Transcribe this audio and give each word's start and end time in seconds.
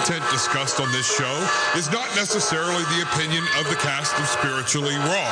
content 0.00 0.24
discussed 0.30 0.80
on 0.80 0.90
this 0.92 1.04
show 1.04 1.48
is 1.76 1.90
not 1.90 2.08
necessarily 2.16 2.82
the 2.84 3.02
opinion 3.02 3.44
of 3.58 3.68
the 3.68 3.76
cast 3.76 4.18
of 4.18 4.26
Spiritually 4.26 4.96
Raw, 4.96 5.28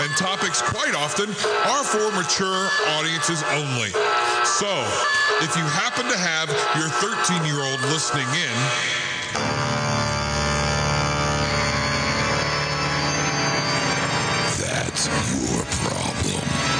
and 0.00 0.10
topics 0.16 0.60
quite 0.62 0.94
often 0.96 1.30
are 1.70 1.84
for 1.84 2.10
mature 2.16 2.68
audiences 2.98 3.42
only. 3.54 3.90
So, 4.44 4.82
if 5.42 5.54
you 5.56 5.62
happen 5.62 6.06
to 6.10 6.18
have 6.18 6.48
your 6.76 6.88
13 6.88 7.44
year 7.46 7.62
old 7.62 7.80
listening 7.92 8.26
in, 8.34 8.56
that's 14.58 15.06
your 15.06 15.64
problem 15.86 16.79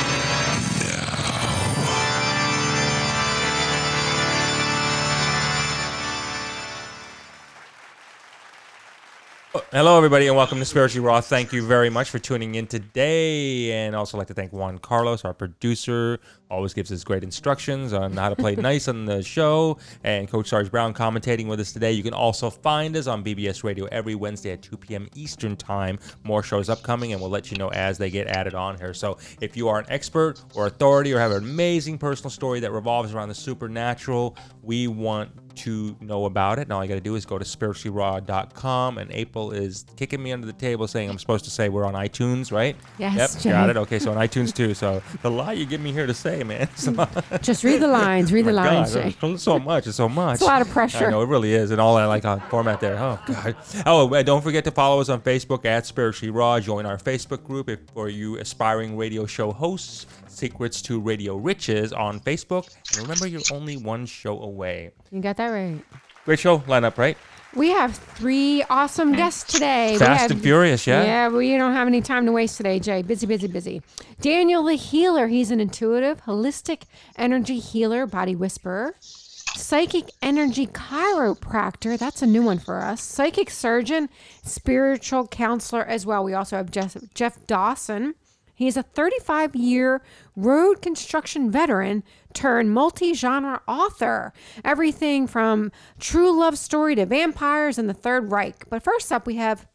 Hello, 9.73 9.97
everybody, 9.97 10.27
and 10.27 10.37
welcome 10.37 10.59
to 10.59 10.65
Spiritually 10.65 11.07
Raw. 11.07 11.21
Thank 11.21 11.53
you 11.53 11.65
very 11.65 11.91
much 11.91 12.11
for 12.11 12.19
tuning 12.19 12.57
in 12.57 12.67
today, 12.67 13.71
and 13.71 13.95
also 13.95 14.19
like 14.19 14.27
to 14.27 14.35
thank 14.35 14.53
Juan 14.53 14.79
Carlos, 14.79 15.25
our 15.25 15.33
producer, 15.33 16.19
always 16.51 16.75
gives 16.75 16.91
us 16.91 17.05
great 17.05 17.23
instructions 17.23 17.93
on 17.93 18.15
how 18.15 18.31
to 18.31 18.35
play 18.35 18.57
nice 18.57 18.89
on 18.89 19.05
the 19.05 19.23
show, 19.23 19.79
and 20.03 20.29
Coach 20.29 20.49
Sarge 20.49 20.73
Brown 20.73 20.93
commentating 20.93 21.47
with 21.47 21.61
us 21.61 21.73
today. 21.73 21.93
You 21.93 22.03
can 22.03 22.15
also 22.15 22.51
find 22.51 22.97
us 22.97 23.07
on 23.07 23.23
BBS 23.23 23.63
Radio 23.63 23.85
every 23.93 24.17
Wednesday 24.17 24.51
at 24.51 24.61
2 24.61 24.77
p.m. 24.77 25.09
Eastern 25.15 25.57
Time. 25.57 26.01
More 26.25 26.43
shows 26.43 26.69
upcoming, 26.69 27.13
and 27.13 27.21
we'll 27.21 27.31
let 27.31 27.53
you 27.53 27.57
know 27.57 27.69
as 27.69 27.97
they 27.97 28.11
get 28.11 28.27
added 28.27 28.55
on 28.55 28.77
here. 28.77 28.93
So, 28.93 29.19
if 29.41 29.57
you 29.57 29.69
are 29.69 29.79
an 29.79 29.87
expert 29.89 30.43
or 30.57 30.67
authority 30.67 31.15
or 31.15 31.21
have 31.21 31.31
an 31.31 31.45
amazing 31.45 31.97
personal 31.97 32.31
story 32.31 32.59
that 32.59 32.73
revolves 32.73 33.15
around 33.15 33.29
the 33.29 33.37
supernatural, 33.37 34.37
we 34.65 34.89
want 34.89 35.31
to 35.57 35.97
know 36.01 36.25
about 36.25 36.59
it. 36.59 36.63
And 36.63 36.73
all 36.73 36.83
you 36.85 36.89
got 36.89 36.95
to 36.95 37.01
do 37.01 37.15
is 37.17 37.25
go 37.27 37.39
to 37.39 37.45
spirituallyraw.com. 37.45 38.99
And 38.99 39.11
April 39.13 39.51
is 39.53 39.85
kicking 39.97 40.23
me 40.23 40.33
under 40.33 40.47
the 40.47 40.53
table 40.53 40.87
saying 40.89 41.09
I'm 41.11 41.19
supposed 41.19 41.45
to 41.45 41.51
say 41.51 41.69
we're 41.69 41.85
on 41.85 41.95
iTunes, 41.95 42.53
right? 42.53 42.77
Yes, 42.99 43.35
Yep, 43.35 43.43
Jay. 43.43 43.51
got 43.51 43.71
it. 43.71 43.77
Okay, 43.77 43.99
so 43.99 44.11
on 44.13 44.17
iTunes 44.17 44.55
too. 44.55 44.75
So 44.75 45.03
the 45.23 45.31
lie 45.31 45.53
you 45.53 45.67
give 45.67 45.81
me 45.81 45.93
here 45.93 46.07
to 46.07 46.15
say, 46.15 46.43
man. 46.45 46.69
So, 46.81 46.93
Just 47.43 47.63
read 47.65 47.81
the 47.83 47.89
lines. 47.89 48.33
Read 48.33 48.47
the 48.47 48.51
Oh 48.51 48.55
my 48.55 48.75
lines, 48.81 48.95
God, 48.95 49.03
Jay. 49.03 49.17
it's 49.35 49.43
so 49.43 49.59
much. 49.59 49.87
It's 49.87 49.97
so 49.97 50.09
much. 50.09 50.35
It's 50.35 50.43
a 50.43 50.47
lot 50.47 50.63
of 50.63 50.69
pressure. 50.71 51.07
I 51.07 51.11
know 51.11 51.23
it 51.23 51.29
really 51.29 51.53
is, 51.53 51.71
and 51.71 51.81
all 51.81 51.97
that 51.97 52.07
like 52.07 52.25
uh, 52.25 52.39
format 52.49 52.81
there. 52.81 52.99
Oh 52.99 53.19
God. 53.27 53.57
Oh, 53.87 54.23
don't 54.23 54.43
forget 54.43 54.65
to 54.65 54.71
follow 54.71 55.01
us 55.01 55.09
on 55.09 55.21
Facebook 55.21 55.65
at 55.65 55.85
Spiritually 55.87 56.31
Raw. 56.31 56.59
Join 56.61 56.87
our 56.87 56.97
Facebook 56.97 57.45
group 57.45 57.69
if, 57.69 57.81
for 57.93 58.09
you 58.09 58.39
aspiring 58.39 58.97
radio 58.97 59.27
show 59.27 59.53
hosts. 59.53 60.07
Secrets 60.31 60.81
to 60.83 61.01
Radio 61.01 61.37
Riches 61.37 61.93
on 61.93 62.21
Facebook. 62.21 62.75
And 62.93 63.03
remember, 63.03 63.27
you're 63.27 63.43
only 63.53 63.77
one 63.77 64.07
show 64.07 64.41
away. 64.41 64.93
You 65.11 65.21
got 65.21 65.37
that 65.37 65.49
right. 65.49 65.83
Great 66.25 66.39
show 66.39 66.59
lineup, 66.61 66.99
right? 66.99 67.17
We 67.55 67.71
have 67.71 67.97
three 67.97 68.63
awesome 68.71 69.13
guests 69.13 69.53
today. 69.53 69.97
Fast 69.99 70.23
have, 70.23 70.31
and 70.31 70.41
furious, 70.41 70.87
yeah. 70.87 71.03
Yeah, 71.03 71.29
we 71.29 71.57
don't 71.57 71.73
have 71.73 71.89
any 71.89 72.01
time 72.01 72.25
to 72.27 72.33
waste 72.33 72.57
today, 72.57 72.79
Jay. 72.79 73.03
Busy, 73.03 73.27
busy, 73.27 73.49
busy. 73.49 73.83
Daniel 74.21 74.63
the 74.63 74.77
healer. 74.77 75.27
He's 75.27 75.51
an 75.51 75.59
intuitive, 75.59 76.23
holistic 76.23 76.83
energy 77.17 77.59
healer, 77.59 78.07
body 78.07 78.37
whisperer. 78.37 78.95
Psychic 79.01 80.11
energy 80.23 80.69
chiropractor. 80.69 81.99
That's 81.99 82.23
a 82.23 82.27
new 82.27 82.43
one 82.43 82.61
for 82.61 82.81
us. 82.81 83.03
Psychic 83.03 83.51
surgeon, 83.51 84.09
spiritual 84.45 85.27
counselor 85.27 85.85
as 85.85 86.07
well. 86.07 86.23
We 86.23 86.35
also 86.35 86.57
have 86.57 86.71
Jeff, 86.71 86.97
Jeff 87.15 87.45
Dawson. 87.49 88.15
He's 88.61 88.77
a 88.77 88.83
35 88.83 89.57
year 89.57 90.03
road 90.37 90.83
construction 90.83 91.51
veteran 91.51 92.05
turned 92.35 92.75
multi 92.75 93.15
genre 93.15 93.63
author. 93.67 94.35
Everything 94.63 95.27
from 95.27 95.73
true 95.99 96.39
love 96.39 96.59
story 96.59 96.95
to 96.97 97.07
vampires 97.07 97.79
and 97.79 97.89
the 97.89 97.95
Third 97.95 98.31
Reich. 98.31 98.69
But 98.69 98.83
first 98.83 99.11
up, 99.11 99.27
we 99.27 99.37
have 99.37 99.67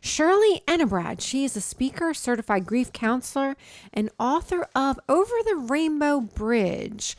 Shirley 0.00 0.62
Enebrad. 0.66 1.20
She 1.20 1.44
is 1.44 1.56
a 1.56 1.60
speaker, 1.60 2.12
certified 2.12 2.66
grief 2.66 2.92
counselor, 2.92 3.54
and 3.92 4.10
author 4.18 4.66
of 4.74 4.98
Over 5.08 5.34
the 5.44 5.54
Rainbow 5.54 6.22
Bridge. 6.22 7.16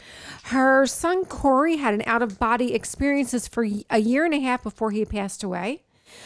Her 0.47 0.85
son 0.85 1.23
Cory 1.23 1.77
had 1.77 1.93
an 1.93 2.03
out 2.05 2.21
of 2.21 2.39
body 2.39 2.73
experiences 2.73 3.47
for 3.47 3.65
a 3.89 3.99
year 3.99 4.25
and 4.25 4.33
a 4.33 4.39
half 4.39 4.63
before 4.63 4.91
he 4.91 5.05
passed 5.05 5.43
away. 5.43 5.83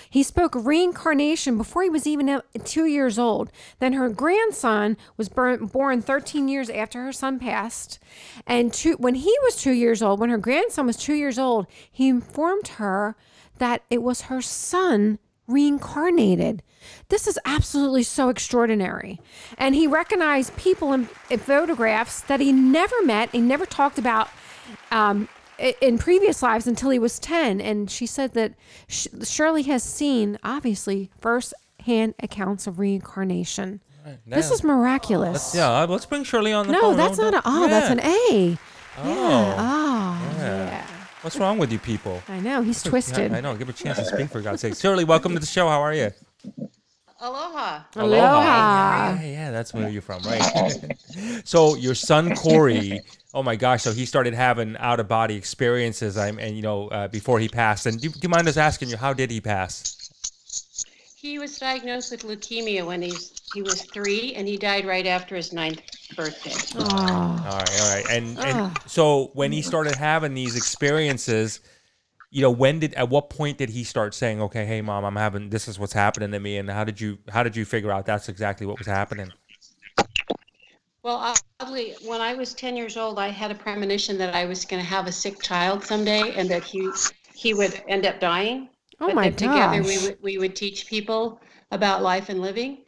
He 0.09 0.23
spoke 0.23 0.53
reincarnation 0.55 1.57
before 1.57 1.83
he 1.83 1.89
was 1.89 2.07
even 2.07 2.41
two 2.63 2.85
years 2.85 3.17
old. 3.17 3.51
Then 3.79 3.93
her 3.93 4.09
grandson 4.09 4.97
was 5.17 5.29
born, 5.29 5.67
born 5.67 6.01
13 6.01 6.47
years 6.47 6.69
after 6.69 7.03
her 7.03 7.13
son 7.13 7.39
passed. 7.39 7.99
And 8.45 8.73
two, 8.73 8.93
when 8.93 9.15
he 9.15 9.35
was 9.43 9.55
two 9.55 9.71
years 9.71 10.01
old, 10.01 10.19
when 10.19 10.29
her 10.29 10.37
grandson 10.37 10.85
was 10.85 10.97
two 10.97 11.13
years 11.13 11.39
old, 11.39 11.67
he 11.91 12.09
informed 12.09 12.67
her 12.79 13.15
that 13.57 13.83
it 13.89 14.01
was 14.01 14.23
her 14.23 14.41
son 14.41 15.19
reincarnated. 15.47 16.63
This 17.09 17.27
is 17.27 17.37
absolutely 17.45 18.03
so 18.03 18.29
extraordinary. 18.29 19.19
And 19.57 19.75
he 19.75 19.87
recognized 19.87 20.55
people 20.57 20.93
in, 20.93 21.09
in 21.29 21.39
photographs 21.39 22.21
that 22.21 22.39
he 22.39 22.51
never 22.51 22.95
met, 23.03 23.29
he 23.31 23.41
never 23.41 23.65
talked 23.65 23.99
about 23.99 24.29
um, 24.91 25.27
in 25.81 25.97
previous 25.97 26.41
lives 26.41 26.67
until 26.67 26.89
he 26.89 26.99
was 26.99 27.19
10. 27.19 27.61
And 27.61 27.89
she 27.89 28.05
said 28.05 28.33
that 28.33 28.53
Shirley 28.87 29.63
has 29.63 29.83
seen, 29.83 30.37
obviously, 30.43 31.09
first 31.19 31.53
hand 31.85 32.13
accounts 32.21 32.67
of 32.67 32.79
reincarnation. 32.79 33.81
This 34.25 34.49
is 34.51 34.63
miraculous. 34.63 35.53
Yeah, 35.55 35.83
let's 35.87 36.05
bring 36.05 36.23
Shirley 36.23 36.53
on 36.53 36.65
the 36.67 36.73
No, 36.73 36.81
phone. 36.81 36.97
that's 36.97 37.17
Don't- 37.17 37.31
not 37.31 37.45
a 37.45 37.47
oh, 37.47 37.67
that's 37.67 37.89
an 37.91 37.99
A. 37.99 38.57
Oh. 38.97 39.03
Yeah. 39.07 39.55
Oh. 39.57 39.57
Oh, 39.57 40.35
Yeah. 40.37 40.65
yeah. 40.65 40.87
What's 41.21 41.37
wrong 41.37 41.59
with 41.59 41.71
you 41.71 41.77
people? 41.77 42.21
I 42.27 42.39
know. 42.39 42.63
He's 42.63 42.81
twisted. 42.91 43.31
I 43.31 43.41
know. 43.41 43.55
Give 43.55 43.67
her 43.67 43.71
a 43.71 43.75
chance 43.75 43.99
to 43.99 44.05
speak 44.05 44.29
for 44.29 44.41
God's 44.41 44.61
sake. 44.61 44.75
Shirley, 44.75 45.03
welcome 45.03 45.33
to 45.33 45.39
the 45.39 45.45
show. 45.45 45.69
How 45.69 45.79
are 45.81 45.93
you? 45.93 46.09
Aloha. 47.19 47.81
Aloha. 47.95 49.13
Yeah, 49.13 49.21
yeah, 49.23 49.51
that's 49.51 49.73
where 49.73 49.87
you're 49.87 50.01
from, 50.01 50.23
right? 50.23 50.41
so 51.45 51.75
your 51.75 51.93
son 51.93 52.35
Cory, 52.35 53.01
oh 53.33 53.43
my 53.43 53.55
gosh, 53.55 53.83
so 53.83 53.91
he 53.91 54.05
started 54.05 54.33
having 54.33 54.77
out 54.77 54.99
of 54.99 55.07
body 55.07 55.35
experiences. 55.35 56.17
I'm, 56.17 56.39
and 56.39 56.55
you 56.55 56.61
know, 56.61 56.87
uh, 56.89 57.07
before 57.07 57.39
he 57.39 57.49
passed. 57.49 57.85
And 57.85 57.99
do, 57.99 58.09
do 58.09 58.19
you 58.21 58.29
mind 58.29 58.47
us 58.47 58.57
asking 58.57 58.89
you 58.89 58.97
how 58.97 59.13
did 59.13 59.31
he 59.31 59.41
pass? 59.41 59.97
He 61.15 61.37
was 61.37 61.59
diagnosed 61.59 62.11
with 62.11 62.23
leukemia 62.23 62.85
when 62.85 63.03
he's, 63.03 63.31
he 63.53 63.61
was 63.61 63.83
three, 63.83 64.33
and 64.33 64.47
he 64.47 64.57
died 64.57 64.85
right 64.87 65.05
after 65.05 65.35
his 65.35 65.53
ninth 65.53 65.81
birthday. 66.15 66.51
Oh. 66.79 66.83
All 66.83 67.57
right, 67.57 67.81
all 67.81 67.95
right. 67.95 68.05
And 68.09 68.39
and 68.39 68.77
so 68.87 69.29
when 69.33 69.51
he 69.51 69.61
started 69.61 69.95
having 69.95 70.33
these 70.33 70.55
experiences, 70.55 71.59
you 72.31 72.41
know, 72.41 72.49
when 72.49 72.79
did 72.79 72.95
at 72.95 73.09
what 73.09 73.29
point 73.29 73.59
did 73.59 73.69
he 73.69 73.83
start 73.83 74.15
saying, 74.15 74.41
"Okay, 74.41 74.65
hey 74.65 74.81
mom, 74.81 75.05
I'm 75.05 75.15
having 75.15 75.49
this 75.49 75.67
is 75.67 75.77
what's 75.77 75.93
happening 75.93 76.31
to 76.31 76.39
me," 76.39 76.57
and 76.57 76.69
how 76.69 76.83
did 76.83 76.99
you 76.99 77.19
how 77.29 77.43
did 77.43 77.55
you 77.55 77.65
figure 77.65 77.91
out 77.91 78.07
that's 78.07 78.27
exactly 78.27 78.65
what 78.65 78.79
was 78.79 78.87
happening? 78.87 79.31
Well, 81.03 81.35
oddly, 81.59 81.95
when 82.05 82.21
I 82.21 82.33
was 82.35 82.53
10 82.53 82.77
years 82.77 82.95
old, 82.95 83.17
I 83.17 83.29
had 83.29 83.49
a 83.49 83.55
premonition 83.55 84.17
that 84.19 84.35
I 84.35 84.45
was 84.45 84.65
going 84.65 84.81
to 84.81 84.87
have 84.87 85.07
a 85.07 85.11
sick 85.11 85.41
child 85.41 85.83
someday 85.83 86.33
and 86.35 86.49
that 86.49 86.63
he, 86.63 86.91
he 87.33 87.53
would 87.53 87.81
end 87.87 88.05
up 88.05 88.19
dying. 88.19 88.69
Oh 88.99 89.07
but 89.07 89.15
my 89.15 89.29
that 89.29 89.37
together 89.37 89.81
we 89.81 89.97
would, 89.97 90.17
we 90.21 90.37
would 90.37 90.55
teach 90.55 90.85
people 90.85 91.41
about 91.71 92.03
life 92.03 92.29
and 92.29 92.39
living. 92.39 92.79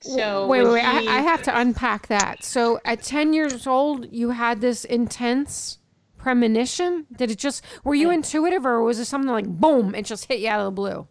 So 0.00 0.46
wait, 0.46 0.64
wait, 0.64 0.72
wait. 0.72 0.80
he- 0.80 1.08
I, 1.08 1.18
I 1.18 1.20
have 1.20 1.42
to 1.42 1.58
unpack 1.58 2.06
that. 2.06 2.42
So 2.42 2.80
at 2.86 3.02
10 3.02 3.34
years 3.34 3.66
old, 3.66 4.10
you 4.10 4.30
had 4.30 4.62
this 4.62 4.84
intense 4.86 5.78
premonition? 6.16 7.06
Did 7.16 7.30
it 7.30 7.38
just, 7.38 7.62
were 7.84 7.94
you 7.94 8.08
mm. 8.08 8.14
intuitive 8.14 8.64
or 8.64 8.82
was 8.82 8.98
it 8.98 9.06
something 9.06 9.30
like 9.30 9.46
boom, 9.46 9.94
it 9.94 10.04
just 10.04 10.26
hit 10.26 10.40
you 10.40 10.48
out 10.48 10.60
of 10.60 10.66
the 10.66 10.70
blue? 10.70 11.06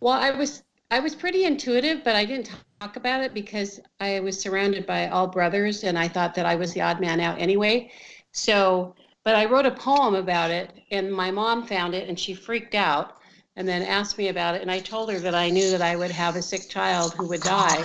Well, 0.00 0.14
I 0.14 0.30
was 0.30 0.62
I 0.90 1.00
was 1.00 1.14
pretty 1.14 1.44
intuitive, 1.44 2.04
but 2.04 2.14
I 2.14 2.24
didn't 2.24 2.50
talk 2.84 2.96
about 2.96 3.22
it 3.22 3.32
because 3.32 3.80
I 3.98 4.20
was 4.20 4.38
surrounded 4.38 4.84
by 4.84 5.08
all 5.08 5.26
brothers, 5.26 5.84
and 5.84 5.98
I 5.98 6.06
thought 6.06 6.34
that 6.34 6.44
I 6.44 6.54
was 6.54 6.74
the 6.74 6.82
odd 6.82 7.00
man 7.00 7.18
out 7.18 7.40
anyway. 7.40 7.90
So, 8.32 8.94
but 9.24 9.34
I 9.34 9.46
wrote 9.46 9.64
a 9.64 9.70
poem 9.70 10.14
about 10.14 10.50
it, 10.50 10.70
and 10.90 11.10
my 11.10 11.30
mom 11.30 11.66
found 11.66 11.94
it, 11.94 12.10
and 12.10 12.20
she 12.20 12.34
freaked 12.34 12.74
out, 12.74 13.16
and 13.56 13.66
then 13.66 13.80
asked 13.82 14.18
me 14.18 14.28
about 14.28 14.54
it, 14.54 14.60
and 14.60 14.70
I 14.70 14.80
told 14.80 15.10
her 15.10 15.18
that 15.20 15.34
I 15.34 15.48
knew 15.48 15.70
that 15.70 15.80
I 15.80 15.96
would 15.96 16.10
have 16.10 16.36
a 16.36 16.42
sick 16.42 16.68
child 16.68 17.14
who 17.14 17.26
would 17.28 17.40
die, 17.40 17.82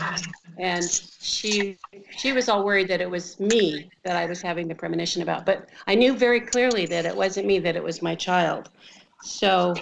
and 0.58 0.84
she 1.22 1.78
she 2.18 2.34
was 2.34 2.50
all 2.50 2.66
worried 2.66 2.90
that 2.90 3.00
it 3.00 3.10
was 3.10 3.40
me 3.40 3.90
that 4.04 4.18
I 4.18 4.26
was 4.26 4.42
having 4.42 4.68
the 4.68 4.76
premonition 4.76 5.22
about, 5.22 5.46
but 5.46 5.70
I 5.88 5.96
knew 5.96 6.14
very 6.14 6.42
clearly 6.42 6.86
that 6.88 7.06
it 7.06 7.16
wasn't 7.16 7.48
me, 7.48 7.60
that 7.60 7.78
it 7.78 7.84
was 7.84 8.02
my 8.02 8.16
child. 8.16 8.70
So 9.22 9.76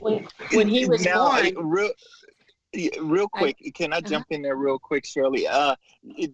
when, 0.00 0.28
when 0.52 0.68
he 0.68 0.86
was 0.86 1.04
now, 1.04 1.28
born, 1.28 1.92
real, 2.74 2.90
yeah, 2.92 3.00
real 3.02 3.28
I- 3.34 3.38
quick, 3.38 3.56
can 3.74 3.92
I 3.92 4.00
jump 4.00 4.26
in 4.30 4.42
there 4.42 4.56
real 4.56 4.78
quick, 4.78 5.04
Shirley? 5.06 5.46
Uh, 5.46 5.74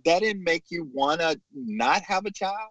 that 0.04 0.20
didn't 0.20 0.42
make 0.42 0.64
you 0.70 0.88
wanna 0.92 1.36
not 1.54 2.02
have 2.02 2.26
a 2.26 2.31
child? 2.31 2.70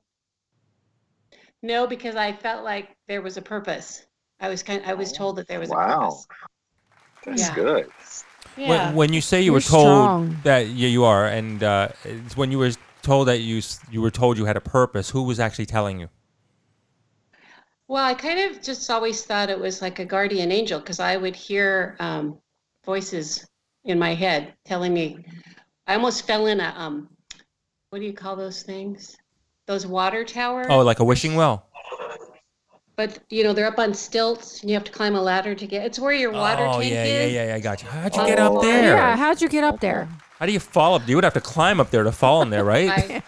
No, 1.61 1.87
because 1.87 2.15
I 2.15 2.33
felt 2.33 2.63
like 2.63 2.95
there 3.07 3.21
was 3.21 3.37
a 3.37 3.41
purpose. 3.41 4.05
I 4.39 4.49
was 4.49 4.63
kind. 4.63 4.83
I 4.85 4.93
was 4.93 5.13
told 5.13 5.37
that 5.37 5.47
there 5.47 5.59
was 5.59 5.69
a 5.69 5.75
Wow. 5.75 6.09
purpose. 6.09 6.27
That's 7.25 7.49
Yeah. 7.49 7.55
good. 7.55 7.91
Yeah. 8.57 8.87
When, 8.89 8.95
when 8.95 9.13
you 9.13 9.21
say 9.21 9.41
you 9.41 9.45
You're 9.45 9.53
were 9.55 9.61
told 9.61 10.09
strong. 10.09 10.37
that 10.43 10.67
yeah, 10.67 10.89
you 10.89 11.05
are, 11.05 11.25
and 11.25 11.63
uh, 11.63 11.89
it's 12.03 12.35
when 12.35 12.51
you 12.51 12.59
were 12.59 12.71
told 13.01 13.27
that 13.27 13.39
you 13.39 13.61
you 13.91 14.01
were 14.01 14.11
told 14.11 14.37
you 14.37 14.45
had 14.45 14.57
a 14.57 14.61
purpose, 14.61 15.09
who 15.11 15.23
was 15.23 15.39
actually 15.39 15.65
telling 15.65 15.99
you? 15.99 16.09
Well, 17.87 18.03
I 18.03 18.13
kind 18.13 18.39
of 18.39 18.61
just 18.61 18.89
always 18.89 19.23
thought 19.25 19.49
it 19.49 19.59
was 19.59 19.81
like 19.81 19.99
a 19.99 20.05
guardian 20.05 20.51
angel 20.51 20.79
because 20.79 20.99
I 20.99 21.15
would 21.17 21.35
hear 21.35 21.95
um, 21.99 22.39
voices 22.85 23.45
in 23.85 23.99
my 23.99 24.13
head 24.13 24.53
telling 24.65 24.93
me. 24.93 25.25
I 25.87 25.95
almost 25.95 26.25
fell 26.25 26.47
in 26.47 26.59
a 26.59 26.73
um, 26.77 27.09
what 27.89 27.99
do 27.99 28.05
you 28.05 28.13
call 28.13 28.35
those 28.35 28.63
things? 28.63 29.17
Those 29.67 29.85
water 29.85 30.23
towers. 30.23 30.67
Oh, 30.69 30.79
like 30.79 30.99
a 30.99 31.03
wishing 31.03 31.35
well. 31.35 31.67
But 32.95 33.19
you 33.29 33.43
know 33.43 33.53
they're 33.53 33.67
up 33.67 33.79
on 33.79 33.93
stilts, 33.93 34.61
and 34.61 34.69
you 34.69 34.75
have 34.75 34.83
to 34.83 34.91
climb 34.91 35.15
a 35.15 35.21
ladder 35.21 35.55
to 35.55 35.67
get. 35.67 35.85
It's 35.85 35.99
where 35.99 36.13
your 36.13 36.31
water 36.31 36.65
oh 36.65 36.79
tank 36.79 36.93
yeah, 36.93 37.03
yeah, 37.05 37.21
is. 37.21 37.33
yeah, 37.33 37.47
yeah. 37.47 37.55
I 37.55 37.59
got 37.59 37.81
you. 37.81 37.89
How'd 37.89 38.15
you 38.15 38.25
get 38.27 38.39
up 38.39 38.53
Oh, 38.53 38.61
there? 38.61 38.95
Yeah, 38.95 39.15
how'd 39.15 39.41
you 39.41 39.49
get 39.49 39.63
up 39.63 39.79
there? 39.79 40.07
How 40.37 40.45
do 40.45 40.51
you 40.51 40.59
fall 40.59 40.95
up? 40.95 41.07
You 41.07 41.15
would 41.15 41.23
have 41.23 41.33
to 41.33 41.41
climb 41.41 41.79
up 41.79 41.89
there 41.89 42.03
to 42.03 42.11
fall 42.11 42.41
in 42.43 42.49
there, 42.49 42.63
right? 42.63 42.89
I, 42.89 43.23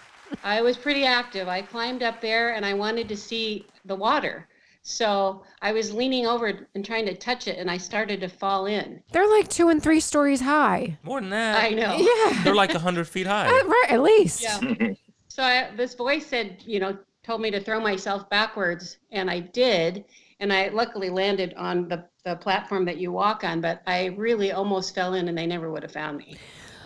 I 0.58 0.62
was 0.62 0.76
pretty 0.76 1.04
active. 1.04 1.48
I 1.48 1.62
climbed 1.62 2.02
up 2.02 2.20
there 2.20 2.54
and 2.54 2.64
I 2.64 2.74
wanted 2.74 3.08
to 3.08 3.16
see 3.16 3.66
the 3.84 3.96
water. 3.96 4.46
So 4.88 5.42
I 5.62 5.72
was 5.72 5.92
leaning 5.92 6.28
over 6.28 6.68
and 6.76 6.84
trying 6.84 7.06
to 7.06 7.14
touch 7.14 7.48
it, 7.48 7.58
and 7.58 7.68
I 7.68 7.76
started 7.76 8.20
to 8.20 8.28
fall 8.28 8.66
in. 8.66 9.02
They're 9.10 9.28
like 9.28 9.48
two 9.48 9.68
and 9.68 9.82
three 9.82 9.98
stories 9.98 10.40
high. 10.40 10.96
More 11.02 11.20
than 11.20 11.30
that. 11.30 11.64
I 11.64 11.70
know. 11.70 11.96
Yeah, 11.96 12.44
They're 12.44 12.54
like 12.54 12.70
hundred 12.70 13.08
feet 13.08 13.26
high. 13.26 13.48
Uh, 13.48 13.64
right, 13.66 13.86
at 13.90 14.02
least. 14.02 14.42
Yeah. 14.42 14.94
So 15.28 15.42
I, 15.42 15.70
this 15.76 15.92
voice 15.92 16.26
said, 16.26 16.62
you 16.64 16.80
know, 16.80 16.96
told 17.22 17.42
me 17.42 17.50
to 17.50 17.60
throw 17.60 17.78
myself 17.78 18.30
backwards, 18.30 18.96
and 19.10 19.30
I 19.30 19.40
did. 19.40 20.06
And 20.40 20.50
I 20.50 20.68
luckily 20.68 21.10
landed 21.10 21.52
on 21.58 21.88
the, 21.88 22.06
the 22.24 22.36
platform 22.36 22.86
that 22.86 22.96
you 22.96 23.12
walk 23.12 23.44
on, 23.44 23.60
but 23.60 23.82
I 23.86 24.06
really 24.16 24.52
almost 24.52 24.94
fell 24.94 25.12
in, 25.12 25.28
and 25.28 25.36
they 25.36 25.46
never 25.46 25.70
would 25.70 25.82
have 25.82 25.92
found 25.92 26.16
me 26.16 26.38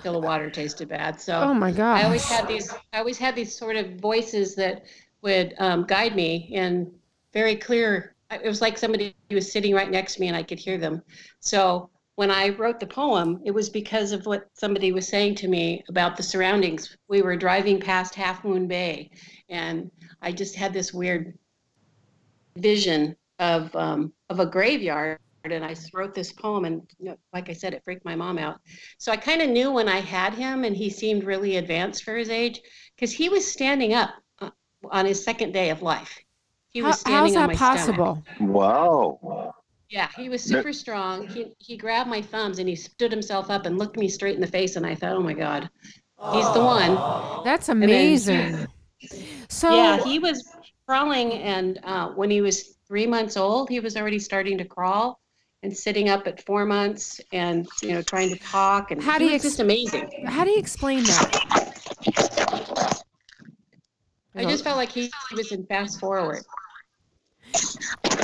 till 0.02 0.14
the 0.14 0.18
water 0.18 0.50
tasted 0.50 0.88
bad. 0.88 1.20
So 1.20 1.38
Oh 1.38 1.54
my 1.54 1.70
god! 1.70 2.00
I 2.00 2.04
always 2.04 2.24
had 2.24 2.48
these. 2.48 2.74
I 2.92 2.98
always 2.98 3.18
had 3.18 3.36
these 3.36 3.56
sort 3.56 3.76
of 3.76 4.00
voices 4.00 4.56
that 4.56 4.86
would 5.22 5.54
um, 5.58 5.84
guide 5.84 6.16
me 6.16 6.50
and 6.56 6.90
very 7.32 7.56
clear. 7.56 8.14
It 8.30 8.44
was 8.44 8.60
like 8.60 8.78
somebody 8.78 9.14
was 9.30 9.50
sitting 9.50 9.74
right 9.74 9.90
next 9.90 10.14
to 10.14 10.20
me, 10.20 10.28
and 10.28 10.36
I 10.36 10.42
could 10.42 10.58
hear 10.58 10.78
them. 10.78 11.02
So 11.40 11.90
when 12.16 12.30
I 12.30 12.50
wrote 12.50 12.78
the 12.78 12.86
poem, 12.86 13.40
it 13.44 13.50
was 13.50 13.68
because 13.68 14.12
of 14.12 14.26
what 14.26 14.48
somebody 14.52 14.92
was 14.92 15.08
saying 15.08 15.36
to 15.36 15.48
me 15.48 15.82
about 15.88 16.16
the 16.16 16.22
surroundings. 16.22 16.96
We 17.08 17.22
were 17.22 17.34
driving 17.34 17.80
past 17.80 18.14
Half 18.14 18.44
Moon 18.44 18.68
Bay, 18.68 19.10
and 19.48 19.90
I 20.22 20.32
just 20.32 20.54
had 20.54 20.72
this 20.72 20.92
weird 20.92 21.38
vision 22.56 23.16
of 23.38 23.74
um, 23.74 24.12
of 24.28 24.38
a 24.38 24.46
graveyard. 24.46 25.18
And 25.44 25.64
I 25.64 25.74
wrote 25.94 26.14
this 26.14 26.34
poem, 26.34 26.66
and 26.66 26.82
you 26.98 27.06
know, 27.06 27.16
like 27.32 27.48
I 27.48 27.54
said, 27.54 27.72
it 27.72 27.82
freaked 27.82 28.04
my 28.04 28.14
mom 28.14 28.36
out. 28.36 28.60
So 28.98 29.10
I 29.10 29.16
kind 29.16 29.40
of 29.40 29.48
knew 29.48 29.72
when 29.72 29.88
I 29.88 30.00
had 30.00 30.34
him, 30.34 30.64
and 30.64 30.76
he 30.76 30.90
seemed 30.90 31.24
really 31.24 31.56
advanced 31.56 32.04
for 32.04 32.14
his 32.14 32.28
age, 32.28 32.60
because 32.94 33.10
he 33.10 33.30
was 33.30 33.50
standing 33.50 33.94
up 33.94 34.10
uh, 34.40 34.50
on 34.90 35.06
his 35.06 35.24
second 35.24 35.52
day 35.52 35.70
of 35.70 35.80
life. 35.80 36.18
He 36.72 36.80
How, 36.80 36.86
was 36.88 37.00
standing 37.00 37.34
how's 37.34 37.36
on 37.36 37.42
that 37.42 37.46
my 37.48 37.54
stomach. 37.54 37.76
possible? 37.76 38.24
Wow. 38.40 39.54
Yeah, 39.88 40.08
he 40.16 40.28
was 40.28 40.48
No- 40.48 40.58
super 40.58 40.72
strong. 40.72 41.26
He 41.26 41.52
he 41.58 41.76
grabbed 41.76 42.08
my 42.08 42.22
thumbs 42.22 42.58
and 42.60 42.68
he 42.68 42.76
stood 42.76 43.10
himself 43.10 43.50
up 43.50 43.66
and 43.66 43.76
looked 43.78 43.96
me 43.96 44.08
straight 44.08 44.36
in 44.36 44.40
the 44.40 44.46
face, 44.46 44.76
and 44.76 44.86
I 44.86 44.94
thought, 44.94 45.12
oh 45.16 45.20
my 45.20 45.32
god, 45.34 45.68
he's 46.32 46.52
the 46.52 46.62
one. 46.64 46.94
That's 47.44 47.66
then- 47.66 47.82
amazing. 47.82 48.66
So 49.48 49.74
Yeah, 49.74 50.02
he 50.04 50.18
was 50.20 50.48
crawling, 50.86 51.32
and 51.32 51.80
uh, 51.82 52.08
when 52.10 52.30
he 52.30 52.40
was 52.40 52.76
three 52.86 53.06
months 53.06 53.36
old, 53.36 53.68
he 53.68 53.80
was 53.80 53.96
already 53.96 54.18
starting 54.20 54.56
to 54.58 54.64
crawl 54.64 55.18
and 55.62 55.76
sitting 55.76 56.08
up 56.08 56.26
at 56.28 56.44
four 56.46 56.64
months, 56.66 57.20
and 57.32 57.66
you 57.82 57.92
know, 57.92 58.02
trying 58.02 58.28
to 58.30 58.38
talk. 58.38 58.92
And 58.92 59.02
How 59.02 59.14
he 59.14 59.18
do 59.18 59.24
you 59.26 59.32
was 59.32 59.44
ex- 59.44 59.56
just 59.56 59.60
amazing. 59.60 60.08
how 60.26 60.44
do 60.44 60.50
you 60.50 60.58
explain 60.58 61.02
that? 61.04 63.02
I 64.36 64.44
just 64.44 64.62
felt 64.62 64.76
like 64.76 64.90
he 64.90 65.10
was 65.34 65.50
in 65.50 65.66
fast 65.66 65.98
forward. 65.98 66.44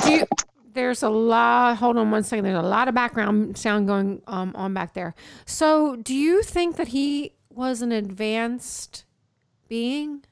You, 0.07 0.25
there's 0.73 1.03
a 1.03 1.09
lot. 1.09 1.77
Hold 1.77 1.97
on 1.97 2.11
one 2.11 2.23
second. 2.23 2.45
There's 2.45 2.57
a 2.57 2.61
lot 2.61 2.87
of 2.87 2.95
background 2.95 3.57
sound 3.57 3.87
going 3.87 4.21
um, 4.27 4.53
on 4.55 4.73
back 4.73 4.93
there. 4.93 5.15
So, 5.45 5.95
do 5.95 6.13
you 6.13 6.43
think 6.43 6.75
that 6.77 6.89
he 6.89 7.33
was 7.49 7.81
an 7.81 7.91
advanced 7.91 9.03
being? 9.67 10.23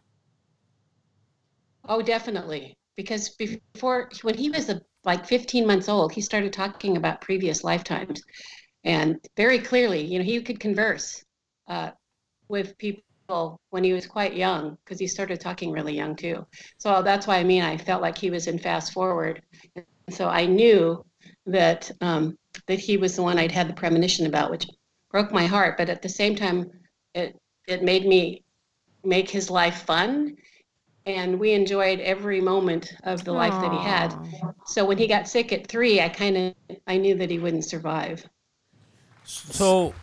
Oh, 1.87 2.01
definitely. 2.01 2.77
Because 2.95 3.29
before, 3.29 4.09
when 4.21 4.35
he 4.35 4.49
was 4.49 4.69
a, 4.69 4.81
like 5.03 5.25
15 5.25 5.67
months 5.67 5.89
old, 5.89 6.11
he 6.13 6.21
started 6.21 6.53
talking 6.53 6.97
about 6.97 7.21
previous 7.21 7.63
lifetimes. 7.63 8.21
And 8.83 9.17
very 9.35 9.59
clearly, 9.59 10.05
you 10.05 10.19
know, 10.19 10.25
he 10.25 10.41
could 10.41 10.59
converse 10.59 11.23
uh, 11.67 11.91
with 12.47 12.77
people 12.77 13.03
when 13.27 13.83
he 13.83 13.93
was 13.93 14.05
quite 14.05 14.35
young, 14.35 14.77
because 14.83 14.99
he 14.99 15.07
started 15.07 15.39
talking 15.39 15.71
really 15.71 15.95
young 15.95 16.15
too. 16.15 16.45
So 16.77 17.01
that's 17.01 17.27
why 17.27 17.37
I 17.37 17.43
mean, 17.43 17.63
I 17.63 17.77
felt 17.77 18.01
like 18.01 18.17
he 18.17 18.29
was 18.29 18.47
in 18.47 18.59
fast 18.59 18.93
forward. 18.93 19.41
And 19.75 19.85
so 20.11 20.27
I 20.27 20.45
knew 20.45 21.03
that 21.45 21.91
um, 22.01 22.37
that 22.67 22.79
he 22.79 22.97
was 22.97 23.15
the 23.15 23.23
one 23.23 23.37
I'd 23.39 23.51
had 23.51 23.67
the 23.69 23.73
premonition 23.73 24.25
about, 24.27 24.51
which 24.51 24.67
broke 25.11 25.31
my 25.31 25.45
heart. 25.45 25.77
But 25.77 25.89
at 25.89 26.01
the 26.01 26.09
same 26.09 26.35
time, 26.35 26.69
it 27.13 27.35
it 27.67 27.83
made 27.83 28.05
me 28.05 28.43
make 29.03 29.29
his 29.29 29.49
life 29.49 29.83
fun 29.83 30.35
and 31.05 31.39
we 31.39 31.53
enjoyed 31.53 31.99
every 31.99 32.41
moment 32.41 32.93
of 33.03 33.23
the 33.23 33.31
life 33.31 33.59
that 33.61 33.71
he 33.71 33.77
had. 33.79 34.15
So 34.65 34.85
when 34.85 34.97
he 34.97 35.07
got 35.07 35.27
sick 35.27 35.53
at 35.53 35.67
three, 35.67 36.01
I 36.01 36.09
kind 36.09 36.37
of 36.37 36.77
I 36.87 36.97
knew 36.97 37.15
that 37.15 37.29
he 37.29 37.39
wouldn't 37.39 37.65
survive. 37.65 38.27
So, 39.25 39.93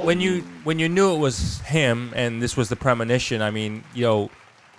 when 0.00 0.20
you 0.20 0.40
when 0.64 0.78
you 0.78 0.88
knew 0.88 1.14
it 1.14 1.18
was 1.18 1.60
him 1.60 2.12
and 2.16 2.40
this 2.40 2.56
was 2.56 2.68
the 2.68 2.76
premonition, 2.76 3.42
I 3.42 3.50
mean, 3.50 3.84
you 3.94 4.02
know, 4.02 4.30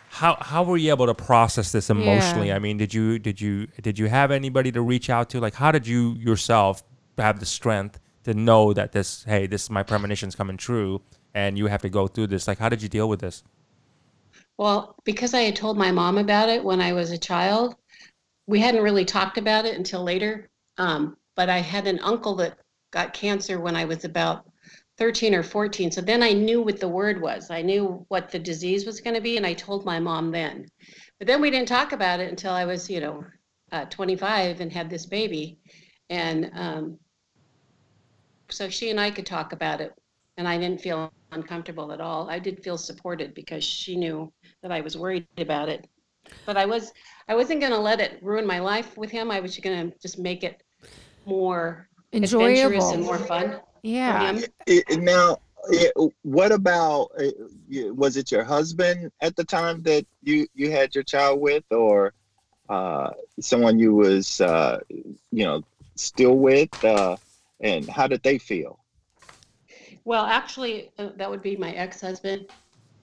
how 0.10 0.38
how 0.40 0.64
were 0.64 0.78
you 0.78 0.92
able 0.92 1.06
to 1.06 1.14
process 1.14 1.72
this 1.72 1.90
emotionally? 1.90 2.48
Yeah. 2.48 2.56
I 2.56 2.60
mean, 2.60 2.78
did 2.78 2.94
you 2.94 3.20
did 3.20 3.40
you 3.40 3.68
did 3.82 4.00
you 4.00 4.08
have 4.08 4.32
anybody 4.32 4.72
to 4.72 4.82
reach 4.82 5.10
out 5.10 5.30
to? 5.32 5.40
Like, 5.40 5.54
how 5.54 5.72
did 5.72 5.86
you 5.86 6.14
yourself 6.14 6.84
have 7.18 7.40
the 7.40 7.46
strength 7.46 8.00
to 8.24 8.34
know 8.34 8.74
that 8.74 8.92
this 8.92 9.24
hey, 9.26 9.46
this 9.46 9.64
is 9.64 9.70
my 9.70 9.84
premonition's 9.84 10.36
coming 10.36 10.58
true, 10.58 11.02
and 11.34 11.58
you 11.58 11.68
have 11.68 11.82
to 11.84 11.90
go 11.90 12.08
through 12.08 12.28
this? 12.28 12.48
Like, 12.48 12.58
how 12.58 12.70
did 12.70 12.82
you 12.82 12.90
deal 12.90 13.08
with 13.08 13.20
this? 13.20 13.44
Well, 14.58 14.96
because 15.04 15.34
I 15.34 15.42
had 15.42 15.56
told 15.56 15.78
my 15.78 15.92
mom 15.92 16.18
about 16.18 16.50
it 16.50 16.64
when 16.64 16.82
I 16.82 16.94
was 16.94 17.12
a 17.12 17.18
child, 17.18 17.76
we 18.48 18.60
hadn't 18.60 18.84
really 18.84 19.06
talked 19.06 19.38
about 19.38 19.66
it 19.66 19.76
until 19.76 20.04
later. 20.04 20.50
Um, 20.78 21.18
but 21.36 21.50
I 21.50 21.60
had 21.60 21.88
an 21.88 22.00
uncle 22.00 22.36
that 22.36 22.58
got 22.96 23.14
cancer 23.14 23.60
when 23.60 23.76
I 23.76 23.84
was 23.84 24.06
about 24.06 24.50
13 24.98 25.36
or 25.36 25.44
14. 25.44 25.92
So 25.92 26.00
then 26.00 26.24
I 26.24 26.32
knew 26.32 26.62
what 26.62 26.80
the 26.80 26.88
word 26.88 27.22
was. 27.22 27.52
I 27.52 27.62
knew 27.62 28.06
what 28.08 28.32
the 28.32 28.40
disease 28.40 28.86
was 28.86 29.02
going 29.02 29.16
to 29.16 29.22
be, 29.22 29.36
and 29.36 29.46
I 29.46 29.54
told 29.54 29.84
my 29.86 30.00
mom 30.00 30.32
then. 30.32 30.66
But 31.20 31.28
then 31.28 31.42
we 31.42 31.52
didn't 31.52 31.68
talk 31.68 31.92
about 31.92 32.22
it 32.22 32.30
until 32.30 32.54
I 32.54 32.64
was, 32.64 32.90
you 32.90 33.02
know, 33.02 33.26
uh, 33.74 33.86
25 33.86 34.62
and 34.62 34.72
had 34.72 34.90
this 34.90 35.06
baby. 35.06 35.60
And 36.10 36.50
um, 36.54 36.98
so 38.50 38.70
she 38.70 38.90
and 38.92 39.00
I 39.00 39.12
could 39.12 39.26
talk 39.26 39.52
about 39.52 39.82
it, 39.82 39.92
and 40.38 40.48
I 40.48 40.58
didn't 40.58 40.80
feel 40.80 41.12
uncomfortable 41.34 41.92
at 41.92 42.00
all. 42.00 42.30
I 42.30 42.40
did 42.40 42.64
feel 42.64 42.78
supported 42.78 43.34
because 43.34 43.66
she 43.66 43.98
knew 43.98 44.32
that 44.64 44.72
I 44.72 44.80
was 44.80 44.98
worried 44.98 45.28
about 45.38 45.68
it. 45.68 45.86
But 46.46 46.56
I 46.56 46.66
was 46.66 46.94
I 47.28 47.36
wasn't 47.36 47.60
going 47.60 47.74
to 47.74 47.78
let 47.80 48.00
it 48.00 48.20
ruin 48.22 48.48
my 48.48 48.60
life 48.60 48.98
with 48.98 49.12
him. 49.12 49.32
I 49.32 49.42
was 49.42 49.58
going 49.58 49.92
to 49.92 49.98
just 50.00 50.18
make 50.18 50.44
it 50.44 50.64
more 51.26 51.90
adventurous 52.24 52.92
and 52.92 53.02
Enjoyable. 53.02 53.04
more 53.04 53.18
fun 53.20 53.60
Yeah. 53.84 54.34
him. 54.34 54.44
I- 54.68 54.84
I- 54.90 54.96
now, 54.96 55.38
i- 55.72 55.92
what 56.24 56.52
about? 56.52 57.12
uh, 57.20 57.32
Was 57.94 58.18
it 58.18 58.32
your 58.32 58.44
husband 58.44 59.12
at 59.22 59.36
the 59.36 59.44
time 59.44 59.82
that 59.84 60.06
you 60.22 60.48
you 60.54 60.72
had 60.72 60.96
your 60.96 61.04
child 61.04 61.40
with, 61.42 61.64
or 61.72 62.14
uh, 62.70 63.12
someone 63.40 63.80
you 63.80 63.94
was 63.94 64.40
uh, 64.42 64.80
you 64.90 65.44
know 65.46 65.64
still 65.96 66.38
with? 66.38 66.70
Uh, 66.84 67.18
and 67.62 67.90
how 67.90 68.08
did 68.08 68.22
they 68.24 68.38
feel? 68.38 68.80
Well, 70.04 70.26
actually, 70.26 70.92
uh, 71.00 71.10
that 71.18 71.30
would 71.30 71.42
be 71.42 71.56
my 71.56 71.72
ex-husband, 71.72 72.48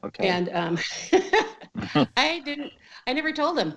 Okay. 0.04 0.28
and 0.28 0.48
um, 0.50 0.78
I 2.16 2.40
didn't. 2.44 2.72
I 3.06 3.12
never 3.12 3.32
told 3.32 3.58
him. 3.58 3.74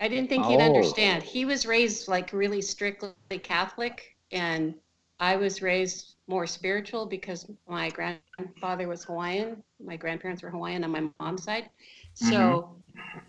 I 0.00 0.08
didn't 0.08 0.28
think 0.28 0.46
he'd 0.46 0.56
Oh. 0.60 0.60
understand. 0.60 1.22
He 1.22 1.44
was 1.44 1.66
raised 1.66 2.08
like 2.08 2.32
really 2.32 2.62
strictly 2.62 3.38
Catholic, 3.42 4.13
and 4.34 4.74
I 5.20 5.36
was 5.36 5.62
raised 5.62 6.16
more 6.26 6.46
spiritual 6.46 7.06
because 7.06 7.48
my 7.68 7.88
grandfather 7.90 8.88
was 8.88 9.04
Hawaiian. 9.04 9.62
My 9.82 9.96
grandparents 9.96 10.42
were 10.42 10.50
Hawaiian 10.50 10.82
on 10.84 10.90
my 10.90 11.08
mom's 11.20 11.44
side. 11.44 11.70
So, 12.14 12.76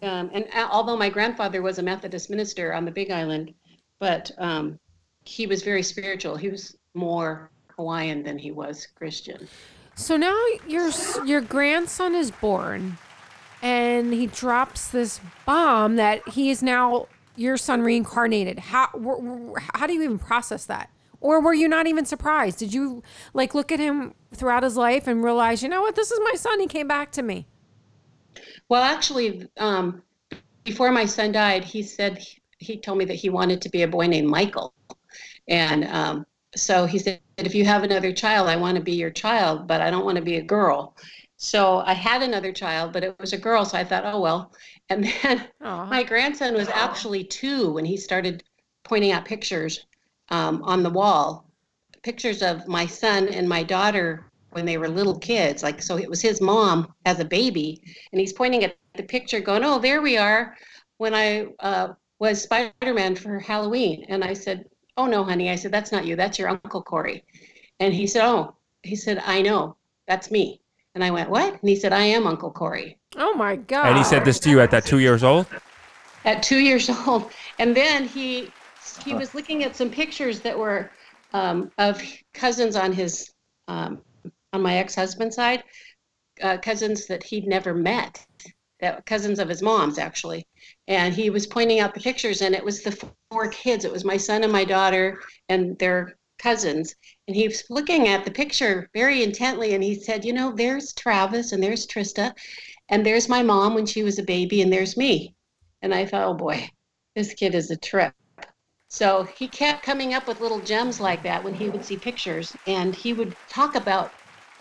um, 0.02 0.30
and 0.34 0.46
a- 0.46 0.70
although 0.70 0.98
my 0.98 1.10
grandfather 1.10 1.62
was 1.62 1.78
a 1.78 1.84
Methodist 1.84 2.30
minister 2.30 2.74
on 2.74 2.86
the 2.86 2.92
Big 2.92 3.12
Island, 3.12 3.54
but 4.00 4.32
um, 4.40 4.80
he 5.24 5.46
was 5.48 5.62
very 5.64 5.84
spiritual. 5.84 6.36
He 6.36 6.50
was 6.50 6.76
more 6.96 7.52
Hawaiian 7.78 8.24
than 8.24 8.38
he 8.38 8.52
was 8.52 8.88
Christian. 8.88 9.48
So 9.96 10.18
now 10.18 10.38
your 10.68 10.92
your 11.26 11.42
grandson 11.42 12.16
is 12.16 12.32
born, 12.32 12.98
and 13.62 14.14
he 14.14 14.28
drops 14.28 14.88
this 14.90 15.22
bomb 15.46 15.96
that 15.98 16.28
he 16.30 16.50
is 16.50 16.62
now 16.64 17.08
your 17.36 17.58
son 17.58 17.82
reincarnated. 17.82 18.60
How 18.60 18.88
wh- 18.88 19.54
wh- 19.56 19.78
how 19.78 19.88
do 19.88 19.94
you 19.94 20.02
even 20.04 20.20
process 20.20 20.66
that? 20.66 20.90
Or 21.20 21.42
were 21.42 21.54
you 21.54 21.68
not 21.68 21.88
even 21.88 22.06
surprised? 22.06 22.60
Did 22.60 22.74
you 22.74 23.04
like 23.34 23.54
look 23.54 23.72
at 23.72 23.80
him 23.80 24.14
throughout 24.34 24.64
his 24.64 24.78
life 24.78 25.08
and 25.08 25.24
realize, 25.24 25.64
you 25.64 25.70
know 25.70 25.82
what, 25.82 25.96
this 25.96 26.12
is 26.12 26.20
my 26.24 26.36
son. 26.36 26.60
He 26.60 26.68
came 26.68 26.88
back 26.88 27.12
to 27.14 27.24
me. 27.24 27.48
Well, 28.70 28.84
actually, 28.84 29.48
um, 29.58 30.02
before 30.64 30.92
my 30.92 31.06
son 31.06 31.32
died, 31.32 31.64
he 31.64 31.84
said 31.84 32.26
he 32.58 32.78
told 32.78 32.98
me 32.98 33.06
that 33.06 33.16
he 33.16 33.30
wanted 33.30 33.62
to 33.62 33.70
be 33.70 33.84
a 33.84 33.88
boy 33.88 34.08
named 34.08 34.28
Michael, 34.28 34.74
and 35.48 35.86
um, 35.86 36.26
so 36.56 36.86
he 36.86 36.98
said, 36.98 37.20
if 37.38 37.54
you 37.54 37.66
have 37.66 37.84
another 37.84 38.14
child, 38.14 38.50
I 38.50 38.56
want 38.56 38.78
to 38.78 38.84
be 38.84 38.94
your 38.94 39.12
child, 39.12 39.68
but 39.68 39.82
I 39.82 39.92
don't 39.92 40.06
want 40.06 40.18
to 40.18 40.24
be 40.24 40.38
a 40.38 40.42
girl. 40.42 40.96
So 41.38 41.80
I 41.80 41.94
had 41.94 42.22
another 42.22 42.52
child, 42.52 42.94
but 42.94 43.04
it 43.04 43.16
was 43.20 43.34
a 43.34 43.38
girl. 43.38 43.66
So 43.66 43.78
I 43.78 43.84
thought, 43.84 44.06
oh 44.06 44.22
well. 44.22 44.54
And 44.90 45.12
then 45.24 45.48
Aw. 45.62 45.86
my 45.86 46.04
grandson 46.04 46.54
was 46.54 46.70
actually 46.70 47.26
two 47.26 47.72
when 47.72 47.86
he 47.86 47.98
started 47.98 48.44
pointing 48.84 49.12
out 49.12 49.26
pictures 49.26 49.86
um, 50.29 50.62
on 50.63 50.84
the 50.84 50.89
wall, 50.89 51.46
pictures 52.03 52.41
of 52.41 52.67
my 52.67 52.86
son 52.86 53.27
and 53.29 53.48
my 53.48 53.63
daughter 53.63 54.25
when 54.51 54.65
they 54.65 54.77
were 54.77 54.88
little 54.88 55.20
kids. 55.20 55.63
Like, 55.63 55.82
so 55.82 55.98
it 55.98 56.10
was 56.10 56.22
his 56.22 56.39
mom 56.39 56.94
as 57.05 57.20
a 57.20 57.25
baby, 57.25 57.82
and 58.12 58.20
he's 58.22 58.34
pointing 58.34 58.63
at 58.63 58.77
the 58.96 59.03
picture, 59.03 59.39
going, 59.39 59.63
"Oh, 59.63 59.79
there 59.79 60.01
we 60.01 60.17
are." 60.17 60.55
When 60.98 61.13
I 61.13 61.48
uh, 61.60 61.89
was 62.20 62.41
Spider-Man 62.41 63.15
for 63.15 63.39
Halloween, 63.39 64.05
and 64.08 64.24
I 64.24 64.34
said, 64.34 64.65
"Oh 64.98 65.08
no, 65.08 65.24
honey," 65.24 65.50
I 65.50 65.55
said, 65.55 65.72
"That's 65.72 65.91
not 65.91 66.05
you. 66.05 66.15
That's 66.15 66.39
your 66.39 66.50
Uncle 66.50 66.82
Cory." 66.82 67.24
And 67.79 67.94
he 67.94 68.08
said, 68.08 68.24
"Oh," 68.25 68.55
he 68.84 68.96
said, 68.96 69.22
"I 69.25 69.41
know. 69.41 69.75
That's 70.08 70.32
me." 70.32 70.62
And 70.94 71.03
I 71.03 71.12
went, 71.12 71.29
"What?" 71.29 71.51
And 71.53 71.70
he 71.70 71.75
said, 71.75 71.91
"I 71.91 72.05
am 72.05 72.25
Uncle 72.25 72.51
Cory." 72.51 72.98
Oh 73.17 73.34
my 73.34 73.55
God. 73.58 73.88
And 73.88 73.98
he 73.98 74.03
said 74.03 74.24
this 74.24 74.39
to 74.39 74.50
you 74.50 74.62
at 74.62 74.72
that 74.72 74.86
two 74.86 75.00
years 75.00 75.24
old. 75.24 75.48
at 76.24 76.41
two 76.41 76.60
years 76.60 76.89
old. 77.08 77.32
And 77.60 77.75
then 77.75 78.08
he 78.08 78.51
he 79.06 79.14
was 79.14 79.36
looking 79.36 79.64
at 79.64 79.76
some 79.76 79.90
pictures 79.90 80.40
that 80.42 80.58
were 80.58 80.90
um, 81.34 81.72
of 81.78 82.02
cousins 82.34 82.76
on 82.76 82.92
his 82.92 83.32
um, 83.68 84.02
on 84.52 84.62
my 84.62 84.78
ex 84.78 84.96
husband's 84.96 85.36
side, 85.36 85.64
uh, 86.42 86.58
cousins 86.58 87.06
that 87.08 87.24
he'd 87.24 87.48
never 87.48 87.74
met, 87.74 88.26
that 88.80 89.06
cousins 89.06 89.40
of 89.40 89.48
his 89.50 89.62
mom's 89.62 89.98
actually. 89.98 90.48
And 90.88 91.14
he 91.14 91.30
was 91.30 91.46
pointing 91.46 91.80
out 91.80 91.94
the 91.94 92.00
pictures, 92.00 92.42
and 92.42 92.56
it 92.56 92.64
was 92.64 92.84
the 92.84 92.98
four 93.32 93.48
kids. 93.50 93.86
It 93.86 93.92
was 93.92 94.04
my 94.04 94.18
son 94.18 94.44
and 94.44 94.52
my 94.52 94.66
daughter 94.66 95.20
and 95.50 95.78
their 95.78 96.18
cousins. 96.40 96.96
And 97.28 97.36
he 97.36 97.48
was 97.48 97.64
looking 97.70 98.08
at 98.08 98.26
the 98.26 98.32
picture 98.32 98.90
very 98.94 99.24
intently, 99.24 99.74
and 99.74 99.84
he 99.84 99.96
said, 99.96 100.26
"You 100.26 100.34
know, 100.34 100.52
there's 100.52 100.94
Travis, 100.94 101.52
and 101.52 101.62
there's 101.62 101.86
Trista, 101.86 102.34
and 102.90 103.06
there's 103.06 103.30
my 103.30 103.44
mom 103.44 103.76
when 103.76 103.86
she 103.86 104.04
was 104.04 104.20
a 104.20 104.24
baby, 104.24 104.62
and 104.62 104.74
there's 104.74 104.98
me." 104.98 105.36
And 105.82 105.94
I 105.94 106.06
thought, 106.06 106.28
oh 106.28 106.34
boy, 106.34 106.68
this 107.16 107.34
kid 107.34 107.54
is 107.54 107.70
a 107.70 107.78
trip. 107.78 108.14
So 108.96 109.28
he 109.38 109.50
kept 109.50 109.84
coming 109.84 110.14
up 110.14 110.25
with 110.25 110.40
little 110.40 110.62
gems 110.62 111.02
like 111.02 111.22
that 111.24 111.44
when 111.44 111.54
he 111.54 111.68
would 111.68 111.84
see 111.84 111.98
pictures, 111.98 112.56
and 112.66 112.96
he 112.96 113.12
would 113.12 113.36
talk 113.50 113.75
about 113.75 114.14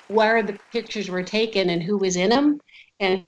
where 0.08 0.42
the 0.42 0.58
pictures 0.72 1.08
were 1.08 1.22
taken 1.22 1.70
and 1.70 1.80
who 1.80 1.96
was 1.96 2.16
in 2.16 2.30
them. 2.30 2.58
And 2.98 3.24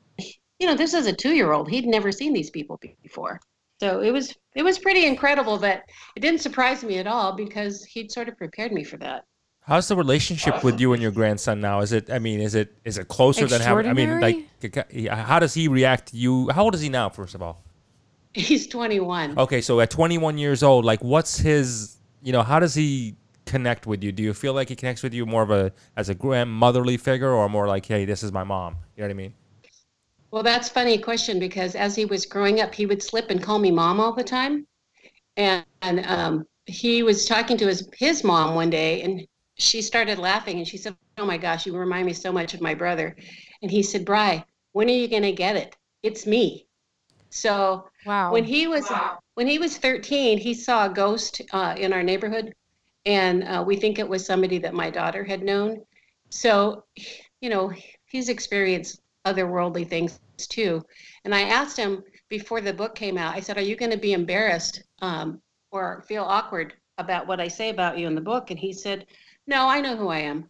you 0.58 0.66
know, 0.66 0.74
this 0.74 0.94
is 0.94 1.06
a 1.06 1.12
two-year-old; 1.12 1.70
he'd 1.70 1.86
never 1.86 2.10
seen 2.10 2.32
these 2.32 2.50
people 2.50 2.80
before. 3.04 3.38
So 3.78 4.00
it 4.00 4.10
was 4.10 4.34
it 4.56 4.64
was 4.64 4.80
pretty 4.80 5.06
incredible, 5.06 5.58
but 5.58 5.84
it 6.16 6.20
didn't 6.22 6.40
surprise 6.40 6.82
me 6.82 6.98
at 6.98 7.06
all 7.06 7.36
because 7.36 7.84
he'd 7.84 8.10
sort 8.10 8.28
of 8.28 8.36
prepared 8.36 8.72
me 8.72 8.82
for 8.82 8.96
that. 8.96 9.22
How's 9.60 9.86
the 9.86 9.94
relationship 9.94 10.64
with 10.64 10.80
you 10.80 10.92
and 10.92 11.00
your 11.00 11.12
grandson 11.12 11.60
now? 11.60 11.82
Is 11.82 11.92
it? 11.92 12.10
I 12.10 12.18
mean, 12.18 12.40
is 12.40 12.56
it? 12.56 12.78
Is 12.84 12.98
it 12.98 13.06
closer 13.06 13.46
than 13.46 13.60
having? 13.60 13.86
I 13.86 13.92
mean, 13.92 14.20
like, 14.20 15.08
how 15.08 15.38
does 15.38 15.54
he 15.54 15.68
react 15.68 16.08
to 16.08 16.16
you? 16.16 16.48
How 16.48 16.64
old 16.64 16.74
is 16.74 16.80
he 16.80 16.88
now? 16.88 17.10
First 17.10 17.36
of 17.36 17.42
all. 17.42 17.62
He's 18.36 18.66
21. 18.66 19.38
Okay, 19.38 19.62
so 19.62 19.80
at 19.80 19.88
21 19.88 20.36
years 20.36 20.62
old, 20.62 20.84
like, 20.84 21.02
what's 21.02 21.38
his? 21.38 21.96
You 22.22 22.32
know, 22.32 22.42
how 22.42 22.60
does 22.60 22.74
he 22.74 23.16
connect 23.46 23.86
with 23.86 24.04
you? 24.04 24.12
Do 24.12 24.22
you 24.22 24.34
feel 24.34 24.52
like 24.52 24.68
he 24.68 24.76
connects 24.76 25.02
with 25.02 25.14
you 25.14 25.24
more 25.24 25.42
of 25.42 25.50
a 25.50 25.72
as 25.96 26.10
a 26.10 26.14
grandmotherly 26.14 26.98
figure, 26.98 27.30
or 27.30 27.48
more 27.48 27.66
like, 27.66 27.86
hey, 27.86 28.04
this 28.04 28.22
is 28.22 28.32
my 28.32 28.44
mom? 28.44 28.76
You 28.94 29.02
know 29.02 29.08
what 29.08 29.10
I 29.12 29.14
mean? 29.14 29.34
Well, 30.30 30.42
that's 30.42 30.68
funny 30.68 30.98
question 30.98 31.38
because 31.38 31.74
as 31.74 31.96
he 31.96 32.04
was 32.04 32.26
growing 32.26 32.60
up, 32.60 32.74
he 32.74 32.84
would 32.84 33.02
slip 33.02 33.30
and 33.30 33.42
call 33.42 33.58
me 33.58 33.70
mom 33.70 34.00
all 34.00 34.12
the 34.12 34.24
time. 34.24 34.66
And, 35.38 35.64
and 35.80 36.04
um, 36.04 36.46
he 36.66 37.02
was 37.02 37.24
talking 37.24 37.56
to 37.56 37.66
his 37.66 37.88
his 37.96 38.22
mom 38.22 38.54
one 38.54 38.68
day, 38.68 39.00
and 39.00 39.26
she 39.54 39.80
started 39.80 40.18
laughing, 40.18 40.58
and 40.58 40.68
she 40.68 40.76
said, 40.76 40.94
"Oh 41.16 41.24
my 41.24 41.38
gosh, 41.38 41.64
you 41.64 41.74
remind 41.74 42.04
me 42.04 42.12
so 42.12 42.32
much 42.32 42.52
of 42.52 42.60
my 42.60 42.74
brother." 42.74 43.16
And 43.62 43.70
he 43.70 43.82
said, 43.82 44.04
"Bry, 44.04 44.44
when 44.72 44.88
are 44.88 44.92
you 44.92 45.08
going 45.08 45.22
to 45.22 45.32
get 45.32 45.56
it? 45.56 45.74
It's 46.02 46.26
me." 46.26 46.65
So 47.30 47.88
Wow. 48.04 48.32
when 48.32 48.44
he 48.44 48.66
was 48.66 48.90
when 49.34 49.46
he 49.46 49.58
was 49.58 49.76
13, 49.76 50.38
he 50.38 50.54
saw 50.54 50.86
a 50.86 50.94
ghost 50.94 51.42
uh, 51.52 51.74
in 51.76 51.92
our 51.92 52.02
neighborhood, 52.02 52.54
and 53.04 53.44
uh, 53.44 53.62
we 53.66 53.76
think 53.76 53.98
it 53.98 54.08
was 54.08 54.24
somebody 54.24 54.58
that 54.58 54.74
my 54.74 54.90
daughter 54.90 55.24
had 55.24 55.42
known. 55.42 55.84
So, 56.30 56.84
you 57.40 57.50
know, 57.50 57.72
he's 58.06 58.28
experienced 58.28 59.00
otherworldly 59.26 59.88
things 59.88 60.18
too. 60.38 60.82
And 61.24 61.34
I 61.34 61.42
asked 61.42 61.76
him 61.76 62.02
before 62.28 62.60
the 62.60 62.72
book 62.72 62.94
came 62.94 63.18
out. 63.18 63.34
I 63.34 63.40
said, 63.40 63.58
"Are 63.58 63.62
you 63.62 63.76
going 63.76 63.90
to 63.90 63.96
be 63.98 64.12
embarrassed 64.12 64.82
um, 65.02 65.40
or 65.70 66.02
feel 66.08 66.24
awkward 66.24 66.74
about 66.98 67.26
what 67.26 67.40
I 67.40 67.48
say 67.48 67.68
about 67.70 67.98
you 67.98 68.06
in 68.06 68.14
the 68.14 68.20
book?" 68.20 68.50
And 68.50 68.58
he 68.58 68.72
said, 68.72 69.06
"No, 69.46 69.68
I 69.68 69.80
know 69.80 69.96
who 69.96 70.08
I 70.08 70.20
am." 70.20 70.48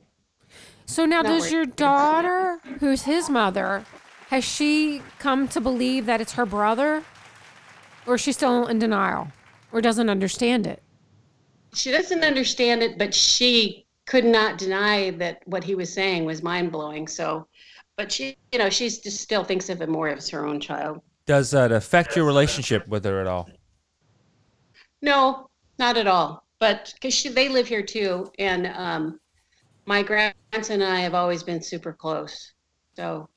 So 0.87 1.05
now, 1.05 1.23
Not 1.23 1.33
does 1.33 1.43
worried. 1.43 1.53
your 1.53 1.67
daughter, 1.67 2.61
who's 2.79 3.03
his 3.03 3.29
mother, 3.29 3.85
has 4.29 4.45
she 4.45 5.03
come 5.19 5.47
to 5.49 5.61
believe 5.61 6.07
that 6.07 6.21
it's 6.21 6.33
her 6.33 6.47
brother, 6.47 7.05
or 8.07 8.17
is 8.17 8.21
she 8.21 8.33
still 8.33 8.67
in 8.67 8.79
denial, 8.79 9.29
or 9.73 9.81
doesn't 9.81 10.11
understand 10.11 10.67
it? 10.67 10.83
She 11.75 11.91
doesn't 11.91 12.25
understand 12.25 12.83
it, 12.83 12.99
but 12.99 13.15
she 13.15 13.87
could 14.07 14.25
not 14.25 14.59
deny 14.59 15.11
that 15.13 15.43
what 15.47 15.63
he 15.63 15.75
was 15.75 15.93
saying 15.93 16.25
was 16.25 16.43
mind 16.43 16.73
blowing. 16.73 17.07
So, 17.07 17.47
but 17.97 18.11
she, 18.11 18.37
you 18.53 18.59
know, 18.59 18.71
she 18.71 18.89
just 18.89 19.21
still 19.21 19.45
thinks 19.45 19.69
of 19.69 19.81
it 19.83 19.89
more 19.89 20.09
as 20.09 20.29
her 20.31 20.47
own 20.47 20.61
child. 20.61 21.03
Does 21.27 21.51
that 21.51 21.73
affect 21.73 22.17
your 22.17 22.25
relationship 22.25 22.87
with 22.89 23.05
her 23.05 23.21
at 23.21 23.27
all? 23.27 23.49
No, 25.03 25.51
not 25.79 25.97
at 25.97 26.07
all. 26.07 26.45
But 26.59 26.95
because 26.95 27.23
they 27.35 27.49
live 27.49 27.69
here 27.69 27.83
too, 27.83 28.31
and 28.39 28.69
um, 28.69 29.21
my 29.85 30.03
grandson 30.03 30.81
and 30.81 30.85
I 30.85 31.01
have 31.01 31.15
always 31.15 31.43
been 31.43 31.63
super 31.63 31.93
close, 31.93 32.55
so 32.97 33.29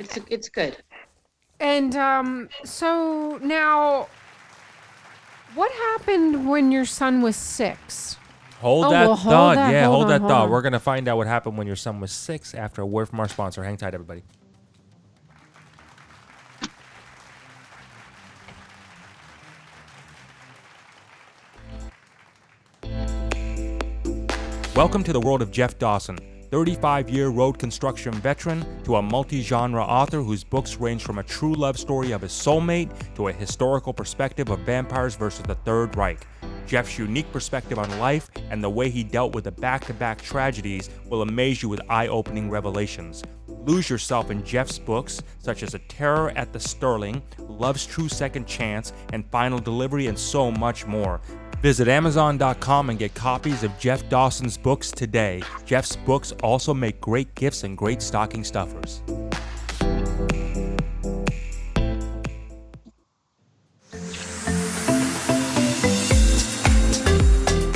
it's 0.00 0.18
it's 0.28 0.48
good. 0.48 0.76
And 1.60 1.94
um, 1.94 2.48
so 2.64 3.38
now, 3.42 4.08
what 5.54 5.70
happened 5.72 6.48
when 6.48 6.72
your 6.72 6.86
son 6.86 7.20
was 7.20 7.36
six? 7.36 8.16
Hold 8.60 8.86
Oh, 8.86 8.90
that 8.90 9.06
well, 9.06 9.16
hold 9.16 9.32
thought. 9.32 9.54
that- 9.56 9.72
yeah, 9.72 9.84
hold 9.84 9.94
hold, 9.94 10.04
on, 10.04 10.08
that 10.10 10.20
hold 10.22 10.30
thought. 10.30 10.44
on. 10.44 10.50
We're 10.50 10.62
gonna 10.62 10.80
find 10.80 11.06
out 11.06 11.16
what 11.18 11.26
happened 11.26 11.58
when 11.58 11.66
your 11.66 11.76
son 11.76 12.00
was 12.00 12.12
six 12.12 12.54
after 12.54 12.80
a 12.82 12.86
word 12.86 13.08
from 13.08 13.20
our 13.20 13.28
sponsor. 13.28 13.62
Hang 13.64 13.76
tight, 13.76 13.94
everybody. 13.94 14.22
Welcome 24.74 25.04
to 25.04 25.12
the 25.12 25.20
world 25.20 25.42
of 25.42 25.50
Jeff 25.50 25.78
Dawson, 25.78 26.18
35 26.50 27.08
year 27.08 27.28
road 27.28 27.58
construction 27.60 28.12
veteran 28.14 28.66
to 28.82 28.96
a 28.96 29.02
multi 29.02 29.40
genre 29.40 29.82
author 29.82 30.20
whose 30.20 30.42
books 30.42 30.76
range 30.78 31.04
from 31.04 31.18
a 31.18 31.22
true 31.22 31.54
love 31.54 31.78
story 31.78 32.10
of 32.10 32.22
his 32.22 32.32
soulmate 32.32 32.90
to 33.14 33.28
a 33.28 33.32
historical 33.32 33.92
perspective 33.92 34.48
of 34.50 34.58
vampires 34.60 35.14
versus 35.14 35.44
the 35.44 35.54
Third 35.54 35.96
Reich. 35.96 36.26
Jeff's 36.66 36.98
unique 36.98 37.30
perspective 37.32 37.78
on 37.78 37.98
life 38.00 38.30
and 38.50 38.62
the 38.62 38.70
way 38.70 38.90
he 38.90 39.04
dealt 39.04 39.32
with 39.32 39.44
the 39.44 39.52
back 39.52 39.84
to 39.84 39.94
back 39.94 40.20
tragedies 40.20 40.90
will 41.06 41.22
amaze 41.22 41.62
you 41.62 41.68
with 41.68 41.80
eye 41.88 42.08
opening 42.08 42.50
revelations. 42.50 43.22
Lose 43.46 43.88
yourself 43.88 44.30
in 44.30 44.42
Jeff's 44.44 44.78
books, 44.78 45.22
such 45.38 45.62
as 45.62 45.74
A 45.74 45.78
Terror 45.80 46.32
at 46.34 46.52
the 46.52 46.58
Sterling, 46.58 47.22
Love's 47.38 47.86
True 47.86 48.08
Second 48.08 48.46
Chance, 48.46 48.92
and 49.12 49.28
Final 49.30 49.58
Delivery, 49.58 50.06
and 50.06 50.18
so 50.18 50.50
much 50.50 50.86
more. 50.86 51.20
Visit 51.62 51.88
Amazon.com 51.88 52.88
and 52.88 52.98
get 52.98 53.14
copies 53.14 53.62
of 53.62 53.78
Jeff 53.78 54.08
Dawson's 54.08 54.56
books 54.56 54.90
today. 54.90 55.42
Jeff's 55.66 55.94
books 55.94 56.32
also 56.42 56.72
make 56.72 57.00
great 57.00 57.34
gifts 57.34 57.64
and 57.64 57.76
great 57.76 58.00
stocking 58.00 58.44
stuffers. 58.44 59.02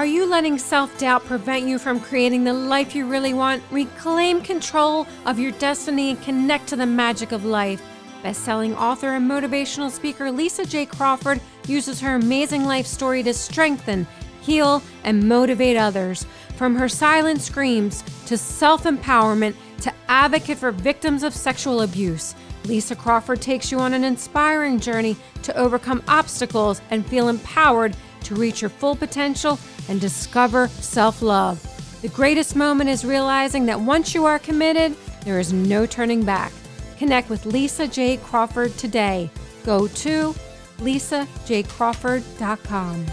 you 0.06 0.26
letting 0.26 0.58
self 0.58 0.96
doubt 0.98 1.24
prevent 1.24 1.66
you 1.66 1.78
from 1.78 1.98
creating 1.98 2.44
the 2.44 2.52
life 2.52 2.94
you 2.94 3.06
really 3.06 3.34
want? 3.34 3.62
Reclaim 3.70 4.40
control 4.42 5.06
of 5.26 5.38
your 5.38 5.50
destiny 5.52 6.10
and 6.10 6.22
connect 6.22 6.68
to 6.68 6.76
the 6.76 6.86
magic 6.86 7.32
of 7.32 7.44
life. 7.44 7.82
Best 8.22 8.44
selling 8.44 8.76
author 8.76 9.08
and 9.14 9.28
motivational 9.28 9.90
speaker 9.90 10.30
Lisa 10.30 10.64
J. 10.64 10.86
Crawford 10.86 11.40
uses 11.66 12.00
her 12.00 12.14
amazing 12.14 12.64
life 12.64 12.86
story 12.86 13.22
to 13.22 13.34
strengthen, 13.34 14.06
heal, 14.40 14.82
and 15.04 15.28
motivate 15.28 15.76
others. 15.76 16.26
From 16.56 16.76
her 16.76 16.88
silent 16.88 17.40
screams 17.40 18.02
to 18.26 18.36
self 18.36 18.84
empowerment 18.84 19.54
to 19.80 19.92
advocate 20.08 20.58
for 20.58 20.70
victims 20.70 21.22
of 21.22 21.34
sexual 21.34 21.82
abuse. 21.82 22.34
Lisa 22.64 22.94
Crawford 22.94 23.40
takes 23.40 23.72
you 23.72 23.78
on 23.78 23.94
an 23.94 24.04
inspiring 24.04 24.78
journey 24.78 25.16
to 25.42 25.56
overcome 25.56 26.02
obstacles 26.08 26.82
and 26.90 27.06
feel 27.06 27.28
empowered 27.28 27.96
to 28.24 28.34
reach 28.34 28.60
your 28.60 28.68
full 28.68 28.94
potential 28.94 29.58
and 29.88 30.00
discover 30.00 30.68
self 30.68 31.22
love. 31.22 31.60
The 32.02 32.08
greatest 32.08 32.54
moment 32.54 32.90
is 32.90 33.04
realizing 33.04 33.66
that 33.66 33.80
once 33.80 34.14
you 34.14 34.24
are 34.24 34.38
committed, 34.38 34.94
there 35.24 35.40
is 35.40 35.52
no 35.52 35.84
turning 35.86 36.24
back. 36.24 36.52
Connect 36.96 37.28
with 37.28 37.44
Lisa 37.46 37.88
J. 37.88 38.18
Crawford 38.18 38.76
today. 38.76 39.28
Go 39.64 39.88
to 39.88 40.32
lisajcrawford.com. 40.78 43.06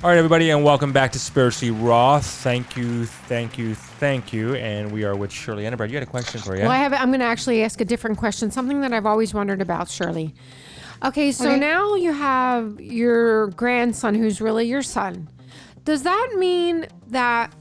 All 0.00 0.10
right, 0.10 0.16
everybody, 0.16 0.50
and 0.50 0.62
welcome 0.62 0.92
back 0.92 1.10
to 1.12 1.18
Spiritually 1.18 1.72
Raw. 1.72 2.20
Thank 2.20 2.76
you, 2.76 3.04
thank 3.04 3.58
you, 3.58 3.74
thank 3.74 4.32
you. 4.32 4.54
And 4.54 4.92
we 4.92 5.02
are 5.02 5.16
with 5.16 5.32
Shirley 5.32 5.64
Enebrad. 5.64 5.88
You 5.88 5.96
had 5.96 6.04
a 6.04 6.06
question 6.06 6.40
for 6.40 6.54
you? 6.54 6.62
Well, 6.62 6.70
I 6.70 6.76
have. 6.76 6.92
I'm 6.92 7.08
going 7.08 7.18
to 7.18 7.26
actually 7.26 7.64
ask 7.64 7.80
a 7.80 7.84
different 7.84 8.16
question, 8.16 8.52
something 8.52 8.80
that 8.82 8.92
I've 8.92 9.06
always 9.06 9.34
wondered 9.34 9.60
about, 9.60 9.90
Shirley. 9.90 10.32
Okay, 11.04 11.30
so 11.30 11.50
Okay. 11.50 11.60
now 11.60 11.94
you 11.94 12.12
have 12.12 12.80
your 12.80 13.48
grandson, 13.48 14.14
who's 14.14 14.40
really 14.40 14.66
your 14.66 14.82
son. 14.82 15.28
Does 15.84 16.02
that 16.02 16.34
mean 16.36 16.86
that 17.08 17.54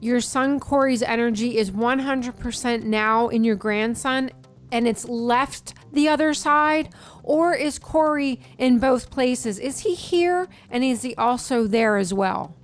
your 0.00 0.20
son 0.20 0.58
Cory's 0.58 1.02
energy 1.02 1.56
is 1.56 1.70
100% 1.70 2.82
now 2.84 3.28
in 3.28 3.44
your 3.44 3.54
grandson, 3.54 4.30
and 4.72 4.88
it's 4.88 5.08
left 5.08 5.74
the 5.92 6.08
other 6.08 6.34
side, 6.34 6.88
or 7.22 7.54
is 7.54 7.78
Cory 7.78 8.40
in 8.58 8.78
both 8.78 9.10
places? 9.10 9.58
Is 9.58 9.80
he 9.80 9.94
here, 9.94 10.48
and 10.70 10.82
is 10.82 11.02
he 11.02 11.14
also 11.14 11.66
there 11.66 11.96
as 11.96 12.12
well? 12.12 12.56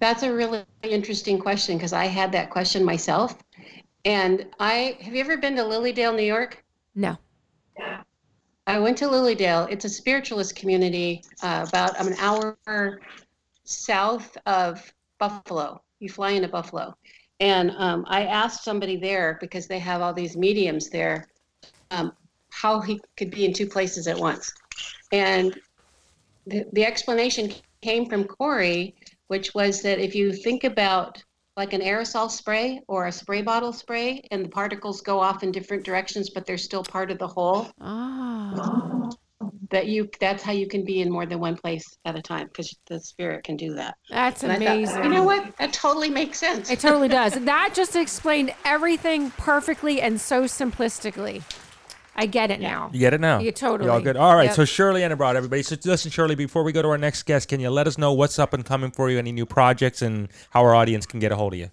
That's 0.00 0.22
a 0.22 0.32
really 0.32 0.64
interesting 0.82 1.38
question 1.38 1.76
because 1.76 1.92
I 1.92 2.06
had 2.06 2.32
that 2.32 2.50
question 2.50 2.84
myself. 2.84 3.38
And 4.04 4.46
I 4.60 4.98
have 5.00 5.14
you 5.14 5.20
ever 5.20 5.36
been 5.36 5.56
to 5.56 5.64
Lily 5.64 5.92
Dale, 5.92 6.12
New 6.12 6.22
York? 6.22 6.62
No. 6.94 7.16
I 8.66 8.78
went 8.78 8.96
to 8.98 9.08
Lily 9.08 9.34
Dale. 9.34 9.66
It's 9.70 9.84
a 9.84 9.88
spiritualist 9.88 10.56
community 10.56 11.22
uh, 11.42 11.66
about 11.68 12.00
an 12.00 12.14
hour 12.18 12.56
south 13.64 14.36
of 14.46 14.92
Buffalo. 15.18 15.82
You 16.00 16.08
fly 16.08 16.30
into 16.30 16.48
Buffalo. 16.48 16.96
And 17.40 17.72
um, 17.72 18.04
I 18.08 18.24
asked 18.24 18.64
somebody 18.64 18.96
there 18.96 19.38
because 19.40 19.66
they 19.66 19.78
have 19.80 20.00
all 20.00 20.14
these 20.14 20.36
mediums 20.36 20.88
there 20.88 21.28
um, 21.90 22.12
how 22.50 22.80
he 22.80 23.00
could 23.16 23.30
be 23.30 23.44
in 23.44 23.52
two 23.52 23.66
places 23.66 24.06
at 24.06 24.18
once. 24.18 24.52
And 25.12 25.58
the, 26.46 26.64
the 26.72 26.84
explanation 26.84 27.52
came 27.82 28.06
from 28.08 28.24
Cory, 28.24 28.94
which 29.26 29.54
was 29.54 29.82
that 29.82 29.98
if 29.98 30.14
you 30.14 30.32
think 30.32 30.64
about 30.64 31.22
like 31.56 31.72
an 31.72 31.80
aerosol 31.80 32.30
spray 32.30 32.80
or 32.88 33.06
a 33.06 33.12
spray 33.12 33.42
bottle 33.42 33.72
spray, 33.72 34.22
and 34.30 34.44
the 34.44 34.48
particles 34.48 35.00
go 35.00 35.20
off 35.20 35.42
in 35.42 35.52
different 35.52 35.84
directions, 35.84 36.30
but 36.30 36.46
they're 36.46 36.58
still 36.58 36.82
part 36.82 37.10
of 37.10 37.18
the 37.18 37.28
whole, 37.28 37.70
Ah, 37.80 39.10
that 39.70 39.86
you 39.86 40.08
that's 40.20 40.42
how 40.42 40.52
you 40.52 40.66
can 40.66 40.84
be 40.84 41.00
in 41.00 41.10
more 41.10 41.26
than 41.26 41.38
one 41.38 41.56
place 41.56 41.84
at 42.04 42.16
a 42.16 42.22
time 42.22 42.46
because 42.48 42.76
the 42.88 42.98
spirit 43.00 43.44
can 43.44 43.56
do 43.56 43.74
that. 43.74 43.94
that's 44.10 44.42
And 44.42 44.52
amazing. 44.52 44.94
thought, 44.96 45.04
you 45.04 45.10
know 45.10 45.24
what? 45.24 45.56
That 45.58 45.72
totally 45.72 46.10
makes 46.10 46.38
sense. 46.38 46.70
It 46.70 46.80
totally 46.80 47.08
does. 47.08 47.34
That 47.44 47.72
just 47.74 47.94
explained 47.94 48.52
everything 48.64 49.30
perfectly 49.32 50.00
and 50.00 50.20
so 50.20 50.44
simplistically. 50.44 51.42
I 52.16 52.26
get 52.26 52.50
it 52.50 52.60
now. 52.60 52.90
You 52.92 53.00
get 53.00 53.14
it 53.14 53.20
now? 53.20 53.40
Yeah, 53.40 53.50
totally. 53.50 53.88
You 53.88 53.92
all 53.92 54.00
good? 54.00 54.16
All 54.16 54.36
right. 54.36 54.44
Yep. 54.44 54.54
So 54.54 54.64
Shirley 54.64 55.00
Enebrad, 55.00 55.34
everybody. 55.34 55.62
So 55.62 55.76
listen, 55.84 56.10
Shirley, 56.10 56.34
before 56.34 56.62
we 56.62 56.72
go 56.72 56.82
to 56.82 56.88
our 56.88 56.98
next 56.98 57.24
guest, 57.24 57.48
can 57.48 57.60
you 57.60 57.70
let 57.70 57.86
us 57.86 57.98
know 57.98 58.12
what's 58.12 58.38
up 58.38 58.54
and 58.54 58.64
coming 58.64 58.90
for 58.90 59.10
you, 59.10 59.18
any 59.18 59.32
new 59.32 59.46
projects, 59.46 60.02
and 60.02 60.28
how 60.50 60.62
our 60.62 60.74
audience 60.74 61.06
can 61.06 61.20
get 61.20 61.32
a 61.32 61.36
hold 61.36 61.54
of 61.54 61.58
you? 61.58 61.70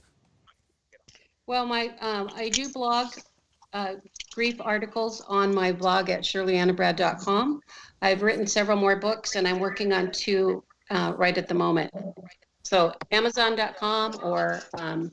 Well, 1.46 1.66
my 1.66 1.92
um, 2.00 2.30
I 2.36 2.50
do 2.50 2.70
blog 2.70 3.08
uh, 3.74 3.96
grief 4.34 4.56
articles 4.60 5.22
on 5.28 5.54
my 5.54 5.72
blog 5.72 6.10
at 6.10 6.22
shirleyenebrad.com. 6.22 7.62
I've 8.02 8.22
written 8.22 8.48
several 8.48 8.78
more 8.78 8.96
books, 8.96 9.36
and 9.36 9.48
I'm 9.48 9.60
working 9.60 9.94
on 9.94 10.12
two 10.12 10.64
uh, 10.90 11.14
right 11.16 11.38
at 11.38 11.48
the 11.48 11.54
moment. 11.54 11.92
So 12.64 12.94
Amazon.com 13.12 14.20
or 14.24 14.62
um, 14.78 15.12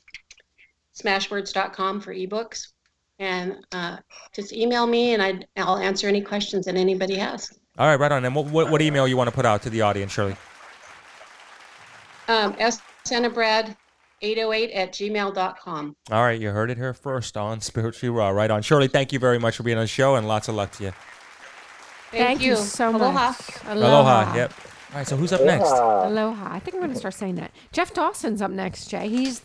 Smashwords.com 0.94 2.00
for 2.00 2.14
ebooks, 2.14 2.68
and 3.18 3.56
uh, 3.72 3.98
just 4.32 4.52
email 4.52 4.86
me, 4.86 5.14
and 5.14 5.22
I 5.22 5.40
I'll 5.56 5.78
answer 5.78 6.08
any 6.08 6.20
questions 6.20 6.66
that 6.66 6.76
anybody 6.76 7.16
has. 7.16 7.58
All 7.78 7.86
right, 7.86 7.98
right 7.98 8.10
on. 8.10 8.24
And 8.24 8.34
what, 8.34 8.46
what, 8.46 8.70
what 8.70 8.82
email 8.82 9.06
you 9.06 9.16
want 9.16 9.28
to 9.28 9.34
put 9.34 9.46
out 9.46 9.62
to 9.62 9.70
the 9.70 9.82
audience, 9.82 10.10
Shirley? 10.10 10.36
Um, 12.26 12.54
sanabrad808 12.54 13.76
at 14.76 14.92
gmail.com. 14.92 15.96
All 16.10 16.22
right, 16.22 16.40
you 16.40 16.50
heard 16.50 16.70
it 16.70 16.76
here 16.76 16.92
first 16.92 17.36
on 17.36 17.60
Spiritually 17.60 18.10
Raw. 18.10 18.30
Right 18.30 18.50
on. 18.50 18.62
Shirley, 18.62 18.88
thank 18.88 19.12
you 19.12 19.18
very 19.18 19.38
much 19.38 19.56
for 19.56 19.62
being 19.62 19.78
on 19.78 19.84
the 19.84 19.88
show, 19.88 20.16
and 20.16 20.26
lots 20.26 20.48
of 20.48 20.56
luck 20.56 20.72
to 20.72 20.84
you. 20.84 20.92
Thank, 22.10 22.40
you. 22.40 22.56
so 22.56 22.90
Aloha. 22.90 23.12
much. 23.12 23.36
Aloha. 23.66 24.22
Aloha. 24.22 24.36
Yep. 24.36 24.52
All 24.90 24.96
right, 24.96 25.06
so 25.06 25.16
who's 25.16 25.32
up 25.32 25.42
next? 25.42 25.70
Aloha. 25.70 26.52
I 26.52 26.58
think 26.58 26.74
I'm 26.74 26.80
going 26.80 26.92
to 26.92 26.98
start 26.98 27.14
saying 27.14 27.34
that. 27.36 27.52
Jeff 27.72 27.92
Dawson's 27.92 28.40
up 28.40 28.50
next, 28.50 28.88
Jay. 28.88 29.08
He's 29.08 29.42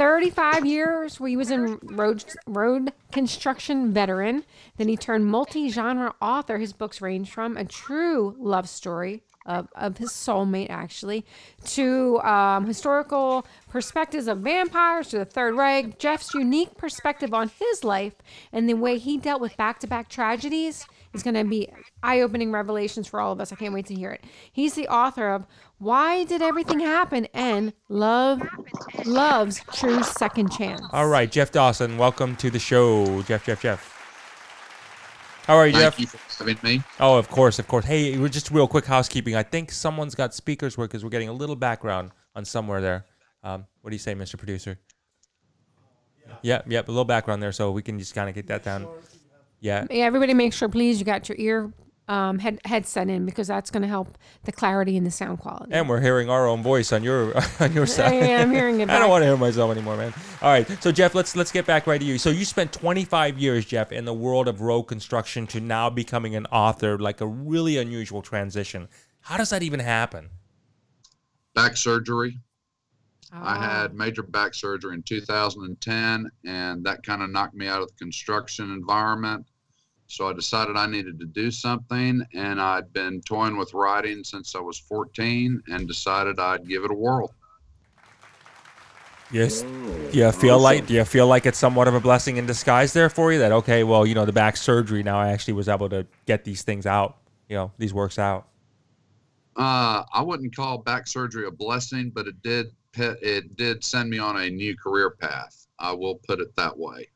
35 0.00 0.64
years 0.64 1.20
where 1.20 1.28
he 1.28 1.36
was 1.36 1.50
in 1.50 1.78
road 1.82 2.24
road 2.46 2.90
construction 3.12 3.92
veteran. 3.92 4.46
Then 4.78 4.88
he 4.88 4.96
turned 4.96 5.26
multi-genre 5.26 6.14
author. 6.22 6.56
His 6.56 6.72
books 6.72 7.02
range 7.02 7.30
from 7.30 7.58
a 7.58 7.66
true 7.66 8.34
love 8.38 8.66
story 8.66 9.22
of, 9.44 9.68
of 9.74 9.98
his 9.98 10.08
soulmate, 10.08 10.70
actually, 10.70 11.26
to 11.64 12.18
um, 12.20 12.64
historical 12.64 13.46
perspectives 13.68 14.26
of 14.26 14.38
vampires 14.38 15.08
to 15.08 15.18
the 15.18 15.26
Third 15.26 15.54
Reich. 15.54 15.98
Jeff's 15.98 16.32
unique 16.32 16.78
perspective 16.78 17.34
on 17.34 17.50
his 17.58 17.84
life 17.84 18.14
and 18.54 18.66
the 18.66 18.74
way 18.74 18.96
he 18.96 19.18
dealt 19.18 19.42
with 19.42 19.54
back-to-back 19.58 20.08
tragedies 20.08 20.86
is 21.12 21.22
going 21.22 21.34
to 21.34 21.44
be 21.44 21.68
eye-opening 22.02 22.52
revelations 22.52 23.06
for 23.08 23.20
all 23.20 23.32
of 23.32 23.40
us. 23.40 23.52
I 23.52 23.56
can't 23.56 23.74
wait 23.74 23.86
to 23.86 23.94
hear 23.94 24.10
it. 24.10 24.24
He's 24.52 24.74
the 24.74 24.88
author 24.88 25.30
of 25.30 25.46
Why 25.78 26.24
Did 26.24 26.42
Everything 26.42 26.80
Happen 26.80 27.26
and 27.34 27.72
Love 27.88 28.42
Love's 29.04 29.60
True 29.72 30.02
Second 30.02 30.52
Chance. 30.52 30.82
All 30.92 31.08
right, 31.08 31.30
Jeff 31.30 31.52
Dawson, 31.52 31.98
welcome 31.98 32.36
to 32.36 32.50
the 32.50 32.58
show. 32.58 33.22
Jeff, 33.22 33.44
Jeff, 33.44 33.62
Jeff. 33.62 33.96
How 35.46 35.56
are 35.56 35.66
you, 35.66 35.72
Thank 35.72 35.96
Jeff? 35.96 36.00
you 36.00 36.06
for 36.06 36.44
having 36.44 36.58
me. 36.62 36.82
Oh, 37.00 37.18
of 37.18 37.28
course, 37.28 37.58
of 37.58 37.66
course. 37.66 37.84
Hey, 37.84 38.16
we're 38.16 38.28
just 38.28 38.50
real 38.50 38.68
quick 38.68 38.84
housekeeping. 38.86 39.34
I 39.34 39.42
think 39.42 39.72
someone's 39.72 40.14
got 40.14 40.32
speakers 40.32 40.78
work 40.78 40.90
because 40.90 41.02
we're 41.02 41.10
getting 41.10 41.28
a 41.28 41.32
little 41.32 41.56
background 41.56 42.12
on 42.36 42.44
somewhere 42.44 42.80
there. 42.80 43.04
Um, 43.42 43.66
what 43.80 43.90
do 43.90 43.94
you 43.94 43.98
say, 44.00 44.14
Mr. 44.14 44.38
Producer? 44.38 44.78
Yeah, 46.42 46.62
yeah, 46.66 46.80
a 46.80 46.86
little 46.86 47.04
background 47.04 47.42
there, 47.42 47.50
so 47.52 47.72
we 47.72 47.82
can 47.82 47.98
just 47.98 48.14
kind 48.14 48.28
of 48.28 48.34
get 48.34 48.46
that 48.46 48.62
down. 48.62 48.86
Yeah. 49.60 49.86
Yeah, 49.90 50.04
everybody 50.04 50.34
make 50.34 50.52
sure, 50.52 50.68
please, 50.68 50.98
you 50.98 51.04
got 51.04 51.28
your 51.28 51.36
ear 51.38 51.72
um, 52.08 52.40
head, 52.40 52.58
headset 52.64 53.08
in 53.08 53.24
because 53.24 53.46
that's 53.46 53.70
going 53.70 53.82
to 53.82 53.88
help 53.88 54.18
the 54.42 54.50
clarity 54.50 54.96
and 54.96 55.06
the 55.06 55.10
sound 55.12 55.38
quality. 55.38 55.72
And 55.72 55.88
we're 55.88 56.00
hearing 56.00 56.28
our 56.28 56.48
own 56.48 56.60
voice 56.62 56.92
on 56.92 57.04
your 57.04 57.32
on 57.60 57.72
your 57.72 57.86
side. 57.86 58.14
Yeah, 58.14 58.42
I'm 58.42 58.50
hearing 58.50 58.80
it 58.80 58.90
I 58.90 58.98
don't 58.98 59.10
want 59.10 59.22
to 59.22 59.26
hear 59.26 59.36
myself 59.36 59.70
anymore, 59.70 59.96
man. 59.96 60.12
All 60.42 60.50
right, 60.50 60.66
so 60.82 60.90
Jeff, 60.90 61.14
let's 61.14 61.36
let's 61.36 61.52
get 61.52 61.66
back 61.66 61.86
right 61.86 62.00
to 62.00 62.04
you. 62.04 62.18
So 62.18 62.30
you 62.30 62.44
spent 62.44 62.72
25 62.72 63.38
years, 63.38 63.64
Jeff, 63.64 63.92
in 63.92 64.06
the 64.06 64.14
world 64.14 64.48
of 64.48 64.60
road 64.60 64.84
construction 64.84 65.46
to 65.48 65.60
now 65.60 65.88
becoming 65.88 66.34
an 66.34 66.46
author, 66.46 66.98
like 66.98 67.20
a 67.20 67.26
really 67.26 67.76
unusual 67.76 68.22
transition. 68.22 68.88
How 69.20 69.36
does 69.36 69.50
that 69.50 69.62
even 69.62 69.78
happen? 69.80 70.30
Back 71.54 71.76
surgery. 71.76 72.40
I 73.32 73.56
Oh. 73.56 73.60
had 73.60 73.94
major 73.94 74.24
back 74.24 74.54
surgery 74.54 74.94
in 74.94 75.04
2010, 75.04 76.28
and 76.44 76.84
that 76.84 77.04
kind 77.04 77.22
of 77.22 77.30
knocked 77.30 77.54
me 77.54 77.68
out 77.68 77.82
of 77.82 77.88
the 77.88 77.94
construction 77.94 78.72
environment. 78.72 79.46
So 80.10 80.28
I 80.28 80.32
decided 80.32 80.76
I 80.76 80.86
needed 80.86 81.20
to 81.20 81.26
do 81.26 81.52
something, 81.52 82.26
and 82.34 82.60
I'd 82.60 82.92
been 82.92 83.20
toying 83.20 83.56
with 83.56 83.72
writing 83.74 84.24
since 84.24 84.56
I 84.56 84.58
was 84.58 84.76
14, 84.76 85.62
and 85.68 85.86
decided 85.86 86.40
I'd 86.40 86.68
give 86.68 86.82
it 86.82 86.90
a 86.90 86.94
whirl. 86.94 87.32
Yes. 89.30 89.62
Do 89.62 90.08
you 90.18 90.32
feel 90.32 90.58
like 90.58 90.88
do 90.88 90.94
you 90.94 91.04
feel 91.04 91.28
like 91.28 91.46
it's 91.46 91.58
somewhat 91.58 91.86
of 91.86 91.94
a 91.94 92.00
blessing 92.00 92.38
in 92.38 92.46
disguise 92.46 92.92
there 92.92 93.08
for 93.08 93.32
you? 93.32 93.38
That 93.38 93.52
okay, 93.52 93.84
well, 93.84 94.04
you 94.04 94.16
know, 94.16 94.24
the 94.24 94.32
back 94.32 94.56
surgery 94.56 95.04
now 95.04 95.20
I 95.20 95.30
actually 95.30 95.54
was 95.54 95.68
able 95.68 95.88
to 95.90 96.04
get 96.26 96.42
these 96.42 96.62
things 96.62 96.86
out, 96.86 97.18
you 97.48 97.54
know, 97.54 97.70
these 97.78 97.94
works 97.94 98.18
out. 98.18 98.48
Uh, 99.54 100.02
I 100.12 100.22
wouldn't 100.22 100.56
call 100.56 100.78
back 100.78 101.06
surgery 101.06 101.46
a 101.46 101.52
blessing, 101.52 102.10
but 102.12 102.26
it 102.26 102.42
did 102.42 102.66
it 102.96 103.56
did 103.56 103.84
send 103.84 104.10
me 104.10 104.18
on 104.18 104.40
a 104.40 104.50
new 104.50 104.76
career 104.76 105.10
path. 105.10 105.68
I 105.78 105.92
will 105.92 106.16
put 106.16 106.40
it 106.40 106.56
that 106.56 106.76
way. 106.76 107.08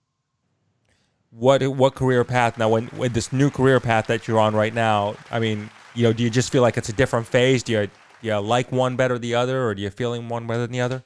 What 1.37 1.67
what 1.67 1.97
career 1.97 2.23
path 2.23 2.59
now? 2.59 2.69
When 2.69 2.89
with 2.97 3.13
this 3.13 3.33
new 3.33 3.51
career 3.51 3.81
path 3.81 4.07
that 4.07 4.29
you're 4.29 4.39
on 4.39 4.55
right 4.55 4.73
now, 4.73 5.17
I 5.33 5.41
mean, 5.41 5.69
you 5.95 6.05
know, 6.05 6.13
do 6.13 6.23
you 6.23 6.31
just 6.31 6.53
feel 6.53 6.63
like 6.63 6.77
it's 6.77 6.89
a 6.89 6.93
different 6.93 7.27
phase? 7.27 7.65
Do 7.65 7.73
you, 7.73 7.87
do 7.87 7.91
you 8.23 8.37
like 8.39 8.71
one 8.71 8.95
better 8.95 9.15
than 9.15 9.23
the 9.23 9.35
other, 9.35 9.67
or 9.67 9.75
do 9.75 9.83
you 9.83 9.91
feeling 9.91 10.29
one 10.29 10.47
better 10.47 10.61
than 10.61 10.71
the 10.71 10.81
other? 10.81 11.03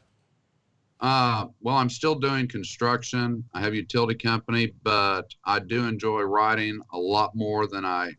Uh, 1.01 1.47
well, 1.63 1.77
I'm 1.77 1.89
still 1.89 2.15
doing 2.15 2.47
construction. 2.47 3.43
I 3.55 3.61
have 3.61 3.73
a 3.73 3.77
utility 3.77 4.17
company, 4.17 4.75
but 4.83 5.33
I 5.45 5.61
do 5.61 5.87
enjoy 5.87 6.23
writing 6.23 6.81
a 6.93 6.99
lot 6.99 7.35
more 7.35 7.67
than 7.67 7.85
I 7.85 8.13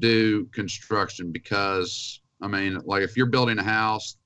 do 0.00 0.46
construction 0.46 1.30
because, 1.30 2.20
I 2.42 2.48
mean, 2.48 2.80
like 2.84 3.02
if 3.02 3.16
you're 3.16 3.26
building 3.26 3.58
a 3.58 3.62
house, 3.62 4.16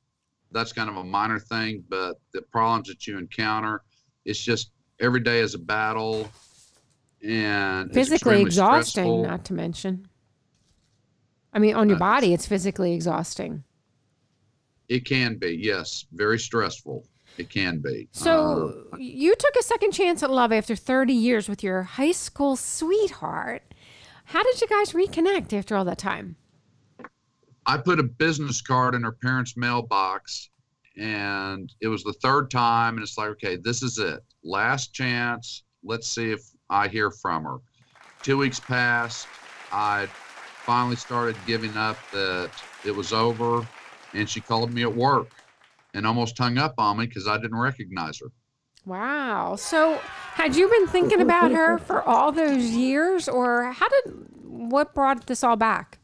that's 0.51 0.73
kind 0.73 0.89
of 0.89 0.97
a 0.97 1.05
minor 1.05 1.39
thing, 1.39 1.85
but 1.89 2.15
the 2.33 2.43
problems 2.43 2.89
that 2.89 3.07
you 3.07 3.19
encounter, 3.19 3.83
it's 4.25 4.39
just 4.39 4.71
every 5.01 5.21
day 5.21 5.41
is 5.41 5.55
a 5.55 5.59
battle 5.59 6.31
and 7.27 7.93
Physically 7.93 8.41
exhausting, 8.43 9.05
stressful. 9.05 9.23
not 9.27 9.45
to 9.47 9.53
mention. 9.55 10.07
I 11.53 11.59
mean, 11.59 11.75
on 11.75 11.89
your 11.89 11.97
Uh, 11.97 12.01
body, 12.01 12.35
it's 12.35 12.47
physically 12.47 12.93
exhausting. 12.95 13.65
It 14.89 15.05
can 15.05 15.37
be, 15.37 15.59
yes, 15.61 16.05
very 16.13 16.39
stressful. 16.39 17.07
It 17.39 17.49
can 17.51 17.79
be. 17.79 18.09
Uh, 18.15 18.19
So 18.19 18.85
you 18.99 19.35
took 19.37 19.57
a 19.57 19.63
second 19.63 19.93
chance 19.93 20.23
at 20.23 20.31
love 20.31 20.53
after 20.53 20.77
30 20.77 21.13
years 21.15 21.49
with 21.49 21.63
your 21.63 21.83
high 21.83 22.13
school 22.13 22.57
sweetheart. 22.57 23.63
How 24.27 24.43
did 24.43 24.61
you 24.61 24.69
guys 24.69 24.93
reconnect 24.93 25.53
after 25.53 25.77
all 25.77 25.85
that 25.87 25.99
time? 25.99 26.37
I 27.67 27.79
put 27.79 27.99
a 27.99 28.03
business 28.05 28.61
card 28.61 28.95
in 28.95 29.03
her 29.03 29.13
parents' 29.13 29.57
mailbox, 29.57 30.51
and 30.99 31.73
it 31.81 31.89
was 31.89 32.05
the 32.05 32.13
third 32.15 32.51
time, 32.51 32.95
and 32.95 33.03
it's 33.03 33.17
like, 33.17 33.31
okay, 33.31 33.57
this 33.57 33.83
is 33.83 33.99
it, 33.99 34.21
last 34.43 34.93
chance. 34.93 35.63
Let's 35.83 36.09
see 36.09 36.31
if 36.31 36.43
I 36.75 36.89
hear 36.89 37.11
from 37.13 37.45
her. 37.45 37.59
Two 38.23 38.37
weeks 38.39 38.59
passed. 38.59 39.29
I 39.71 40.09
finally 40.67 40.97
started 40.97 41.47
giving 41.47 41.77
up 41.77 42.01
that 42.11 42.51
it 42.85 42.91
was 42.91 43.13
over, 43.13 43.63
and 44.13 44.29
she 44.29 44.41
called 44.41 44.73
me 44.73 44.83
at 44.83 44.93
work 44.95 45.29
and 45.95 46.05
almost 46.05 46.37
hung 46.37 46.59
up 46.59 46.75
on 46.79 46.99
me 46.99 47.07
because 47.07 47.29
I 47.29 47.37
didn't 47.37 47.59
recognize 47.59 48.19
her. 48.19 48.27
Wow. 48.85 49.55
So 49.57 50.01
had 50.35 50.57
you 50.57 50.69
been 50.69 50.89
thinking 50.89 51.21
about 51.21 51.53
her 51.53 51.79
for 51.87 52.03
all 52.03 52.33
those 52.33 52.65
years, 52.71 53.29
or 53.29 53.71
how 53.71 53.89
did 53.89 54.15
what 54.43 54.95
brought 54.95 55.27
this 55.29 55.45
all 55.45 55.57
back? 55.57 55.99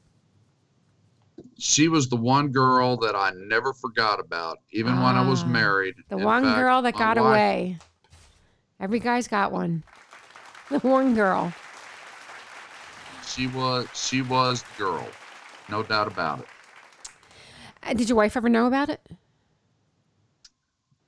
She 1.58 1.88
was 1.88 2.08
the 2.08 2.16
one 2.16 2.52
girl 2.52 2.96
that 2.98 3.16
I 3.16 3.32
never 3.34 3.72
forgot 3.74 4.20
about, 4.20 4.58
even 4.72 4.94
when 5.02 5.16
I 5.16 5.28
was 5.28 5.42
Ah, 5.42 5.46
married. 5.48 5.94
The 6.08 6.16
In 6.16 6.24
one 6.24 6.42
fact, 6.44 6.58
girl 6.60 6.82
that 6.82 6.96
got 6.96 7.16
wife- 7.16 7.26
away. 7.26 7.78
Every 8.78 9.00
guy's 9.00 9.28
got 9.28 9.52
one. 9.52 9.82
The 10.80 10.88
one 10.88 11.16
girl. 11.16 11.52
She 13.26 13.48
was 13.48 13.88
she 13.92 14.22
was 14.22 14.62
the 14.62 14.84
girl, 14.84 15.08
no 15.68 15.82
doubt 15.82 16.06
about 16.06 16.40
it. 16.40 16.46
Uh, 17.82 17.94
Did 17.94 18.08
your 18.08 18.16
wife 18.16 18.36
ever 18.36 18.48
know 18.48 18.66
about 18.66 18.88
it? 18.88 19.00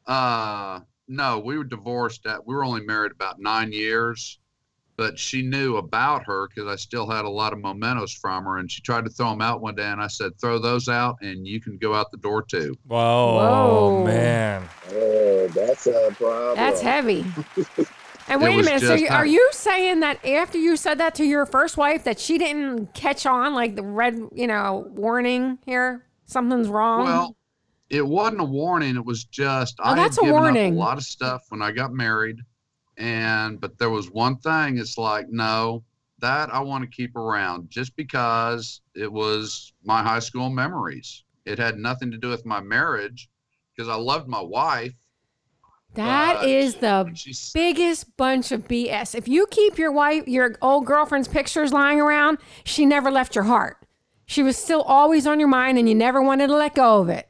Uh, 0.05 0.81
no, 1.07 1.39
we 1.39 1.57
were 1.57 1.63
divorced. 1.63 2.27
At, 2.27 2.45
we 2.45 2.57
were 2.57 2.65
only 2.65 2.81
married 2.81 3.13
about 3.13 3.39
nine 3.39 3.71
years, 3.73 4.41
but 4.97 5.17
she 5.17 5.43
knew 5.43 5.77
about 5.77 6.25
her 6.25 6.49
because 6.49 6.69
I 6.69 6.75
still 6.75 7.09
had 7.09 7.25
a 7.25 7.31
lot 7.31 7.53
of 7.53 7.61
mementos 7.61 8.13
from 8.13 8.45
her, 8.45 8.57
and 8.57 8.69
she 8.69 8.83
tried 8.83 9.05
to 9.05 9.11
throw 9.11 9.31
them 9.31 9.43
out 9.43 9.61
one 9.61 9.77
day, 9.77 9.87
and 9.87 10.03
I 10.03 10.09
said, 10.09 10.33
"Throw 10.41 10.59
those 10.59 10.89
out, 10.89 11.19
and 11.23 11.47
you 11.47 11.61
can 11.61 11.79
go 11.79 11.95
out 11.95 12.11
the 12.11 12.19
door 12.19 12.43
too." 12.43 12.75
Whoa, 12.89 13.37
Whoa. 13.37 14.05
man. 14.05 14.69
Oh, 14.91 15.47
that's 15.49 15.87
a 15.87 16.13
problem. 16.19 16.57
That's 16.57 16.81
heavy. 16.81 17.25
And 18.29 18.41
wait 18.41 18.61
a 18.61 18.63
minute. 18.63 18.83
So 18.83 18.95
you, 18.95 19.09
are 19.09 19.27
you 19.27 19.49
saying 19.53 20.01
that 20.01 20.25
after 20.25 20.59
you 20.59 20.77
said 20.77 20.99
that 20.99 21.15
to 21.17 21.25
your 21.25 21.47
first 21.47 21.77
wife, 21.77 22.05
that 22.05 22.19
she 22.19 22.39
didn't 22.39 22.95
catch 22.95 23.27
on, 23.27 23.55
like 23.55 23.77
the 23.77 23.83
red, 23.83 24.19
you 24.33 24.47
know, 24.47 24.87
warning 24.91 25.59
here, 25.67 26.05
something's 26.27 26.69
wrong? 26.69 27.05
Well, 27.05 27.37
it 27.91 28.07
wasn't 28.07 28.41
a 28.41 28.45
warning. 28.45 28.97
It 28.97 29.05
was 29.05 29.25
just 29.25 29.77
Oh, 29.81 29.91
I 29.91 29.95
that's 29.95 30.19
a 30.19 30.23
given 30.23 30.35
warning. 30.35 30.73
up 30.73 30.77
a 30.77 30.81
lot 30.81 30.99
of 30.99 31.05
stuff 31.05 31.45
when 31.51 31.61
I 31.61 31.73
got 31.73 31.93
married, 31.93 32.39
and 32.97 33.61
but 33.61 33.79
there 33.79 33.91
was 33.91 34.11
one 34.11 34.37
thing. 34.39 34.79
It's 34.79 34.97
like 34.97 35.29
no, 35.29 35.85
that 36.21 36.53
I 36.55 36.61
want 36.61 36.85
to 36.85 36.89
keep 36.89 37.17
around 37.17 37.69
just 37.69 37.95
because 37.97 38.81
it 38.95 39.13
was 39.13 39.75
my 39.85 40.03
high 40.03 40.21
school 40.21 40.49
memories. 40.49 41.25
It 41.45 41.59
had 41.59 41.77
nothing 41.77 42.11
to 42.13 42.17
do 42.17 42.29
with 42.29 42.47
my 42.47 42.61
marriage 42.61 43.29
because 43.77 43.89
I 43.89 43.97
loved 43.97 44.29
my 44.29 44.41
wife. 44.41 44.95
That 45.95 46.39
but 46.41 46.49
is 46.49 46.77
the 46.77 47.11
She's 47.15 47.51
biggest 47.53 48.17
bunch 48.17 48.53
of 48.53 48.67
BS. 48.69 49.15
If 49.15 49.29
you 49.29 49.47
keep 49.51 49.79
your 49.79 49.93
wife, 49.93 50.27
your 50.27 50.57
old 50.63 50.87
girlfriend's 50.87 51.29
pictures 51.29 51.73
lying 51.73 52.01
around, 52.01 52.39
she 52.65 52.87
never 52.87 53.11
left 53.11 53.35
your 53.35 53.45
heart. 53.45 53.77
She 54.27 54.43
was 54.43 54.57
still 54.57 54.83
always 54.83 55.27
on 55.27 55.39
your 55.39 55.49
mind, 55.49 55.79
and 55.79 55.89
you 55.89 55.95
never 55.95 56.23
wanted 56.23 56.47
to 56.47 56.55
let 56.57 56.75
go 56.75 57.01
of 57.01 57.09
it. 57.09 57.29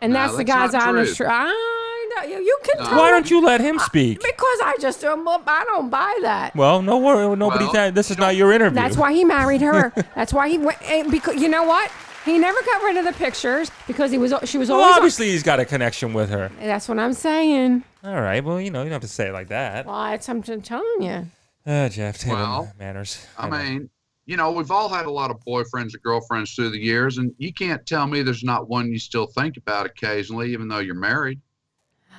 And 0.00 0.12
No, 0.12 0.20
that's 0.20 0.32
the 0.32 0.44
that's 0.44 0.48
God's 0.48 0.72
not 0.72 0.88
honest 0.88 1.16
truth. 1.16 1.28
I 1.30 2.08
know 2.16 2.28
you, 2.28 2.38
you 2.42 2.58
can 2.64 2.82
No. 2.82 2.88
tell 2.88 2.98
Why 2.98 3.10
don't 3.10 3.30
you 3.30 3.44
let 3.44 3.60
him 3.60 3.78
speak? 3.78 4.18
Because 4.22 4.58
I 4.64 4.76
just 4.80 5.00
don't. 5.00 5.26
I 5.28 5.64
don't 5.64 5.90
buy 5.90 6.18
that. 6.22 6.56
Well, 6.56 6.82
no 6.82 6.98
worry. 6.98 7.36
Nobody. 7.36 7.64
Well, 7.64 7.72
that, 7.74 7.94
this 7.94 8.10
is 8.10 8.18
not 8.18 8.34
your 8.34 8.52
interview. 8.52 8.74
That's 8.80 8.96
why 8.96 9.12
he 9.12 9.24
married 9.24 9.60
her. 9.60 9.92
That's 10.14 10.32
why 10.32 10.48
he 10.48 10.58
went. 10.58 10.78
Eh, 10.82 11.00
and 11.00 11.10
Because 11.10 11.40
you 11.40 11.48
know 11.48 11.64
what? 11.64 11.90
He 12.24 12.38
never 12.38 12.60
got 12.62 12.82
rid 12.84 12.96
of 12.96 13.04
the 13.04 13.12
pictures 13.12 13.70
because 13.86 14.10
he 14.12 14.18
was. 14.18 14.32
She 14.44 14.58
was 14.58 14.68
Well, 14.68 14.78
always. 14.78 14.92
on- 14.92 14.96
obviously, 14.98 15.30
he's 15.30 15.42
got 15.42 15.58
a 15.60 15.64
connection 15.64 16.12
with 16.12 16.30
her. 16.30 16.50
That's 16.60 16.88
what 16.88 16.98
I'm 16.98 17.12
saying. 17.14 17.82
All 18.04 18.20
right. 18.20 18.44
Well, 18.44 18.60
you 18.60 18.70
know, 18.70 18.80
you 18.82 18.86
don't 18.90 18.92
have 19.00 19.02
to 19.02 19.08
say 19.08 19.28
it 19.28 19.32
like 19.32 19.48
that. 19.48 19.86
Well, 19.86 20.12
it's, 20.12 20.28
I'm 20.28 20.42
just 20.42 20.64
telling 20.64 21.02
you. 21.02 21.26
Uh, 21.66 21.88
Jeff, 21.88 22.18
tell 22.18 22.34
him 22.36 22.40
Well, 22.42 22.72
manners. 22.78 23.26
I 23.38 23.48
know. 23.48 23.56
mean, 23.58 23.90
you 24.26 24.36
know, 24.36 24.52
we've 24.52 24.70
all 24.70 24.88
had 24.88 25.06
a 25.06 25.10
lot 25.10 25.30
of 25.30 25.38
boyfriends 25.44 25.94
and 25.94 26.02
girlfriends 26.02 26.54
through 26.54 26.70
the 26.70 26.78
years, 26.78 27.18
and 27.18 27.32
you 27.38 27.52
can't 27.52 27.84
tell 27.86 28.06
me 28.06 28.22
there's 28.22 28.44
not 28.44 28.68
one 28.68 28.90
you 28.92 28.98
still 28.98 29.26
think 29.26 29.56
about 29.56 29.86
occasionally, 29.86 30.52
even 30.52 30.68
though 30.68 30.78
you're 30.78 30.94
married. 30.94 31.40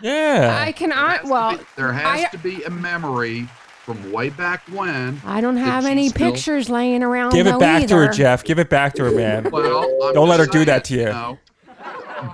yeah. 0.01 0.63
I 0.65 0.71
can. 0.71 0.89
There 0.89 0.97
I 0.99 1.11
has 1.17 1.21
to 1.21 1.27
well. 1.31 1.57
be- 1.57 1.63
there 1.75 1.93
has 1.93 2.25
I- 2.25 2.27
to 2.29 2.37
be 2.37 2.63
a 2.63 2.69
memory 2.69 3.47
from 3.83 4.11
way 4.13 4.29
back 4.29 4.61
when. 4.71 5.21
I 5.25 5.41
don't 5.41 5.57
have 5.57 5.85
any 5.85 6.09
still- 6.09 6.31
pictures 6.31 6.69
laying 6.69 7.03
around. 7.03 7.31
Give 7.33 7.45
it 7.47 7.51
though, 7.51 7.59
back 7.59 7.85
to 7.87 7.95
her. 7.95 8.07
Jeff. 8.07 8.43
Give 8.43 8.57
it 8.59 8.69
back 8.69 8.93
to 8.95 9.03
her, 9.03 9.11
man. 9.11 9.43
Well, 9.51 10.13
Don't 10.13 10.29
let 10.29 10.37
just 10.37 10.53
her 10.53 10.59
do 10.59 10.65
that 10.65 10.85
to 10.85 10.95
you. 10.95 11.05
know, 11.05 11.37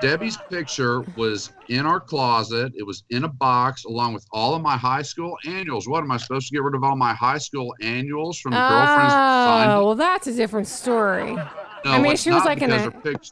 Debbie's 0.02 0.38
picture 0.50 1.02
was 1.18 1.52
in 1.70 1.86
our 1.88 2.00
closet. 2.00 2.72
It 2.76 2.84
was 2.86 3.04
in 3.10 3.24
a 3.24 3.28
box 3.28 3.86
along 3.86 4.14
with 4.14 4.26
all 4.32 4.54
of 4.54 4.62
my 4.62 4.78
high 4.78 5.02
school 5.02 5.36
annuals. 5.48 5.88
What 5.88 6.04
am 6.04 6.12
I 6.12 6.18
supposed 6.18 6.48
to 6.50 6.54
get 6.54 6.62
rid 6.62 6.76
of 6.76 6.84
all 6.84 6.96
my 6.96 7.14
high 7.16 7.40
school 7.40 7.74
annuals 7.82 8.40
from 8.40 8.52
the 8.52 8.58
girlfriends 8.60 9.14
Oh, 9.16 9.86
well, 9.86 9.96
that's 9.96 10.28
a 10.28 10.34
different 10.34 10.68
story. 10.68 11.34
No, 11.34 11.44
I 11.86 12.00
mean, 12.00 12.16
she 12.18 12.30
was 12.30 12.46
like 12.46 12.62
in 12.62 12.70
because 12.70 12.88
a- 12.88 12.92
her, 12.92 13.02
pic- 13.02 13.32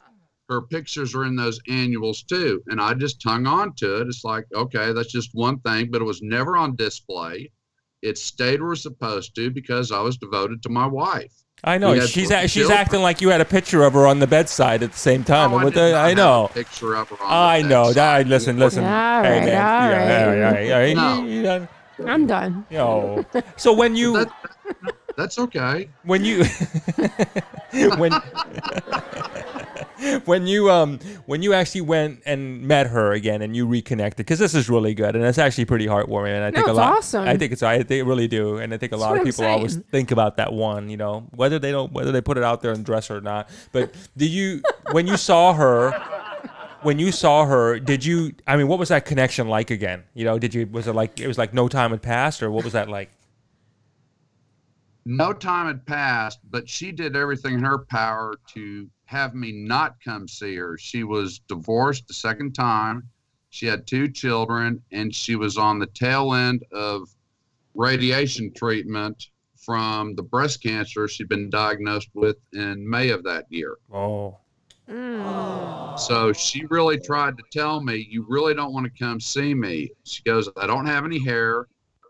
her 0.49 0.61
pictures 0.61 1.13
are 1.13 1.25
in 1.25 1.35
those 1.35 1.59
annuals 1.69 2.23
too, 2.23 2.63
and 2.67 2.81
I 2.81 2.93
just 2.95 3.21
hung 3.23 3.45
on 3.45 3.73
to 3.75 4.01
it. 4.01 4.07
It's 4.07 4.23
like, 4.23 4.45
okay, 4.55 4.93
that's 4.93 5.11
just 5.11 5.29
one 5.33 5.59
thing, 5.59 5.89
but 5.91 6.01
it 6.01 6.05
was 6.05 6.21
never 6.23 6.57
on 6.57 6.75
display. 6.75 7.51
It 8.01 8.17
stayed 8.17 8.61
where 8.61 8.73
it's 8.73 8.83
supposed 8.83 9.35
to 9.35 9.49
because 9.49 9.91
I 9.91 10.01
was 10.01 10.17
devoted 10.17 10.61
to 10.63 10.69
my 10.69 10.85
wife. 10.85 11.33
I 11.63 11.79
know. 11.79 11.99
She's 12.01 12.29
a, 12.29 12.47
she's 12.47 12.69
acting 12.69 13.01
like 13.01 13.19
you 13.21 13.29
had 13.29 13.41
a 13.41 13.45
picture 13.45 13.83
of 13.83 13.93
her 13.93 14.05
on 14.05 14.19
the 14.19 14.27
bedside 14.27 14.83
at 14.83 14.91
the 14.91 14.97
same 14.97 15.23
time. 15.23 15.49
No, 15.51 15.57
I, 15.57 15.69
the- 15.71 15.95
I 15.95 16.13
know. 16.13 16.45
a 16.45 16.49
picture 16.49 16.95
of 16.95 17.09
her 17.09 17.15
on 17.23 17.31
I 17.31 17.61
the 17.63 17.67
know. 17.69 17.83
bedside. 17.85 18.25
That, 18.25 18.29
listen, 18.29 18.59
listen. 18.59 18.83
All 18.83 19.23
hey, 19.23 19.39
right, 19.39 19.45
man. 19.45 19.55
all 19.65 19.89
Yeah, 19.89 20.25
right. 20.27 20.37
yeah, 20.37 20.61
yeah, 20.61 20.61
yeah, 20.61 20.85
yeah. 20.85 20.93
No. 20.93 21.23
You- 21.23 21.29
you 21.31 21.41
done? 21.43 21.67
I'm 22.05 22.27
done. 22.27 22.65
Yo. 22.69 23.25
So 23.55 23.73
when 23.73 23.95
you 23.95 24.13
That, 24.13 24.31
that's 25.17 25.39
okay. 25.39 25.89
when 26.03 26.23
you 26.23 26.43
when 27.97 28.11
when 30.25 30.47
you 30.47 30.69
um 30.69 30.99
when 31.25 31.41
you 31.41 31.53
actually 31.53 31.81
went 31.81 32.21
and 32.25 32.61
met 32.61 32.87
her 32.87 33.11
again 33.13 33.41
and 33.41 33.55
you 33.55 33.65
reconnected 33.65 34.25
because 34.25 34.39
this 34.39 34.53
is 34.53 34.69
really 34.69 34.93
good 34.93 35.15
and 35.15 35.23
it's 35.25 35.37
actually 35.37 35.65
pretty 35.65 35.87
heartwarming 35.87 36.35
and 36.35 36.43
I 36.43 36.51
think 36.51 36.67
a 36.67 36.69
it's 36.69 36.77
lot 36.77 36.97
awesome. 36.97 37.27
I 37.27 37.37
think 37.37 37.51
it's 37.51 37.63
I 37.63 37.81
think 37.83 38.07
really 38.07 38.27
do 38.27 38.57
and 38.57 38.73
I 38.73 38.77
think 38.77 38.91
a 38.91 38.97
lot 38.97 39.17
of 39.17 39.23
people 39.23 39.45
always 39.45 39.77
think 39.77 40.11
about 40.11 40.37
that 40.37 40.53
one 40.53 40.89
you 40.89 40.97
know 40.97 41.27
whether 41.35 41.59
they 41.59 41.71
don't 41.71 41.91
whether 41.93 42.11
they 42.11 42.21
put 42.21 42.37
it 42.37 42.43
out 42.43 42.61
there 42.61 42.71
and 42.71 42.85
dress 42.85 43.07
her 43.07 43.17
or 43.17 43.21
not. 43.21 43.49
But 43.71 43.93
do 44.15 44.27
you 44.27 44.61
when 44.91 45.07
you 45.07 45.17
saw 45.17 45.53
her 45.53 45.91
when 46.81 46.99
you 46.99 47.11
saw 47.11 47.45
her 47.45 47.79
did 47.79 48.05
you 48.05 48.33
I 48.45 48.57
mean 48.57 48.67
what 48.67 48.79
was 48.79 48.89
that 48.89 49.05
connection 49.05 49.47
like 49.47 49.71
again? 49.71 50.03
You 50.13 50.25
know 50.25 50.37
did 50.37 50.53
you 50.53 50.67
was 50.67 50.87
it 50.87 50.93
like 50.93 51.19
it 51.19 51.27
was 51.27 51.37
like 51.37 51.53
no 51.53 51.67
time 51.67 51.91
had 51.91 52.01
passed 52.01 52.43
or 52.43 52.51
what 52.51 52.63
was 52.63 52.73
that 52.73 52.89
like? 52.89 53.09
No 55.09 55.31
time 55.31 55.67
had 55.67 55.85
passed, 55.85 56.39
but 56.51 56.67
she 56.67 56.91
did 56.91 57.15
everything 57.15 57.53
in 57.53 57.63
her 57.63 57.77
power 57.77 58.35
to 58.53 58.89
have 59.07 59.33
me 59.33 59.51
not 59.51 59.95
come 60.03 60.27
see 60.27 60.55
her. 60.55 60.77
She 60.77 61.03
was 61.03 61.39
divorced 61.47 62.07
the 62.07 62.13
second 62.13 62.53
time. 62.53 63.09
She 63.49 63.65
had 63.65 63.87
two 63.87 64.09
children, 64.09 64.81
and 64.91 65.13
she 65.13 65.35
was 65.35 65.57
on 65.57 65.79
the 65.79 65.87
tail 65.87 66.33
end 66.33 66.63
of 66.71 67.09
radiation 67.73 68.53
treatment 68.53 69.27
from 69.55 70.15
the 70.15 70.23
breast 70.23 70.61
cancer 70.63 71.07
she'd 71.07 71.29
been 71.29 71.49
diagnosed 71.49 72.09
with 72.13 72.37
in 72.53 72.87
May 72.89 73.09
of 73.09 73.23
that 73.23 73.45
year. 73.49 73.77
oh 73.91 74.37
Mm. 74.89 75.99
So 75.99 76.31
she 76.31 76.65
really 76.65 76.99
tried 76.99 77.37
to 77.37 77.43
tell 77.51 77.81
me, 77.81 78.07
You 78.09 78.25
really 78.27 78.53
don't 78.53 78.73
want 78.73 78.85
to 78.85 79.03
come 79.03 79.19
see 79.19 79.53
me. 79.53 79.89
She 80.03 80.23
goes, 80.23 80.49
I 80.57 80.67
don't 80.67 80.85
have 80.85 81.05
any 81.05 81.23
hair. 81.23 81.67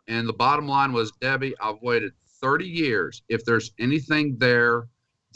And 0.07 0.27
the 0.27 0.33
bottom 0.33 0.67
line 0.67 0.93
was, 0.93 1.11
Debbie, 1.19 1.55
I've 1.59 1.81
waited 1.81 2.13
30 2.39 2.65
years. 2.65 3.23
If 3.29 3.43
there's 3.45 3.71
anything 3.79 4.37
there, 4.37 4.87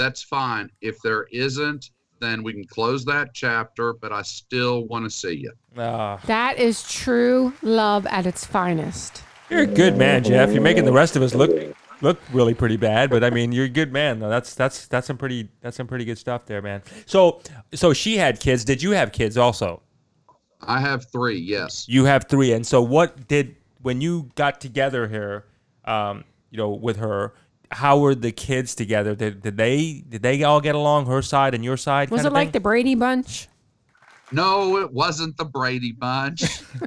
that's 0.01 0.23
fine. 0.23 0.69
If 0.81 0.99
there 1.01 1.27
isn't, 1.31 1.91
then 2.19 2.43
we 2.43 2.53
can 2.53 2.65
close 2.65 3.05
that 3.05 3.33
chapter, 3.33 3.93
but 3.93 4.11
I 4.11 4.21
still 4.23 4.85
want 4.87 5.05
to 5.05 5.09
see 5.09 5.33
you. 5.33 5.51
Ah, 5.77 6.19
That 6.25 6.57
is 6.57 6.83
true 6.91 7.53
love 7.61 8.05
at 8.07 8.25
its 8.25 8.45
finest. 8.45 9.23
you're 9.49 9.61
a 9.61 9.65
good 9.67 9.97
man, 9.97 10.23
Jeff. 10.23 10.51
You're 10.51 10.61
making 10.61 10.85
the 10.85 10.91
rest 10.93 11.15
of 11.15 11.21
us 11.21 11.33
look 11.35 11.51
look 12.01 12.19
really 12.33 12.53
pretty 12.55 12.77
bad, 12.77 13.09
but 13.11 13.23
I 13.23 13.29
mean, 13.29 13.51
you're 13.51 13.65
a 13.65 13.69
good 13.69 13.91
man. 13.93 14.19
though. 14.19 14.29
That's 14.29 14.55
that's 14.55 14.87
that's 14.87 15.05
some 15.07 15.17
pretty 15.17 15.49
that's 15.61 15.77
some 15.77 15.87
pretty 15.87 16.05
good 16.05 16.17
stuff 16.17 16.45
there, 16.45 16.61
man. 16.61 16.81
So 17.05 17.41
so 17.73 17.93
she 17.93 18.17
had 18.17 18.39
kids. 18.39 18.65
Did 18.65 18.81
you 18.81 18.91
have 18.91 19.11
kids 19.11 19.37
also? 19.37 19.81
I 20.63 20.79
have 20.79 21.11
three, 21.11 21.37
yes. 21.39 21.85
You 21.89 22.05
have 22.05 22.27
three, 22.29 22.53
and 22.53 22.65
so 22.65 22.81
what 22.81 23.27
did 23.27 23.55
when 23.81 23.99
you 23.99 24.29
got 24.35 24.61
together 24.61 25.07
here, 25.07 25.45
um, 25.85 26.23
you 26.51 26.57
know, 26.57 26.69
with 26.69 26.97
her? 26.97 27.33
How 27.71 27.99
were 27.99 28.15
the 28.15 28.31
kids 28.31 28.75
together? 28.75 29.15
Did, 29.15 29.41
did 29.41 29.57
they 29.57 30.03
did 30.07 30.21
they 30.21 30.43
all 30.43 30.61
get 30.61 30.75
along? 30.75 31.05
Her 31.05 31.21
side 31.21 31.55
and 31.55 31.63
your 31.63 31.77
side? 31.77 32.09
Was 32.09 32.19
kind 32.19 32.25
it 32.25 32.27
of 32.27 32.33
like 32.33 32.47
thing? 32.47 32.51
the 32.53 32.59
Brady 32.59 32.95
Bunch? 32.95 33.47
No, 34.31 34.77
it 34.77 34.91
wasn't 34.91 35.37
the 35.37 35.45
Brady 35.45 35.91
Bunch. 35.91 36.43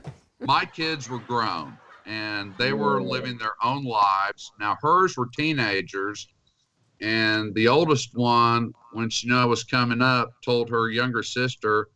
My 0.40 0.64
kids 0.64 1.08
were 1.08 1.18
grown 1.20 1.76
and 2.06 2.54
they 2.58 2.72
were 2.72 3.02
living 3.02 3.38
their 3.38 3.54
own 3.62 3.84
lives. 3.84 4.52
Now, 4.60 4.76
hers 4.80 5.16
were 5.16 5.28
teenagers, 5.34 6.28
and 7.00 7.54
the 7.54 7.68
oldest 7.68 8.10
one, 8.14 8.72
when 8.92 9.08
she 9.08 9.28
knew 9.28 9.36
I 9.36 9.44
was 9.46 9.64
coming 9.64 10.02
up, 10.02 10.32
told 10.44 10.68
her 10.70 10.90
younger 10.90 11.22
sister 11.22 11.88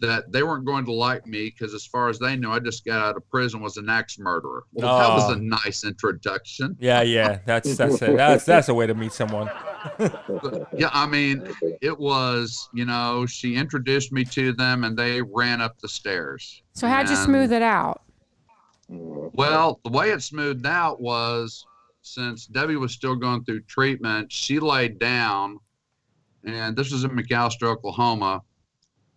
that 0.00 0.32
they 0.32 0.42
weren't 0.42 0.64
going 0.64 0.84
to 0.86 0.92
like 0.92 1.26
me 1.26 1.50
because, 1.50 1.74
as 1.74 1.86
far 1.86 2.08
as 2.08 2.18
they 2.18 2.36
knew, 2.36 2.50
I 2.50 2.58
just 2.58 2.84
got 2.84 3.00
out 3.00 3.16
of 3.16 3.28
prison 3.30 3.60
was 3.60 3.76
an 3.76 3.88
axe 3.88 4.18
murderer. 4.18 4.64
Well, 4.72 4.98
that 4.98 5.08
was 5.14 5.24
Oh. 5.30 5.34
a 5.34 5.36
ah. 5.36 5.58
nice 5.64 5.84
introduction. 5.84 6.76
Yeah, 6.80 7.02
yeah. 7.02 7.38
That's 7.46 7.76
that's 7.76 8.02
a, 8.02 8.16
that's 8.16 8.44
that's 8.44 8.68
a 8.68 8.74
way 8.74 8.86
to 8.86 8.94
meet 8.94 9.12
someone. 9.12 9.50
Yeah, 10.76 10.90
I 10.92 11.06
mean, 11.06 11.48
it 11.80 11.98
was, 11.98 12.68
you 12.74 12.84
know, 12.84 13.24
she 13.24 13.54
introduced 13.54 14.12
me 14.12 14.24
to 14.26 14.52
them 14.52 14.84
and 14.84 14.94
they 14.96 15.22
ran 15.22 15.62
up 15.62 15.78
the 15.78 15.88
stairs. 15.88 16.62
So 16.74 16.86
how'd 16.86 17.08
you 17.08 17.16
smooth 17.16 17.50
it 17.50 17.62
out? 17.62 18.02
Well, 18.88 19.80
the 19.84 19.90
way 19.90 20.10
it 20.10 20.22
smoothed 20.22 20.66
out 20.66 21.00
was 21.00 21.64
since 22.02 22.46
Debbie 22.46 22.76
was 22.76 22.92
still 22.92 23.14
going 23.16 23.44
through 23.44 23.62
treatment, 23.62 24.32
she 24.32 24.58
laid 24.58 24.98
down, 24.98 25.58
and 26.44 26.76
this 26.76 26.92
was 26.92 27.04
in 27.04 27.10
McAlester, 27.10 27.64
Oklahoma. 27.64 28.42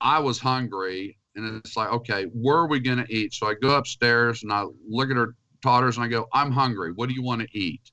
I 0.04 0.20
was 0.20 0.38
hungry, 0.38 1.18
and 1.36 1.56
it's 1.56 1.78
like, 1.78 1.90
okay, 1.90 2.26
where 2.34 2.58
are 2.58 2.68
we 2.68 2.80
going 2.80 3.04
to 3.04 3.12
eat? 3.12 3.34
So 3.34 3.48
I 3.48 3.56
go 3.56 3.76
upstairs 3.76 4.44
and 4.44 4.52
I 4.52 4.66
look 4.88 5.10
at 5.10 5.16
her 5.16 5.36
daughters 5.62 5.96
and 5.96 6.06
I 6.06 6.10
go, 6.10 6.28
I'm 6.34 6.52
hungry. 6.52 6.92
What 6.92 7.08
do 7.08 7.16
you 7.16 7.24
want 7.24 7.42
to 7.42 7.58
eat? 7.58 7.92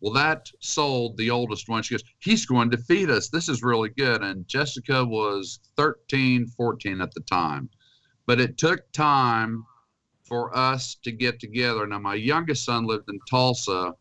Well, 0.00 0.12
that 0.14 0.50
sold 0.60 1.16
the 1.16 1.30
oldest 1.30 1.68
one. 1.68 1.84
She 1.84 1.94
goes, 1.94 2.02
he's 2.18 2.44
going 2.44 2.70
to 2.72 2.76
feed 2.76 3.08
us. 3.08 3.28
This 3.28 3.48
is 3.48 3.62
really 3.62 3.90
good. 3.90 4.22
And 4.22 4.46
Jessica 4.48 5.04
was 5.04 5.60
13, 5.76 6.48
14 6.48 7.00
at 7.00 7.14
the 7.14 7.20
time. 7.20 7.70
But 8.26 8.40
it 8.40 8.58
took 8.58 8.80
time 8.90 9.64
for 10.24 10.54
us 10.56 10.96
to 11.04 11.12
get 11.12 11.38
together. 11.38 11.86
Now, 11.86 12.00
my 12.00 12.14
youngest 12.14 12.64
son 12.64 12.86
lived 12.86 13.08
in 13.08 13.20
Tulsa, 13.30 13.92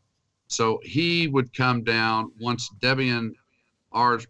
so 0.47 0.79
he 0.83 1.27
would 1.27 1.55
come 1.55 1.83
down 1.83 2.31
once 2.39 2.69
Debbie 2.81 3.09
and 3.09 3.35
ours, 3.91 4.25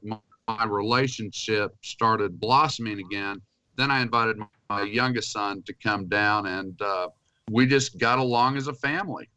my, 0.48 0.66
relationship 0.66 1.76
started 1.82 2.40
blossoming 2.40 3.00
again. 3.00 3.42
Then 3.78 3.92
I 3.92 4.02
invited 4.02 4.38
my, 4.38 4.46
my 4.70 4.82
youngest 4.84 5.32
son 5.32 5.64
to 5.64 5.74
come 5.74 6.08
down, 6.08 6.46
and 6.48 6.82
uh, 6.82 7.10
we 7.50 7.66
just 7.66 7.98
got 7.98 8.20
along 8.20 8.58
as 8.58 8.68
a 8.68 8.74
family. 8.74 9.30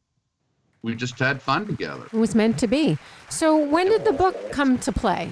We 0.83 0.95
just 0.95 1.19
had 1.19 1.41
fun 1.41 1.67
together. 1.67 2.05
It 2.07 2.13
was 2.13 2.35
meant 2.35 2.59
to 2.59 2.67
be. 2.67 2.99
So 3.31 3.57
when 3.57 3.89
did 3.89 4.05
the 4.05 4.13
book 4.13 4.53
come 4.53 4.79
to 4.79 4.93
play? 4.93 5.31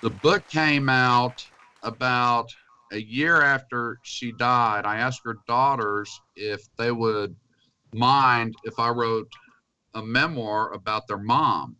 The 0.00 0.10
book 0.10 0.46
came 0.48 0.88
out 0.88 1.44
about 1.82 2.48
a 2.92 3.00
year 3.00 3.42
after 3.42 3.98
she 4.02 4.32
died. 4.32 4.86
I 4.86 4.98
asked 4.98 5.22
her 5.24 5.38
daughters 5.46 6.20
if 6.36 6.62
they 6.76 6.92
would 6.92 7.34
mind 7.92 8.54
if 8.64 8.78
I 8.78 8.90
wrote 8.90 9.30
a 9.94 10.02
memoir 10.02 10.72
about 10.72 11.08
their 11.08 11.18
mom. 11.18 11.76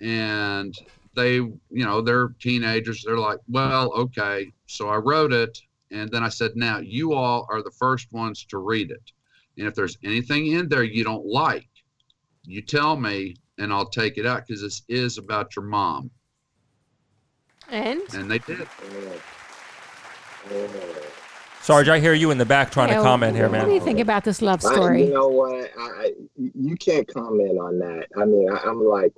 And 0.00 0.74
they, 1.14 1.34
you 1.34 1.60
know, 1.70 2.00
they're 2.00 2.28
teenagers. 2.40 3.02
They're 3.04 3.18
like, 3.18 3.38
well, 3.48 3.92
okay. 3.92 4.52
So 4.66 4.88
I 4.88 4.96
wrote 4.96 5.32
it. 5.32 5.58
And 5.90 6.10
then 6.10 6.22
I 6.22 6.28
said, 6.28 6.52
now 6.54 6.78
you 6.78 7.14
all 7.14 7.46
are 7.50 7.62
the 7.62 7.72
first 7.72 8.12
ones 8.12 8.44
to 8.50 8.58
read 8.58 8.90
it. 8.90 9.12
And 9.58 9.66
if 9.66 9.74
there's 9.74 9.98
anything 10.04 10.48
in 10.48 10.68
there 10.68 10.84
you 10.84 11.02
don't 11.02 11.26
like, 11.26 11.68
you 12.44 12.62
tell 12.62 12.96
me 12.96 13.34
and 13.58 13.72
I'll 13.72 13.88
take 13.88 14.16
it 14.16 14.24
out 14.24 14.46
because 14.46 14.62
this 14.62 14.82
is 14.88 15.18
about 15.18 15.54
your 15.56 15.64
mom. 15.64 16.10
And 17.68 18.00
And 18.14 18.30
they 18.30 18.38
did. 18.38 18.66
Sarge, 21.60 21.88
I 21.88 22.00
hear 22.00 22.14
you 22.14 22.30
in 22.30 22.38
the 22.38 22.46
back 22.46 22.70
trying 22.70 22.88
Yeah, 22.88 22.96
to 22.96 23.02
comment 23.02 23.36
here, 23.36 23.48
man. 23.48 23.62
What 23.62 23.68
do 23.68 23.74
you 23.74 23.80
think 23.80 24.00
about 24.00 24.24
this 24.24 24.40
love 24.40 24.64
I, 24.64 24.72
story? 24.72 25.04
you 25.04 25.12
know 25.12 25.28
what? 25.28 25.70
I, 25.78 25.82
I, 25.82 26.12
you 26.36 26.74
can't 26.76 27.06
comment 27.06 27.58
on 27.58 27.78
that. 27.80 28.06
I 28.16 28.24
mean, 28.24 28.50
I, 28.50 28.56
I'm 28.66 28.82
like 28.82 29.12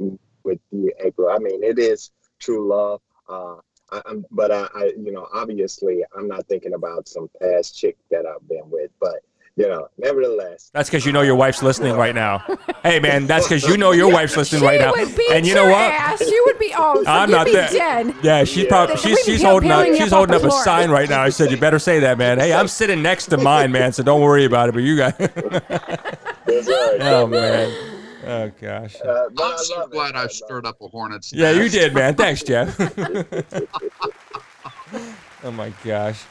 with 0.44 0.58
you, 0.70 0.92
April. 1.04 1.28
I 1.30 1.38
mean, 1.38 1.62
it 1.62 1.78
is 1.78 2.10
true 2.38 2.68
love. 2.68 3.00
Uh, 3.28 3.56
I, 3.90 4.02
I'm, 4.06 4.24
but 4.30 4.50
I, 4.50 4.68
I, 4.74 4.92
you 4.96 5.12
know, 5.12 5.26
obviously, 5.34 6.02
I'm 6.16 6.28
not 6.28 6.46
thinking 6.48 6.74
about 6.74 7.08
some 7.08 7.28
past 7.40 7.76
chick 7.78 7.96
that 8.10 8.24
I've 8.26 8.46
been 8.48 8.68
with. 8.70 8.90
But 9.00 9.16
you 9.54 9.68
know, 9.68 9.86
nevertheless, 9.98 10.70
That's 10.72 10.88
because 10.88 11.04
you 11.04 11.12
know 11.12 11.20
your 11.20 11.34
wife's 11.34 11.62
listening 11.62 11.94
right 11.94 12.14
now. 12.14 12.42
Hey, 12.82 12.98
man, 13.00 13.26
that's 13.26 13.46
because 13.46 13.64
you 13.64 13.76
know 13.76 13.92
your 13.92 14.10
wife's 14.10 14.34
listening 14.34 14.60
she 14.62 14.66
right 14.66 14.80
now. 14.80 14.92
would 14.92 15.14
beat 15.14 15.30
And 15.30 15.46
you 15.46 15.52
your 15.54 15.66
know 15.66 15.70
what? 15.72 15.92
ass. 15.92 16.22
You 16.22 16.42
would 16.46 16.58
be 16.58 16.72
oh, 16.74 17.04
so 17.04 17.10
I'm 17.10 17.30
not 17.30 17.44
be 17.46 17.52
that- 17.52 17.70
dead. 17.70 18.14
Yeah, 18.22 18.44
she's 18.44 18.62
Yeah. 18.64 18.68
probably 18.70 18.96
she's 18.96 19.18
she's 19.20 19.42
holding 19.42 19.70
up 19.70 19.86
she's 19.88 20.10
holding 20.10 20.34
up 20.34 20.42
a 20.42 20.48
floor. 20.48 20.64
sign 20.64 20.90
right 20.90 21.06
now. 21.08 21.20
I 21.22 21.28
said 21.28 21.50
you 21.50 21.58
better 21.58 21.78
say 21.78 22.00
that, 22.00 22.16
man. 22.16 22.38
Hey, 22.38 22.54
I'm 22.54 22.66
sitting 22.66 23.02
next 23.02 23.26
to 23.26 23.36
mine, 23.36 23.70
man, 23.72 23.92
so 23.92 24.02
don't 24.02 24.22
worry 24.22 24.46
about 24.46 24.70
it. 24.70 24.72
But 24.72 24.84
you 24.84 24.96
guys, 24.96 25.14
that's 25.18 26.68
oh 26.70 27.26
man, 27.26 28.01
oh 28.24 28.50
gosh, 28.60 28.96
Uh, 29.04 29.24
I'm 29.38 29.58
so 29.58 29.78
love 29.80 29.92
it. 29.92 29.92
glad 29.92 30.14
I 30.16 30.20
I 30.20 30.22
love 30.22 30.32
stirred 30.32 30.66
up 30.66 30.80
a 30.80 30.88
hornet's 30.88 31.32
yeah, 31.32 31.50
you 31.50 31.68
did, 31.68 31.94
man. 31.94 32.14
Thanks, 32.14 32.42
Jeff. 32.42 32.78
oh 35.44 35.50
my 35.50 35.72
gosh. 35.84 36.22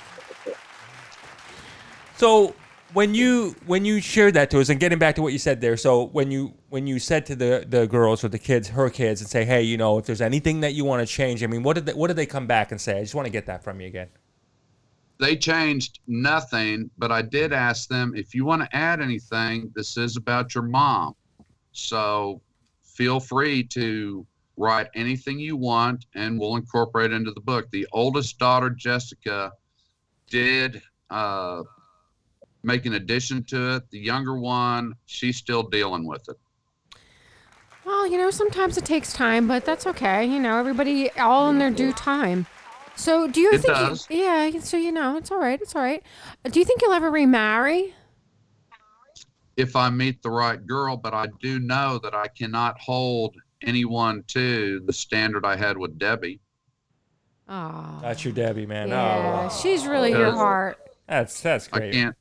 So 2.17 2.56
when 2.93 3.15
you 3.15 3.56
when 3.65 3.86
you 3.86 4.01
shared 4.01 4.34
that 4.36 4.49
to 4.51 4.60
us, 4.60 4.69
and 4.69 4.80
getting 4.80 4.99
back 4.99 5.15
to 5.15 5.21
what 5.21 5.34
you 5.34 5.39
said 5.39 5.62
there, 5.62 5.77
so 5.77 6.06
when 6.08 6.32
you 6.32 6.54
when 6.69 6.88
you 6.88 6.99
said 6.99 7.25
to 7.27 7.36
the 7.36 7.65
the 7.67 7.88
girls 7.88 8.23
or 8.23 8.30
the 8.30 8.39
kids, 8.39 8.69
her 8.69 8.89
kids, 8.89 9.21
and 9.21 9.30
say, 9.30 9.43
hey, 9.45 9.62
you 9.63 9.77
know, 9.77 9.97
if 9.97 10.06
there's 10.06 10.21
anything 10.21 10.60
that 10.62 10.73
you 10.73 10.86
want 10.86 11.06
to 11.08 11.12
change, 11.12 11.43
I 11.43 11.47
mean, 11.47 11.63
what 11.63 11.73
did 11.73 11.86
they, 11.88 11.93
what 11.93 12.08
did 12.08 12.17
they 12.17 12.25
come 12.25 12.47
back 12.47 12.71
and 12.71 12.80
say? 12.80 12.99
I 12.99 13.01
just 13.01 13.15
want 13.15 13.25
to 13.25 13.32
get 13.32 13.45
that 13.47 13.63
from 13.63 13.82
you 13.82 13.88
again. 13.88 14.10
They 15.19 15.36
changed 15.36 15.99
nothing, 16.08 16.89
but 16.97 17.12
I 17.12 17.21
did 17.21 17.54
ask 17.54 17.88
them 17.88 18.13
if 18.15 18.34
you 18.34 18.43
want 18.43 18.63
to 18.63 18.75
add 18.75 19.01
anything, 19.01 19.71
this 19.75 19.95
is 19.95 20.17
about 20.17 20.56
your 20.56 20.63
mom. 20.63 21.15
So 21.71 22.41
feel 22.84 23.19
free 23.19 23.63
to 23.63 24.25
write 24.57 24.88
anything 24.95 25.39
you 25.39 25.55
want 25.55 26.05
and 26.15 26.39
we'll 26.39 26.55
incorporate 26.55 27.12
into 27.12 27.31
the 27.31 27.41
book. 27.41 27.69
The 27.71 27.88
oldest 27.91 28.38
daughter, 28.38 28.69
Jessica, 28.69 29.51
did 30.29 30.81
uh, 31.10 31.63
make 32.63 32.86
an 32.86 32.93
addition 32.93 33.43
to 33.45 33.75
it. 33.75 33.89
The 33.89 33.99
younger 33.99 34.38
one, 34.38 34.93
she's 35.05 35.38
still 35.38 35.63
dealing 35.63 36.05
with 36.05 36.27
it. 36.29 36.38
Well, 37.86 38.07
you 38.07 38.17
know, 38.17 38.29
sometimes 38.29 38.77
it 38.77 38.86
takes 38.86 39.12
time, 39.12 39.47
but 39.47 39.65
that's 39.65 39.88
okay. 39.88 40.25
You 40.25 40.39
know, 40.39 40.57
everybody 40.60 41.10
all 41.12 41.49
in 41.49 41.57
their 41.57 41.71
due 41.71 41.93
time. 41.93 42.45
So, 42.95 43.27
do 43.27 43.39
you 43.39 43.53
It 43.53 43.62
think? 43.62 43.75
does. 43.75 44.07
yeah. 44.10 44.51
So 44.60 44.77
you 44.77 44.91
know, 44.91 45.17
it's 45.17 45.31
all 45.31 45.39
right. 45.39 45.60
It's 45.60 45.75
all 45.75 45.81
right. 45.81 46.03
Do 46.43 46.60
you 46.60 46.65
think 46.65 46.81
you'll 46.81 46.93
ever 46.93 47.10
remarry? 47.10 47.95
If 49.62 49.76
I 49.76 49.89
meet 49.89 50.21
the 50.24 50.30
right 50.32 50.65
girl, 50.65 50.97
but 50.97 51.13
I 51.13 51.28
do 51.39 51.60
know 51.60 52.00
that 52.04 52.13
I 52.15 52.28
cannot 52.28 52.80
hold 52.80 53.36
anyone 53.62 54.24
to 54.28 54.82
the 54.86 54.93
standard 54.93 55.45
I 55.45 55.56
had 55.56 55.78
with 55.78 55.97
Debbie. 56.00 56.39
Oh, 57.47 58.00
That's 58.02 58.24
your 58.26 58.34
Debbie, 58.34 58.65
man. 58.65 58.89
yeah. 58.89 59.50
Oh, 59.52 59.60
She's 59.62 59.86
really 59.86 60.12
your 60.12 60.32
heart. 60.32 60.78
that's 61.08 61.41
that's 61.41 61.67
great. 61.67 61.89
I 61.89 61.91
can't 61.91 62.15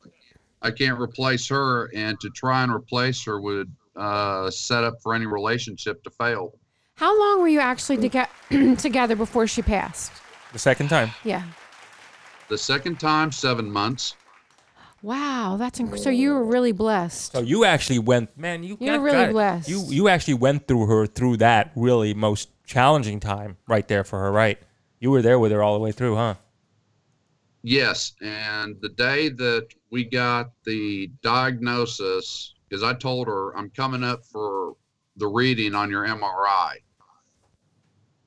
I 0.62 0.70
can't 0.70 0.98
replace 1.00 1.48
her 1.48 1.90
and 1.94 2.20
to 2.20 2.29
try 2.31 2.62
and 2.62 2.72
replace 2.72 3.24
her 3.24 3.40
would 3.40 3.72
uh, 3.96 4.50
set 4.50 4.85
up 4.85 4.94
for 5.03 5.14
any 5.14 5.26
relationship 5.26 6.03
to 6.05 6.11
fail. 6.11 6.53
How 6.96 7.18
long 7.18 7.40
were 7.40 7.48
you 7.48 7.61
actually 7.61 7.96
to 8.09 8.29
together 8.76 9.16
before 9.16 9.46
she 9.46 9.62
passed? 9.62 10.12
The 10.53 10.59
second 10.59 10.88
time. 10.88 11.11
Yeah. 11.24 11.44
The 12.48 12.59
second 12.59 12.98
time, 13.00 13.31
seven 13.33 13.70
months. 13.70 14.16
Wow, 15.02 15.56
that's 15.58 15.80
inc- 15.80 15.98
so 15.98 16.10
you 16.10 16.34
were 16.34 16.44
really 16.44 16.72
blessed. 16.72 17.32
So 17.32 17.40
you 17.40 17.64
actually 17.64 17.98
went, 17.98 18.36
man. 18.36 18.62
You 18.62 18.76
You're 18.80 18.96
got- 18.96 19.02
really 19.02 19.24
got 19.26 19.32
blessed. 19.32 19.68
You 19.68 19.84
you 19.88 20.08
actually 20.08 20.34
went 20.34 20.68
through 20.68 20.86
her 20.86 21.06
through 21.06 21.38
that 21.38 21.72
really 21.74 22.12
most 22.12 22.50
challenging 22.66 23.18
time 23.18 23.56
right 23.66 23.86
there 23.88 24.04
for 24.04 24.20
her, 24.20 24.30
right? 24.30 24.58
You 24.98 25.10
were 25.10 25.22
there 25.22 25.38
with 25.38 25.52
her 25.52 25.62
all 25.62 25.74
the 25.74 25.80
way 25.80 25.92
through, 25.92 26.16
huh? 26.16 26.34
Yes, 27.62 28.12
and 28.20 28.76
the 28.80 28.90
day 28.90 29.28
that 29.28 29.68
we 29.90 30.04
got 30.04 30.50
the 30.64 31.10
diagnosis, 31.22 32.54
because 32.68 32.82
I 32.82 32.94
told 32.94 33.26
her 33.26 33.56
I'm 33.56 33.70
coming 33.70 34.04
up 34.04 34.24
for 34.24 34.76
the 35.16 35.26
reading 35.26 35.74
on 35.74 35.90
your 35.90 36.06
MRI. 36.06 36.76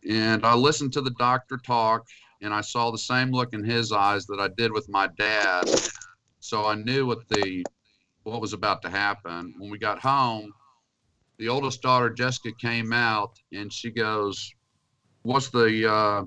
And 0.08 0.46
I 0.46 0.54
listened 0.54 0.94
to 0.94 1.02
the 1.02 1.12
doctor 1.18 1.58
talk, 1.58 2.08
and 2.42 2.54
I 2.54 2.62
saw 2.62 2.92
the 2.92 2.98
same 2.98 3.32
look 3.32 3.54
in 3.54 3.64
his 3.64 3.92
eyes 3.92 4.26
that 4.28 4.40
I 4.40 4.50
did 4.58 4.72
with 4.72 4.88
my 4.90 5.08
dad. 5.18 5.64
So 6.44 6.66
I 6.66 6.76
knew 6.76 7.06
what 7.06 7.30
the 7.30 7.66
what 8.24 8.42
was 8.42 8.52
about 8.52 8.82
to 8.82 8.90
happen. 8.90 9.54
When 9.58 9.72
we 9.72 9.78
got 9.78 10.00
home, 10.00 10.52
the 11.38 11.48
oldest 11.48 11.82
daughter 11.82 12.10
Jessica 12.10 12.52
came 12.60 12.92
out, 12.92 13.32
and 13.54 13.72
she 13.72 13.90
goes, 13.90 14.54
"What's 15.22 15.50
the 15.50 15.90
uh, 15.90 16.24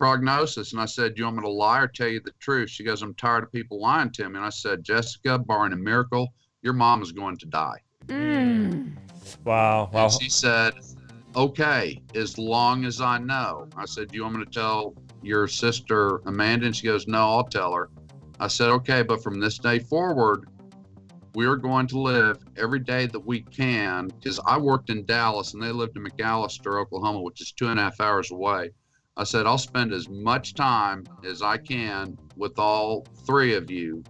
prognosis?" 0.00 0.72
And 0.72 0.82
I 0.82 0.86
said, 0.86 1.14
Do 1.14 1.20
"You 1.20 1.24
want 1.26 1.36
me 1.36 1.42
to 1.42 1.48
lie 1.48 1.80
or 1.80 1.86
tell 1.86 2.08
you 2.08 2.20
the 2.24 2.32
truth?" 2.40 2.70
She 2.70 2.82
goes, 2.82 3.02
"I'm 3.02 3.14
tired 3.14 3.44
of 3.44 3.52
people 3.52 3.80
lying 3.80 4.10
to 4.14 4.28
me." 4.28 4.36
And 4.36 4.44
I 4.44 4.50
said, 4.50 4.82
"Jessica, 4.82 5.38
barring 5.38 5.72
a 5.72 5.76
miracle, 5.76 6.34
your 6.62 6.72
mom 6.72 7.00
is 7.00 7.12
going 7.12 7.38
to 7.38 7.46
die." 7.46 7.78
Mm. 8.08 8.96
Wow. 9.44 9.90
Wow. 9.92 10.04
And 10.04 10.12
she 10.20 10.28
said, 10.28 10.74
okay, 11.36 12.02
as 12.16 12.36
long 12.36 12.84
as 12.84 13.00
I 13.00 13.18
know. 13.18 13.68
I 13.76 13.84
said, 13.86 14.10
do 14.10 14.16
you 14.16 14.24
want 14.24 14.36
me 14.36 14.44
to 14.44 14.50
tell 14.50 14.94
your 15.22 15.46
sister 15.48 16.20
Amanda? 16.26 16.66
And 16.66 16.76
she 16.76 16.86
goes, 16.86 17.06
no, 17.06 17.20
I'll 17.20 17.44
tell 17.44 17.72
her. 17.72 17.88
I 18.42 18.48
said, 18.48 18.70
okay, 18.70 19.02
but 19.02 19.22
from 19.22 19.38
this 19.38 19.56
day 19.56 19.78
forward, 19.78 20.48
we 21.36 21.46
are 21.46 21.54
going 21.54 21.86
to 21.86 22.00
live 22.00 22.38
every 22.56 22.80
day 22.80 23.06
that 23.06 23.20
we 23.24 23.42
can 23.42 24.08
because 24.08 24.40
I 24.44 24.58
worked 24.58 24.90
in 24.90 25.04
Dallas 25.04 25.54
and 25.54 25.62
they 25.62 25.70
lived 25.70 25.96
in 25.96 26.02
McAlester, 26.02 26.80
Oklahoma, 26.80 27.22
which 27.22 27.40
is 27.40 27.52
two 27.52 27.68
and 27.68 27.78
a 27.78 27.84
half 27.84 28.00
hours 28.00 28.32
away. 28.32 28.72
I 29.16 29.22
said, 29.22 29.46
I'll 29.46 29.58
spend 29.58 29.92
as 29.92 30.08
much 30.08 30.54
time 30.54 31.04
as 31.24 31.40
I 31.40 31.56
can 31.56 32.18
with 32.36 32.58
all 32.58 33.06
three 33.24 33.54
of 33.54 33.70
you 33.70 34.02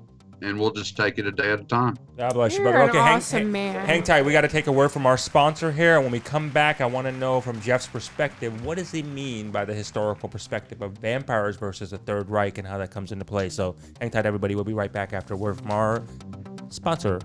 and 0.42 0.59
we'll 0.59 0.70
just 0.72 0.96
take 0.96 1.18
it 1.18 1.26
a 1.26 1.33
day 1.33 1.50
at 1.52 1.61
a 1.61 1.64
time. 1.64 1.96
God 2.16 2.35
bless 2.35 2.52
you, 2.57 2.62
You're 2.62 2.72
brother. 2.72 2.85
an 2.85 2.90
Okay, 2.90 2.98
hang, 2.98 3.16
awesome 3.16 3.38
hang, 3.38 3.52
man. 3.52 3.87
hang 3.87 4.02
tight. 4.02 4.22
We 4.24 4.33
got 4.33 4.42
to 4.42 4.48
take 4.48 4.66
a 4.66 4.72
word 4.72 4.90
from 4.90 5.07
our 5.07 5.16
sponsor 5.16 5.70
here. 5.72 5.94
And 5.96 6.05
when 6.05 6.12
we 6.12 6.20
come 6.20 6.50
back, 6.50 6.81
I 6.81 6.87
want 6.87 7.07
to 7.07 7.12
know 7.12 7.40
from 7.40 7.61
Jeff's 7.61 7.87
perspective, 7.87 8.64
what 8.64 8.78
does 8.78 8.90
he 8.90 9.02
mean 9.02 9.50
by 9.50 9.64
the 9.64 9.74
historical 9.74 10.28
perspective 10.28 10.83
of 10.83 10.92
vampires 10.98 11.57
versus 11.57 11.90
the 11.90 11.98
Third 11.98 12.28
Reich 12.28 12.59
and 12.59 12.66
how 12.66 12.78
that 12.78 12.90
comes 12.90 13.12
into 13.12 13.24
play? 13.24 13.48
So 13.48 13.76
hang 14.00 14.11
tight, 14.11 14.26
everybody. 14.26 14.55
We'll 14.55 14.64
be 14.64 14.74
right 14.74 14.92
back 14.92 15.12
after 15.12 15.35
a 15.35 15.37
word 15.37 15.57
from 15.59 15.70
our 15.70 16.02
sponsor. 16.68 17.20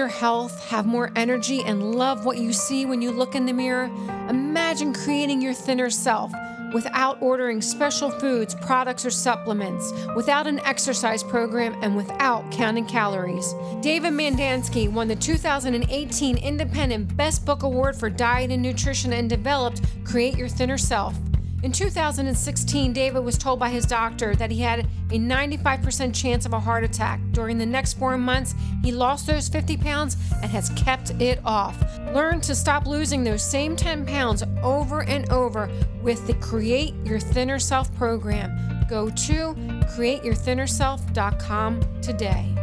Your 0.00 0.08
health, 0.08 0.64
have 0.70 0.86
more 0.86 1.12
energy, 1.14 1.62
and 1.62 1.94
love 1.94 2.24
what 2.24 2.38
you 2.38 2.54
see 2.54 2.86
when 2.86 3.02
you 3.02 3.10
look 3.10 3.34
in 3.34 3.44
the 3.44 3.52
mirror? 3.52 3.90
Imagine 4.30 4.94
creating 4.94 5.42
your 5.42 5.52
thinner 5.52 5.90
self 5.90 6.32
without 6.72 7.20
ordering 7.20 7.60
special 7.60 8.10
foods, 8.10 8.54
products, 8.54 9.04
or 9.04 9.10
supplements, 9.10 9.92
without 10.16 10.46
an 10.46 10.58
exercise 10.60 11.22
program, 11.22 11.76
and 11.82 11.94
without 11.94 12.50
counting 12.50 12.86
calories. 12.86 13.54
David 13.82 14.14
Mandansky 14.14 14.90
won 14.90 15.06
the 15.06 15.16
2018 15.16 16.38
Independent 16.38 17.14
Best 17.14 17.44
Book 17.44 17.62
Award 17.62 17.94
for 17.94 18.08
Diet 18.08 18.50
and 18.50 18.62
Nutrition 18.62 19.12
and 19.12 19.28
developed 19.28 19.82
Create 20.02 20.38
Your 20.38 20.48
Thinner 20.48 20.78
Self. 20.78 21.14
In 21.62 21.72
2016, 21.72 22.94
David 22.94 23.20
was 23.20 23.36
told 23.36 23.60
by 23.60 23.68
his 23.68 23.84
doctor 23.84 24.34
that 24.36 24.50
he 24.50 24.60
had 24.60 24.86
a 25.10 25.18
95% 25.18 26.14
chance 26.14 26.46
of 26.46 26.54
a 26.54 26.60
heart 26.60 26.84
attack. 26.84 27.20
During 27.32 27.58
the 27.58 27.66
next 27.66 27.98
four 27.98 28.16
months, 28.16 28.54
he 28.82 28.92
lost 28.92 29.26
those 29.26 29.46
50 29.48 29.76
pounds 29.76 30.16
and 30.42 30.50
has 30.50 30.70
kept 30.70 31.10
it 31.20 31.38
off. 31.44 31.76
Learn 32.14 32.40
to 32.42 32.54
stop 32.54 32.86
losing 32.86 33.24
those 33.24 33.42
same 33.42 33.74
10 33.76 34.06
pounds 34.06 34.42
over 34.62 35.02
and 35.02 35.28
over 35.30 35.68
with 36.02 36.26
the 36.26 36.32
Create 36.34 36.94
Your 37.04 37.20
Thinner 37.20 37.58
Self 37.58 37.94
program. 37.94 38.86
Go 38.88 39.10
to 39.10 39.54
createyourthinnerself.com 39.94 42.00
today. 42.00 42.59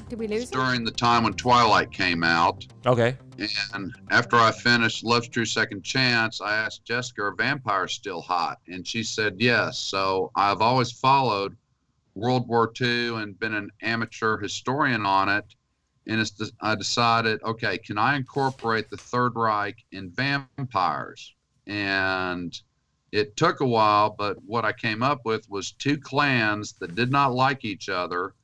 Did 0.09 0.19
we 0.19 0.29
lose 0.29 0.51
him? 0.51 0.61
During 0.61 0.85
the 0.85 0.93
time 0.93 1.24
when 1.24 1.33
Twilight 1.35 1.91
came 1.91 2.22
out, 2.22 2.66
Okay. 2.87 3.16
And 3.74 3.93
after 4.11 4.37
I 4.37 4.53
finished 4.53 5.05
Love's 5.05 5.28
True 5.28 5.45
Second 5.45 5.83
Chance, 5.83 6.41
I 6.41 6.57
asked 6.57 6.85
Jessica, 6.85 7.22
are 7.22 7.35
vampires 7.35 7.93
still 7.93 8.20
hot? 8.20 8.61
And 8.68 8.87
she 8.87 9.03
said 9.03 9.37
yes. 9.39 9.78
So 9.78 10.31
I've 10.37 10.61
always 10.62 10.93
followed 10.93 11.57
World 12.14 12.49
War 12.49 12.72
II 12.81 13.16
and 13.16 13.39
been 13.39 13.55
an 13.55 13.70
amateur 13.83 14.39
historian 14.39 15.05
on 15.05 15.28
it. 15.28 15.45
And 16.07 16.20
it's, 16.20 16.41
I 16.61 16.76
decided, 16.76 17.43
okay, 17.43 17.76
can 17.78 17.99
I 17.99 18.16
incorporate 18.16 18.89
the 18.89 18.97
Third 18.97 19.35
Reich 19.35 19.76
in 19.91 20.11
vampires? 20.11 21.35
And 21.66 22.59
it 23.11 23.37
took 23.37 23.61
a 23.61 23.66
while, 23.66 24.14
but 24.16 24.37
what 24.45 24.64
I 24.64 24.72
came 24.72 25.03
up 25.03 25.22
with 25.24 25.51
was 25.51 25.72
two 25.72 25.99
clans 25.99 26.74
that 26.74 26.95
did 26.95 27.11
not 27.11 27.35
like 27.35 27.64
each 27.64 27.89
other, 27.89 28.35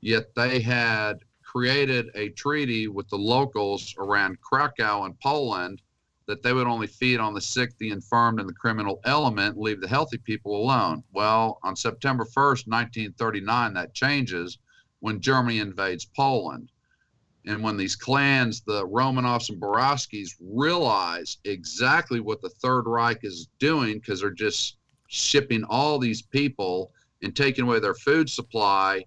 yet 0.00 0.34
they 0.34 0.60
had 0.60 1.18
created 1.42 2.10
a 2.14 2.28
treaty 2.30 2.88
with 2.88 3.08
the 3.08 3.18
locals 3.18 3.94
around 3.98 4.40
Krakow 4.40 5.04
in 5.04 5.14
Poland 5.22 5.82
that 6.26 6.44
they 6.44 6.52
would 6.52 6.68
only 6.68 6.86
feed 6.86 7.18
on 7.18 7.34
the 7.34 7.40
sick, 7.40 7.76
the 7.78 7.90
infirmed, 7.90 8.38
and 8.38 8.48
the 8.48 8.54
criminal 8.54 9.00
element, 9.04 9.58
leave 9.58 9.80
the 9.80 9.88
healthy 9.88 10.16
people 10.16 10.56
alone. 10.56 11.02
Well, 11.12 11.58
on 11.64 11.74
September 11.74 12.24
1st, 12.24 12.68
1939, 12.68 13.74
that 13.74 13.94
changes 13.94 14.58
when 15.00 15.20
Germany 15.20 15.58
invades 15.58 16.04
Poland. 16.04 16.70
And 17.46 17.62
when 17.62 17.76
these 17.76 17.96
clans, 17.96 18.60
the 18.60 18.86
Romanovs 18.86 19.48
and 19.48 19.60
Borowskis, 19.60 20.36
realize 20.40 21.38
exactly 21.44 22.20
what 22.20 22.40
the 22.42 22.50
Third 22.50 22.82
Reich 22.86 23.24
is 23.24 23.48
doing 23.58 23.94
because 23.98 24.20
they're 24.20 24.30
just 24.30 24.76
shipping 25.08 25.64
all 25.64 25.98
these 25.98 26.22
people 26.22 26.92
and 27.22 27.34
taking 27.34 27.64
away 27.64 27.80
their 27.80 27.94
food 27.94 28.30
supply, 28.30 29.04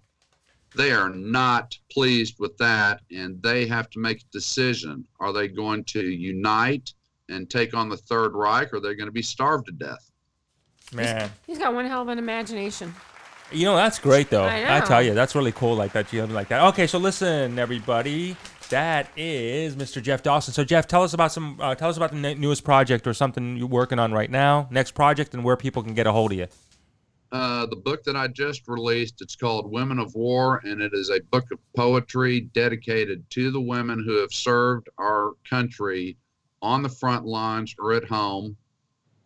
they 0.76 0.92
are 0.92 1.10
not 1.10 1.76
pleased 1.90 2.36
with 2.38 2.56
that. 2.58 3.00
And 3.14 3.42
they 3.42 3.66
have 3.66 3.90
to 3.90 3.98
make 3.98 4.22
a 4.22 4.32
decision. 4.32 5.06
Are 5.20 5.32
they 5.32 5.48
going 5.48 5.84
to 5.84 6.02
unite 6.02 6.92
and 7.28 7.48
take 7.48 7.74
on 7.74 7.88
the 7.88 7.96
Third 7.96 8.34
Reich 8.34 8.72
or 8.72 8.76
are 8.76 8.80
they 8.80 8.94
going 8.94 9.06
to 9.06 9.12
be 9.12 9.22
starved 9.22 9.66
to 9.66 9.72
death? 9.72 10.10
Man. 10.92 11.30
He's 11.46 11.58
got 11.58 11.74
one 11.74 11.86
hell 11.86 12.02
of 12.02 12.08
an 12.08 12.18
imagination. 12.18 12.94
You 13.52 13.66
know, 13.66 13.76
that's 13.76 13.98
great 13.98 14.30
though. 14.30 14.44
I 14.44 14.78
I, 14.78 14.80
tell 14.80 15.02
you, 15.02 15.14
that's 15.14 15.34
really 15.34 15.52
cool 15.52 15.74
like 15.76 15.92
that. 15.92 16.12
You 16.12 16.20
have 16.20 16.30
like 16.30 16.48
that. 16.48 16.62
Okay, 16.68 16.86
so 16.86 16.98
listen, 16.98 17.58
everybody. 17.58 18.36
That 18.70 19.08
is 19.16 19.76
Mr. 19.76 20.02
Jeff 20.02 20.22
Dawson. 20.22 20.54
So 20.54 20.64
Jeff, 20.64 20.88
tell 20.88 21.02
us 21.02 21.12
about 21.12 21.30
some 21.32 21.60
uh, 21.60 21.74
tell 21.74 21.90
us 21.90 21.96
about 21.96 22.10
the 22.12 22.34
newest 22.34 22.64
project 22.64 23.06
or 23.06 23.12
something 23.12 23.56
you're 23.56 23.68
working 23.68 23.98
on 23.98 24.12
right 24.12 24.30
now. 24.30 24.66
Next 24.70 24.92
project 24.92 25.34
and 25.34 25.44
where 25.44 25.56
people 25.56 25.82
can 25.82 25.94
get 25.94 26.06
a 26.06 26.12
hold 26.12 26.32
of 26.32 26.38
you. 26.38 26.46
Uh, 27.32 27.66
the 27.66 27.76
book 27.76 28.04
that 28.04 28.16
I 28.16 28.28
just 28.28 28.68
released. 28.68 29.20
It's 29.20 29.36
called 29.36 29.70
Women 29.70 29.98
of 29.98 30.14
War, 30.14 30.60
and 30.64 30.80
it 30.80 30.92
is 30.94 31.10
a 31.10 31.20
book 31.30 31.50
of 31.50 31.58
poetry 31.76 32.42
dedicated 32.52 33.28
to 33.30 33.50
the 33.50 33.60
women 33.60 34.02
who 34.04 34.16
have 34.18 34.32
served 34.32 34.88
our 34.98 35.32
country 35.48 36.16
on 36.62 36.82
the 36.82 36.88
front 36.88 37.26
lines 37.26 37.74
or 37.78 37.92
at 37.92 38.04
home. 38.04 38.56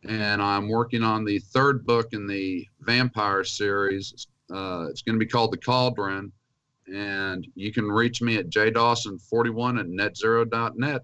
And 0.05 0.41
I'm 0.41 0.69
working 0.69 1.03
on 1.03 1.25
the 1.25 1.39
third 1.39 1.85
book 1.85 2.13
in 2.13 2.27
the 2.27 2.67
vampire 2.81 3.45
series. 3.45 4.27
Uh, 4.51 4.87
it's 4.89 5.03
going 5.03 5.19
to 5.19 5.25
be 5.25 5.31
called 5.31 5.53
The 5.53 5.59
Cauldron. 5.59 6.33
And 6.93 7.47
you 7.55 7.73
can 7.73 7.87
reach 7.87 8.23
me 8.23 8.37
at 8.37 8.49
jdawson41 8.49 9.81
at 9.81 9.87
netzero.net. 9.87 11.03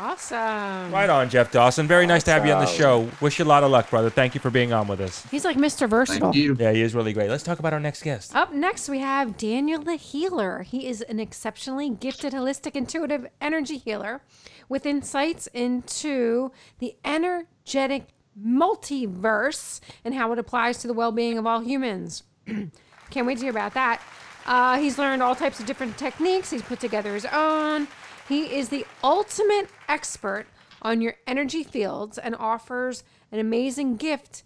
Awesome. 0.00 0.92
Right 0.92 1.10
on, 1.10 1.28
Jeff 1.28 1.50
Dawson. 1.50 1.88
Very 1.88 2.06
nice 2.06 2.22
to 2.24 2.30
have 2.30 2.46
you 2.46 2.52
on 2.52 2.60
the 2.60 2.70
show. 2.70 3.10
Wish 3.20 3.40
you 3.40 3.44
a 3.44 3.46
lot 3.46 3.64
of 3.64 3.72
luck, 3.72 3.90
brother. 3.90 4.10
Thank 4.10 4.32
you 4.32 4.40
for 4.40 4.48
being 4.48 4.72
on 4.72 4.86
with 4.86 5.00
us. 5.00 5.26
He's 5.28 5.44
like 5.44 5.56
Mr. 5.56 5.88
Versatile. 5.88 6.30
Thank 6.30 6.36
you. 6.36 6.56
Yeah, 6.56 6.70
he 6.70 6.82
is 6.82 6.94
really 6.94 7.12
great. 7.12 7.28
Let's 7.28 7.42
talk 7.42 7.58
about 7.58 7.72
our 7.72 7.80
next 7.80 8.02
guest. 8.04 8.32
Up 8.32 8.52
next, 8.52 8.88
we 8.88 9.00
have 9.00 9.36
Daniel 9.36 9.82
the 9.82 9.96
Healer. 9.96 10.62
He 10.62 10.86
is 10.86 11.02
an 11.02 11.18
exceptionally 11.18 11.90
gifted, 11.90 12.32
holistic, 12.32 12.76
intuitive 12.76 13.26
energy 13.40 13.78
healer 13.78 14.22
with 14.68 14.86
insights 14.86 15.48
into 15.48 16.52
the 16.78 16.94
energetic 17.04 18.06
multiverse 18.40 19.80
and 20.04 20.14
how 20.14 20.30
it 20.30 20.38
applies 20.38 20.78
to 20.78 20.86
the 20.86 20.94
well 20.94 21.10
being 21.10 21.38
of 21.38 21.46
all 21.46 21.60
humans. 21.60 22.22
Can't 23.10 23.26
wait 23.26 23.38
to 23.38 23.44
hear 23.44 23.50
about 23.50 23.74
that. 23.74 24.00
Uh, 24.46 24.78
he's 24.78 24.96
learned 24.96 25.24
all 25.24 25.34
types 25.34 25.58
of 25.58 25.66
different 25.66 25.98
techniques, 25.98 26.50
he's 26.50 26.62
put 26.62 26.78
together 26.78 27.14
his 27.14 27.26
own. 27.26 27.88
He 28.28 28.44
is 28.58 28.68
the 28.68 28.86
ultimate 29.02 29.68
expert 29.88 30.46
on 30.82 31.00
your 31.00 31.14
energy 31.26 31.64
fields 31.64 32.18
and 32.18 32.36
offers 32.36 33.02
an 33.32 33.38
amazing 33.38 33.96
gift 33.96 34.42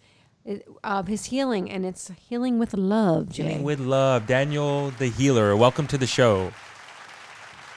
uh, 0.47 0.55
of 0.83 1.07
his 1.07 1.25
healing, 1.25 1.69
and 1.69 1.85
it's 1.85 2.11
healing 2.29 2.59
with 2.59 2.73
love, 2.73 3.29
Jay. 3.29 3.43
Healing 3.43 3.63
with 3.63 3.79
love, 3.79 4.27
Daniel 4.27 4.91
the 4.91 5.07
Healer. 5.07 5.55
Welcome 5.55 5.87
to 5.87 5.97
the 5.97 6.07
show. 6.07 6.51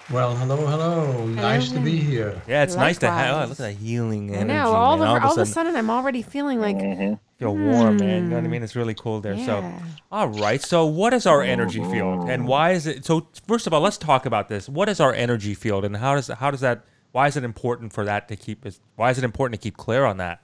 Well, 0.08 0.36
hello, 0.36 0.56
hello. 0.56 1.26
Nice 1.26 1.72
to 1.72 1.80
be 1.80 1.96
here. 1.96 2.40
Yeah, 2.46 2.62
it's 2.62 2.76
nice 2.76 2.96
to 2.98 3.10
have. 3.10 3.36
Oh, 3.36 3.40
look 3.40 3.50
at 3.52 3.56
that 3.56 3.72
healing 3.72 4.30
I 4.30 4.38
energy. 4.38 4.54
know. 4.54 4.72
All, 4.72 4.98
man. 4.98 5.16
of, 5.16 5.24
all, 5.24 5.32
of 5.32 5.38
a 5.38 5.46
sudden, 5.46 5.72
sudden, 5.72 5.76
I'm 5.76 5.90
already 5.90 6.22
feeling 6.22 6.60
like 6.60 6.76
mm-hmm. 6.76 7.14
feel 7.38 7.56
warm, 7.56 7.96
man. 7.96 8.22
You 8.22 8.28
know 8.28 8.36
what 8.36 8.44
I 8.44 8.48
mean? 8.48 8.60
Hmm. 8.60 8.64
It's 8.64 8.76
really 8.76 8.94
cool 8.94 9.20
there. 9.20 9.36
So, 9.44 9.68
all 10.12 10.28
right. 10.28 10.62
So, 10.62 10.86
what 10.86 11.12
is 11.12 11.26
our 11.26 11.42
energy 11.42 11.80
field, 11.80 12.28
and 12.28 12.42
mm-hmm. 12.42 12.46
why 12.46 12.70
is 12.70 12.86
it? 12.86 13.04
So, 13.04 13.26
first 13.48 13.66
of 13.66 13.74
all, 13.74 13.80
let's 13.80 13.98
talk 13.98 14.26
about 14.26 14.48
this. 14.48 14.68
What 14.68 14.88
is 14.88 15.00
our 15.00 15.12
energy 15.12 15.54
field, 15.54 15.84
and 15.84 15.96
how 15.96 16.14
does 16.14 16.28
how 16.28 16.52
does 16.52 16.60
that? 16.60 16.84
Why 17.16 17.28
is 17.28 17.36
it 17.38 17.44
important 17.44 17.94
for 17.94 18.04
that 18.04 18.28
to 18.28 18.36
keep? 18.36 18.66
Why 18.96 19.10
is 19.10 19.16
it 19.16 19.24
important 19.24 19.58
to 19.58 19.64
keep 19.66 19.78
clear 19.78 20.04
on 20.04 20.18
that? 20.18 20.42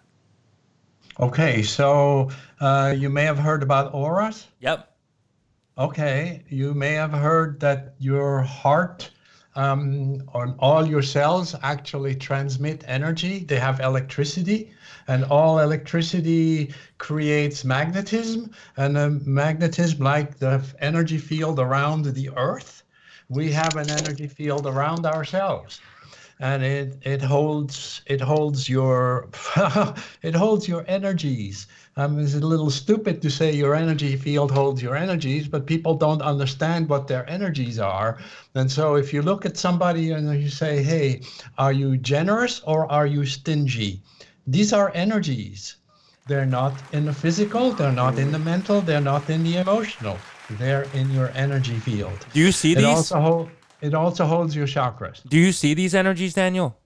Okay, 1.20 1.62
so 1.62 2.30
uh, 2.60 2.94
you 2.96 3.10
may 3.10 3.24
have 3.24 3.38
heard 3.38 3.62
about 3.62 3.92
auras. 3.92 4.48
Yep. 4.60 4.90
Okay, 5.76 6.42
you 6.48 6.72
may 6.72 6.92
have 6.92 7.12
heard 7.12 7.60
that 7.60 7.94
your 7.98 8.40
heart 8.40 9.10
um, 9.54 10.22
on 10.32 10.56
all 10.60 10.86
your 10.88 11.02
cells 11.02 11.54
actually 11.62 12.14
transmit 12.14 12.84
energy. 12.86 13.40
They 13.40 13.58
have 13.58 13.80
electricity, 13.80 14.72
and 15.08 15.24
all 15.24 15.58
electricity 15.58 16.72
creates 16.96 17.66
magnetism, 17.66 18.50
and 18.78 18.96
um, 18.96 19.20
magnetism, 19.26 20.02
like 20.02 20.38
the 20.38 20.64
energy 20.78 21.18
field 21.18 21.58
around 21.58 22.06
the 22.06 22.30
Earth, 22.34 22.82
we 23.28 23.52
have 23.52 23.76
an 23.76 23.90
energy 23.90 24.26
field 24.26 24.66
around 24.66 25.04
ourselves 25.04 25.82
and 26.42 26.64
it 26.64 26.98
it 27.02 27.22
holds 27.22 28.02
it 28.06 28.20
holds 28.20 28.68
your 28.68 29.28
it 30.22 30.34
holds 30.34 30.66
your 30.66 30.84
energies. 30.88 31.68
Um, 31.96 32.18
it's 32.18 32.34
a 32.34 32.40
little 32.40 32.70
stupid 32.70 33.22
to 33.22 33.30
say 33.30 33.52
your 33.52 33.74
energy 33.74 34.16
field 34.16 34.50
holds 34.50 34.82
your 34.82 34.96
energies, 34.96 35.46
but 35.46 35.66
people 35.66 35.94
don't 35.94 36.22
understand 36.22 36.88
what 36.88 37.06
their 37.06 37.28
energies 37.30 37.78
are. 37.78 38.18
And 38.54 38.70
so, 38.70 38.96
if 38.96 39.12
you 39.12 39.22
look 39.22 39.46
at 39.46 39.56
somebody 39.56 40.10
and 40.10 40.42
you 40.42 40.50
say, 40.50 40.82
"Hey, 40.82 41.20
are 41.58 41.72
you 41.72 41.96
generous 41.96 42.60
or 42.66 42.90
are 42.90 43.06
you 43.06 43.24
stingy?" 43.24 44.00
These 44.46 44.72
are 44.72 44.90
energies. 44.94 45.76
They're 46.26 46.52
not 46.60 46.74
in 46.92 47.04
the 47.04 47.12
physical. 47.12 47.70
They're 47.72 47.98
not 48.04 48.18
in 48.18 48.32
the 48.32 48.38
mental. 48.38 48.80
They're 48.80 49.08
not 49.12 49.30
in 49.30 49.44
the 49.44 49.58
emotional. 49.58 50.18
They're 50.58 50.86
in 50.94 51.10
your 51.12 51.30
energy 51.34 51.78
field. 51.78 52.18
Do 52.32 52.40
you 52.40 52.52
see 52.52 52.72
It 52.72 52.78
these? 52.78 53.12
It 53.82 53.94
also 53.94 54.24
holds 54.24 54.54
your 54.56 54.66
chakras. 54.66 55.28
Do 55.28 55.36
you 55.36 55.52
see 55.52 55.74
these 55.74 55.94
energies, 55.94 56.34
Daniel? 56.34 56.78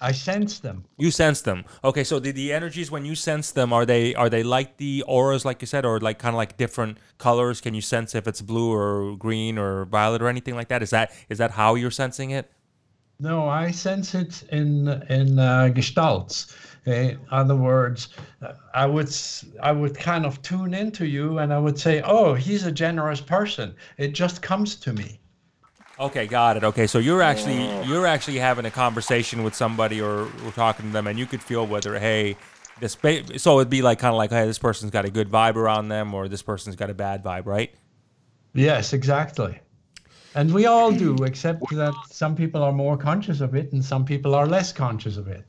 I 0.00 0.12
sense 0.12 0.60
them. 0.60 0.84
You 0.98 1.10
sense 1.10 1.42
them. 1.42 1.64
Okay, 1.82 2.04
so 2.04 2.18
the, 2.20 2.30
the 2.30 2.52
energies 2.52 2.90
when 2.90 3.04
you 3.04 3.14
sense 3.14 3.50
them 3.50 3.72
are 3.72 3.84
they 3.84 4.14
are 4.14 4.30
they 4.30 4.42
like 4.42 4.76
the 4.76 5.02
auras 5.06 5.44
like 5.44 5.60
you 5.60 5.66
said 5.66 5.84
or 5.84 5.98
like 5.98 6.18
kind 6.18 6.34
of 6.34 6.36
like 6.36 6.56
different 6.56 6.98
colors? 7.18 7.60
Can 7.60 7.74
you 7.74 7.80
sense 7.80 8.14
if 8.14 8.28
it's 8.28 8.40
blue 8.40 8.72
or 8.72 9.16
green 9.16 9.58
or 9.58 9.86
violet 9.86 10.22
or 10.22 10.28
anything 10.28 10.54
like 10.54 10.68
that? 10.68 10.82
Is 10.82 10.90
that 10.90 11.12
is 11.28 11.38
that 11.38 11.50
how 11.50 11.74
you're 11.74 11.90
sensing 11.90 12.30
it? 12.30 12.50
No, 13.18 13.48
I 13.48 13.70
sense 13.70 14.14
it 14.14 14.44
in 14.50 14.88
in 15.08 15.38
uh, 15.38 15.70
gestalts. 15.74 16.54
In 16.86 17.18
other 17.30 17.56
words, 17.56 18.08
I 18.72 18.86
would 18.86 19.14
I 19.62 19.72
would 19.72 19.98
kind 19.98 20.24
of 20.24 20.40
tune 20.40 20.72
into 20.72 21.06
you, 21.06 21.38
and 21.38 21.52
I 21.52 21.58
would 21.58 21.78
say, 21.78 22.00
"Oh, 22.02 22.34
he's 22.34 22.64
a 22.64 22.72
generous 22.72 23.20
person." 23.20 23.74
It 23.98 24.12
just 24.12 24.40
comes 24.40 24.76
to 24.76 24.92
me. 24.94 25.19
Okay, 26.00 26.26
got 26.26 26.56
it. 26.56 26.64
Okay, 26.64 26.86
so 26.86 26.98
you're 26.98 27.20
actually 27.20 27.56
mm. 27.56 27.86
you're 27.86 28.06
actually 28.06 28.38
having 28.38 28.64
a 28.64 28.70
conversation 28.70 29.42
with 29.42 29.54
somebody 29.54 30.00
or, 30.00 30.22
or 30.22 30.52
talking 30.54 30.86
to 30.86 30.92
them, 30.92 31.06
and 31.06 31.18
you 31.18 31.26
could 31.26 31.42
feel 31.42 31.66
whether 31.66 31.98
hey, 31.98 32.38
this 32.80 32.96
ba- 32.96 33.38
so 33.38 33.60
it'd 33.60 33.68
be 33.68 33.82
like 33.82 33.98
kind 33.98 34.14
of 34.14 34.16
like 34.16 34.30
hey, 34.30 34.46
this 34.46 34.58
person's 34.58 34.90
got 34.90 35.04
a 35.04 35.10
good 35.10 35.28
vibe 35.30 35.56
around 35.56 35.88
them, 35.88 36.14
or 36.14 36.26
this 36.26 36.40
person's 36.40 36.74
got 36.74 36.88
a 36.88 36.94
bad 36.94 37.22
vibe, 37.22 37.44
right? 37.44 37.70
Yes, 38.54 38.94
exactly. 38.94 39.60
And 40.34 40.54
we 40.54 40.64
all 40.64 40.90
do, 40.90 41.16
except 41.24 41.60
that 41.70 41.92
some 42.08 42.34
people 42.34 42.62
are 42.62 42.72
more 42.72 42.96
conscious 42.96 43.42
of 43.42 43.54
it, 43.54 43.70
and 43.72 43.84
some 43.84 44.06
people 44.06 44.34
are 44.34 44.46
less 44.46 44.72
conscious 44.72 45.18
of 45.18 45.28
it. 45.28 45.44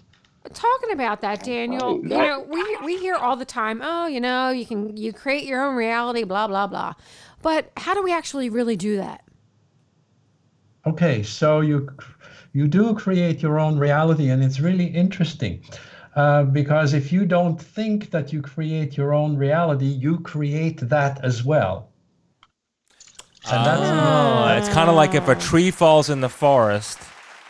talking 0.53 0.91
about 0.91 1.21
that, 1.21 1.45
Daniel. 1.45 1.81
Oh, 1.83 2.03
you 2.03 2.09
know, 2.09 2.45
we 2.49 2.77
we 2.83 2.97
hear 2.97 3.15
all 3.15 3.37
the 3.37 3.45
time. 3.45 3.79
Oh, 3.81 4.07
you 4.07 4.19
know, 4.19 4.49
you 4.49 4.65
can 4.65 4.97
you 4.97 5.13
create 5.13 5.45
your 5.45 5.63
own 5.63 5.77
reality, 5.77 6.25
blah 6.25 6.47
blah 6.47 6.67
blah. 6.67 6.95
But 7.41 7.71
how 7.77 7.93
do 7.93 8.03
we 8.03 8.11
actually 8.11 8.49
really 8.49 8.75
do 8.75 8.97
that? 8.97 9.23
Okay, 10.85 11.23
so 11.23 11.61
you 11.61 11.87
you 12.53 12.67
do 12.67 12.93
create 12.95 13.41
your 13.41 13.59
own 13.59 13.77
reality, 13.77 14.29
and 14.29 14.43
it's 14.43 14.59
really 14.59 14.85
interesting 14.87 15.63
uh, 16.15 16.43
because 16.43 16.93
if 16.93 17.11
you 17.11 17.25
don't 17.25 17.61
think 17.61 18.09
that 18.11 18.33
you 18.33 18.41
create 18.41 18.97
your 18.97 19.13
own 19.13 19.37
reality, 19.37 19.85
you 19.85 20.19
create 20.19 20.79
that 20.89 21.23
as 21.23 21.43
well. 21.43 21.89
And 23.51 23.65
that's 23.65 23.81
Oh, 23.81 24.55
it's 24.57 24.69
kind 24.69 24.89
of 24.89 24.95
like 24.95 25.15
if 25.15 25.27
a 25.27 25.35
tree 25.35 25.71
falls 25.71 26.09
in 26.09 26.21
the 26.21 26.29
forest. 26.29 26.99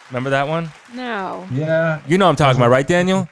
Remember 0.09 0.29
that 0.29 0.47
one? 0.47 0.69
No. 0.93 1.47
yeah. 1.51 2.01
You 2.07 2.17
know 2.17 2.25
what 2.25 2.31
I'm 2.31 2.35
talking 2.35 2.59
about, 2.59 2.69
right, 2.69 2.87
Daniel? 2.87 3.29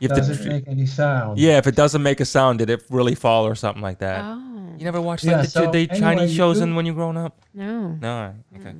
If 0.00 0.10
the 0.10 0.16
Does 0.16 0.36
tr- 0.36 0.42
it 0.44 0.48
make 0.48 0.68
any 0.68 0.86
sound? 0.86 1.38
yeah, 1.38 1.58
if 1.58 1.66
it 1.66 1.74
doesn't 1.74 2.02
make 2.02 2.20
a 2.20 2.24
sound, 2.24 2.58
did 2.60 2.70
it 2.70 2.84
really 2.90 3.14
fall 3.14 3.46
or 3.46 3.54
something 3.54 3.82
like 3.82 3.98
that? 3.98 4.24
Oh 4.24 4.74
You 4.78 4.84
never 4.84 5.00
watched 5.00 5.24
Yeah, 5.24 5.38
like 5.38 5.46
the, 5.46 5.50
so 5.50 5.70
the 5.72 5.88
anyway, 5.90 5.98
Chinese 6.00 6.30
you 6.30 6.36
shows 6.36 6.58
do- 6.58 6.64
in 6.64 6.74
when 6.76 6.86
you 6.86 6.92
growing 6.94 7.16
up? 7.16 7.40
no. 7.54 7.98
No, 8.00 8.16
all 8.16 8.26
right, 8.26 8.76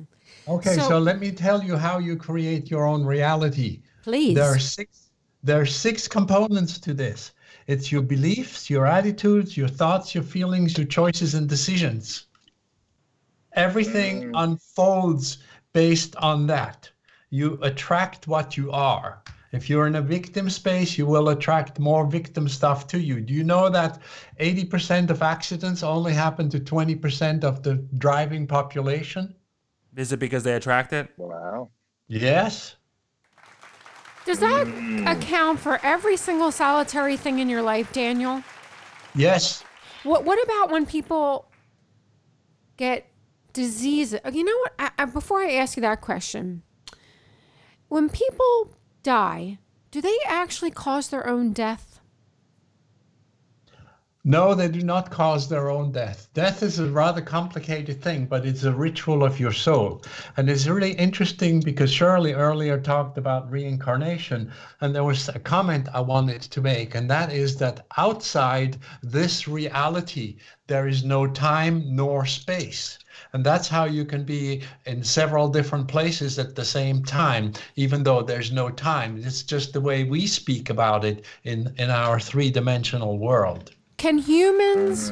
okay. 0.49 0.71
Okay, 0.71 0.75
So- 0.75 0.89
so, 0.89 0.99
let 0.99 1.19
me 1.19 1.31
tell 1.31 1.63
you 1.63 1.77
how 1.77 1.99
you 1.99 2.15
create 2.15 2.69
your 2.69 2.85
own 2.85 3.05
reality. 3.05 3.81
Please. 4.03 4.35
There 4.35 4.51
are 4.55 4.59
six 4.59 5.09
there 5.41 5.61
are 5.61 5.65
six 5.65 6.07
components 6.07 6.79
to 6.79 6.93
this. 6.93 7.31
It's 7.65 7.91
your 7.93 8.01
beliefs, 8.01 8.69
your 8.69 8.85
attitudes, 8.85 9.55
your 9.55 9.69
thoughts, 9.69 10.13
your 10.13 10.23
feelings, 10.23 10.77
your 10.77 10.87
choices 10.87 11.33
and 11.33 11.47
decisions. 11.47 12.25
Everything 13.53 14.23
mm. 14.23 14.31
unfolds 14.33 15.37
based 15.71 16.15
on 16.17 16.47
that. 16.47 16.89
You 17.29 17.57
attract 17.61 18.27
what 18.27 18.57
you 18.57 18.71
are. 18.71 19.21
If 19.51 19.69
you're 19.69 19.87
in 19.87 19.95
a 19.95 20.01
victim 20.01 20.49
space, 20.49 20.97
you 20.97 21.05
will 21.05 21.29
attract 21.29 21.79
more 21.79 22.05
victim 22.05 22.47
stuff 22.47 22.85
to 22.87 22.99
you. 22.99 23.21
Do 23.21 23.33
you 23.33 23.43
know 23.43 23.69
that 23.69 23.99
80% 24.39 25.09
of 25.09 25.23
accidents 25.23 25.81
only 25.81 26.13
happen 26.13 26.49
to 26.49 26.59
20% 26.59 27.43
of 27.43 27.63
the 27.63 27.75
driving 27.97 28.45
population? 28.45 29.33
Is 29.95 30.11
it 30.11 30.19
because 30.19 30.43
they 30.43 30.53
attract 30.53 30.93
it? 30.93 31.09
Wow. 31.17 31.69
Yes. 32.07 32.75
Does 34.25 34.39
that 34.39 34.67
mm. 34.67 35.09
account 35.09 35.59
for 35.59 35.79
every 35.83 36.15
single 36.15 36.51
solitary 36.51 37.17
thing 37.17 37.39
in 37.39 37.49
your 37.49 37.61
life, 37.61 37.91
Daniel? 37.91 38.43
Yes. 39.15 39.63
What 40.03 40.23
What 40.23 40.41
about 40.43 40.71
when 40.71 40.85
people 40.85 41.49
get 42.77 43.07
diseases? 43.53 44.19
Oh, 44.23 44.29
you 44.29 44.43
know 44.43 44.57
what? 44.59 44.73
I, 44.77 44.91
I, 44.99 45.05
before 45.05 45.41
I 45.41 45.53
ask 45.53 45.77
you 45.77 45.81
that 45.81 46.01
question, 46.01 46.61
when 47.87 48.09
people 48.09 48.75
die, 49.01 49.57
do 49.89 50.01
they 50.01 50.17
actually 50.27 50.71
cause 50.71 51.09
their 51.09 51.27
own 51.27 51.51
death? 51.51 51.88
No, 54.31 54.53
they 54.53 54.67
do 54.67 54.83
not 54.83 55.09
cause 55.09 55.49
their 55.49 55.71
own 55.71 55.91
death. 55.91 56.29
Death 56.35 56.61
is 56.61 56.77
a 56.77 56.85
rather 56.85 57.19
complicated 57.19 57.99
thing, 57.99 58.27
but 58.27 58.45
it's 58.45 58.63
a 58.63 58.71
ritual 58.71 59.23
of 59.23 59.39
your 59.39 59.51
soul. 59.51 60.03
And 60.37 60.47
it's 60.47 60.67
really 60.67 60.91
interesting 60.91 61.61
because 61.61 61.91
Shirley 61.91 62.33
earlier 62.33 62.79
talked 62.79 63.17
about 63.17 63.49
reincarnation, 63.49 64.51
and 64.81 64.93
there 64.93 65.03
was 65.03 65.29
a 65.29 65.39
comment 65.39 65.89
I 65.95 66.01
wanted 66.01 66.43
to 66.43 66.61
make, 66.61 66.93
and 66.93 67.09
that 67.09 67.33
is 67.33 67.55
that 67.55 67.87
outside 67.97 68.77
this 69.01 69.47
reality, 69.47 70.37
there 70.67 70.87
is 70.87 71.03
no 71.03 71.25
time 71.25 71.83
nor 71.87 72.27
space. 72.27 72.99
And 73.33 73.43
that's 73.43 73.67
how 73.67 73.85
you 73.85 74.05
can 74.05 74.25
be 74.25 74.61
in 74.85 75.03
several 75.03 75.49
different 75.49 75.87
places 75.87 76.37
at 76.37 76.53
the 76.53 76.65
same 76.65 77.03
time, 77.03 77.53
even 77.75 78.03
though 78.03 78.21
there's 78.21 78.51
no 78.51 78.69
time. 78.69 79.17
It's 79.25 79.41
just 79.41 79.73
the 79.73 79.81
way 79.81 80.03
we 80.03 80.27
speak 80.27 80.69
about 80.69 81.03
it 81.03 81.25
in, 81.45 81.73
in 81.79 81.89
our 81.89 82.19
three 82.19 82.51
dimensional 82.51 83.17
world. 83.17 83.71
Can 83.99 84.17
humans 84.17 85.11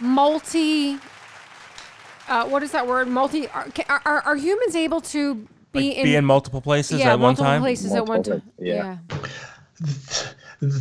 multi? 0.00 0.96
Uh, 2.28 2.46
what 2.46 2.62
is 2.62 2.70
that 2.70 2.86
word? 2.86 3.08
Multi? 3.08 3.48
Are, 3.48 3.66
are, 3.88 4.02
are, 4.04 4.20
are 4.22 4.36
humans 4.36 4.76
able 4.76 5.00
to 5.00 5.34
be 5.72 5.88
Like 5.88 5.96
in? 5.98 6.04
be 6.04 6.14
in 6.16 6.24
multiple 6.24 6.60
places 6.60 7.00
yeah, 7.00 7.12
at 7.12 7.18
one 7.18 7.34
time? 7.34 7.60
places 7.60 7.92
at 7.94 8.06
one 8.06 8.18
Multiple, 8.18 8.40
time. 8.40 8.52
yeah. 8.58 8.96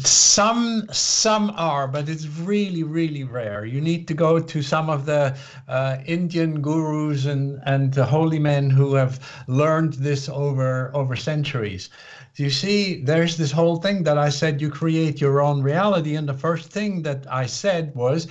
Some 0.03 0.85
some 0.91 1.49
are, 1.57 1.87
but 1.87 2.07
it's 2.07 2.27
really 2.27 2.83
really 2.83 3.23
rare. 3.23 3.65
You 3.65 3.81
need 3.81 4.07
to 4.09 4.13
go 4.13 4.39
to 4.39 4.61
some 4.61 4.87
of 4.91 5.07
the 5.07 5.35
uh, 5.67 5.97
Indian 6.05 6.61
gurus 6.61 7.25
and 7.25 7.59
and 7.65 7.91
the 7.91 8.05
holy 8.05 8.37
men 8.37 8.69
who 8.69 8.93
have 8.93 9.19
learned 9.47 9.93
this 9.93 10.29
over 10.29 10.91
over 10.93 11.15
centuries. 11.15 11.89
You 12.35 12.49
see, 12.49 13.03
there's 13.03 13.37
this 13.37 13.51
whole 13.51 13.77
thing 13.77 14.03
that 14.03 14.17
I 14.17 14.29
said 14.29 14.61
you 14.61 14.69
create 14.69 15.19
your 15.19 15.41
own 15.41 15.61
reality, 15.61 16.15
and 16.15 16.27
the 16.27 16.33
first 16.33 16.71
thing 16.71 17.01
that 17.03 17.25
I 17.29 17.45
said 17.45 17.93
was 17.93 18.27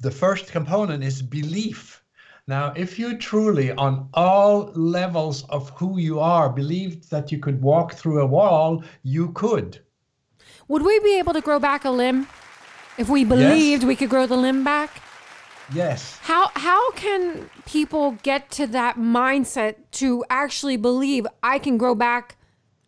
the 0.00 0.10
first 0.10 0.50
component 0.50 1.02
is 1.02 1.22
belief. 1.22 2.02
Now, 2.46 2.72
if 2.76 2.98
you 2.98 3.16
truly, 3.16 3.72
on 3.72 4.08
all 4.14 4.72
levels 4.74 5.44
of 5.48 5.70
who 5.70 5.98
you 5.98 6.20
are, 6.20 6.50
believed 6.50 7.10
that 7.10 7.32
you 7.32 7.38
could 7.38 7.62
walk 7.62 7.94
through 7.94 8.20
a 8.20 8.26
wall, 8.26 8.82
you 9.02 9.30
could. 9.32 9.80
Would 10.68 10.82
we 10.82 10.98
be 11.00 11.18
able 11.18 11.32
to 11.32 11.40
grow 11.40 11.58
back 11.58 11.84
a 11.84 11.90
limb 11.90 12.26
if 12.98 13.08
we 13.08 13.24
believed 13.24 13.84
we 13.84 13.96
could 13.96 14.10
grow 14.10 14.26
the 14.26 14.36
limb 14.36 14.64
back? 14.64 15.02
Yes. 15.72 16.18
How 16.22 16.50
how 16.54 16.90
can 16.92 17.48
people 17.64 18.18
get 18.22 18.50
to 18.52 18.66
that 18.68 18.96
mindset 18.96 19.76
to 19.92 20.24
actually 20.28 20.76
believe 20.76 21.26
I 21.42 21.58
can 21.58 21.78
grow 21.78 21.94
back 21.94 22.36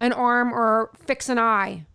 an 0.04 0.12
arm 0.12 0.52
or 0.52 0.90
fix 1.06 1.28
an 1.28 1.38
eye? 1.38 1.86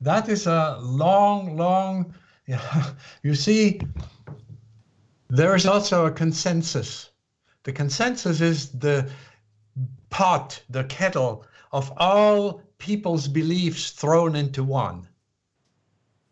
That 0.00 0.28
is 0.28 0.46
a 0.46 0.78
long, 0.82 1.56
long. 1.56 2.14
Yeah. 2.46 2.92
You 3.22 3.34
see, 3.34 3.80
there 5.28 5.54
is 5.54 5.66
also 5.66 6.06
a 6.06 6.10
consensus. 6.10 7.10
The 7.64 7.72
consensus 7.72 8.40
is 8.40 8.70
the 8.70 9.10
pot, 10.10 10.62
the 10.70 10.84
kettle 10.84 11.44
of 11.72 11.92
all 11.96 12.62
people's 12.78 13.26
beliefs 13.28 13.90
thrown 13.90 14.36
into 14.36 14.62
one. 14.62 15.08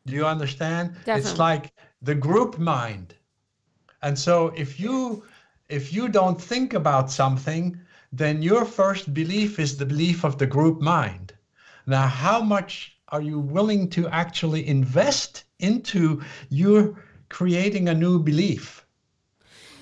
Do 0.07 0.15
you 0.15 0.27
understand? 0.27 0.95
Definitely. 1.05 1.31
It's 1.31 1.39
like 1.39 1.73
the 2.03 2.15
group 2.15 2.59
mind. 2.59 3.15
And 4.03 4.19
so 4.19 4.49
if 4.57 4.79
you 4.79 5.25
if 5.69 5.93
you 5.93 6.09
don't 6.09 6.41
think 6.41 6.75
about 6.75 7.11
something, 7.11 7.81
then 8.19 8.43
your 8.43 8.65
first 8.65 9.13
belief 9.13 9.59
is 9.59 9.77
the 9.77 9.87
belief 9.87 10.25
of 10.25 10.39
the 10.39 10.47
group 10.47 10.81
mind. 10.81 11.33
Now, 11.87 12.07
how 12.07 12.41
much 12.41 12.97
are 13.09 13.21
you 13.21 13.41
willing 13.41 13.91
to 13.91 14.09
actually 14.09 14.67
invest 14.69 15.45
into 15.59 16.23
you 16.49 16.97
creating 17.29 17.89
a 17.89 17.95
new 17.95 18.21
belief? 18.21 18.87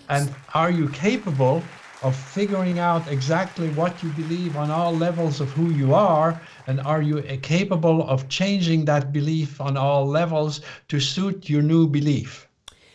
And 0.09 0.35
are 0.55 0.71
you 0.71 0.89
capable 0.89 1.63
of 2.03 2.17
figuring 2.17 2.79
out 2.79 3.07
exactly 3.07 3.69
what 3.71 4.03
you 4.03 4.09
believe 4.11 4.57
on 4.57 4.71
all 4.71 4.97
levels 4.97 5.41
of 5.41 5.51
who 5.51 5.71
you 5.71 5.95
are? 5.95 6.41
And 6.67 6.81
are 6.81 7.03
you 7.03 7.23
capable 7.43 8.09
of 8.09 8.29
changing 8.29 8.87
that 8.87 9.13
belief 9.13 9.61
on 9.61 9.77
all 9.77 10.07
levels 10.07 10.63
to 10.89 10.99
suit 11.01 11.51
your 11.51 11.63
new 11.63 11.87
belief? 11.87 12.49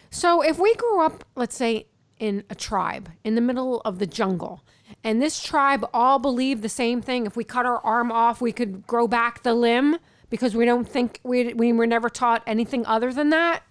So 0.09 0.41
if 0.41 0.57
we 0.57 0.73
grew 0.75 1.01
up, 1.01 1.23
let's 1.35 1.55
say, 1.55 1.87
in 2.19 2.43
a 2.49 2.55
tribe 2.55 3.09
in 3.23 3.35
the 3.35 3.41
middle 3.41 3.81
of 3.81 3.99
the 3.99 4.07
jungle, 4.07 4.63
and 5.03 5.21
this 5.21 5.41
tribe 5.41 5.87
all 5.93 6.19
believed 6.19 6.61
the 6.61 6.69
same 6.69 7.01
thing, 7.01 7.25
if 7.25 7.35
we 7.35 7.43
cut 7.43 7.65
our 7.65 7.79
arm 7.79 8.11
off, 8.11 8.41
we 8.41 8.51
could 8.51 8.85
grow 8.87 9.07
back 9.07 9.43
the 9.43 9.53
limb 9.53 9.97
because 10.29 10.55
we 10.55 10.65
don't 10.65 10.87
think 10.87 11.19
we, 11.23 11.53
we 11.53 11.71
were 11.73 11.87
never 11.87 12.09
taught 12.09 12.43
anything 12.45 12.85
other 12.85 13.13
than 13.13 13.29
that, 13.29 13.63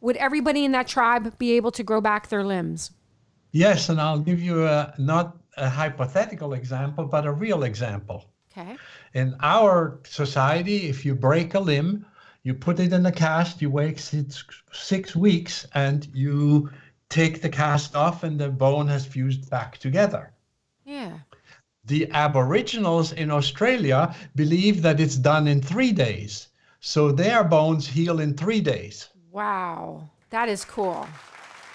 would 0.00 0.16
everybody 0.16 0.64
in 0.64 0.72
that 0.72 0.88
tribe 0.88 1.38
be 1.38 1.52
able 1.52 1.70
to 1.70 1.82
grow 1.82 2.00
back 2.00 2.28
their 2.28 2.44
limbs? 2.44 2.90
Yes, 3.52 3.88
and 3.88 4.00
I'll 4.00 4.18
give 4.18 4.40
you 4.40 4.66
a 4.66 4.92
not 4.98 5.36
a 5.56 5.68
hypothetical 5.68 6.54
example, 6.54 7.04
but 7.04 7.26
a 7.26 7.32
real 7.32 7.62
example. 7.62 8.30
Okay. 8.50 8.76
In 9.14 9.36
our 9.40 10.00
society, 10.04 10.88
if 10.88 11.04
you 11.04 11.14
break 11.14 11.54
a 11.54 11.60
limb, 11.60 12.04
you 12.42 12.54
put 12.54 12.80
it 12.80 12.92
in 12.92 13.06
a 13.06 13.12
cast, 13.12 13.62
you 13.62 13.70
wait 13.70 14.00
six, 14.00 14.44
six 14.72 15.14
weeks, 15.14 15.66
and 15.74 16.08
you 16.12 16.70
take 17.12 17.42
the 17.42 17.48
cast 17.48 17.94
off, 17.94 18.24
and 18.24 18.40
the 18.40 18.48
bone 18.48 18.88
has 18.88 19.04
fused 19.04 19.50
back 19.50 19.76
together. 19.76 20.32
Yeah. 20.84 21.12
The 21.84 22.10
Aboriginals 22.12 23.12
in 23.12 23.30
Australia 23.30 24.14
believe 24.34 24.82
that 24.82 24.98
it's 24.98 25.16
done 25.16 25.46
in 25.46 25.60
three 25.60 25.92
days. 25.92 26.48
So 26.80 27.12
their 27.12 27.44
bones 27.44 27.86
heal 27.86 28.20
in 28.20 28.34
three 28.34 28.60
days. 28.60 29.08
Wow. 29.30 30.08
That 30.30 30.48
is 30.48 30.64
cool. 30.64 31.06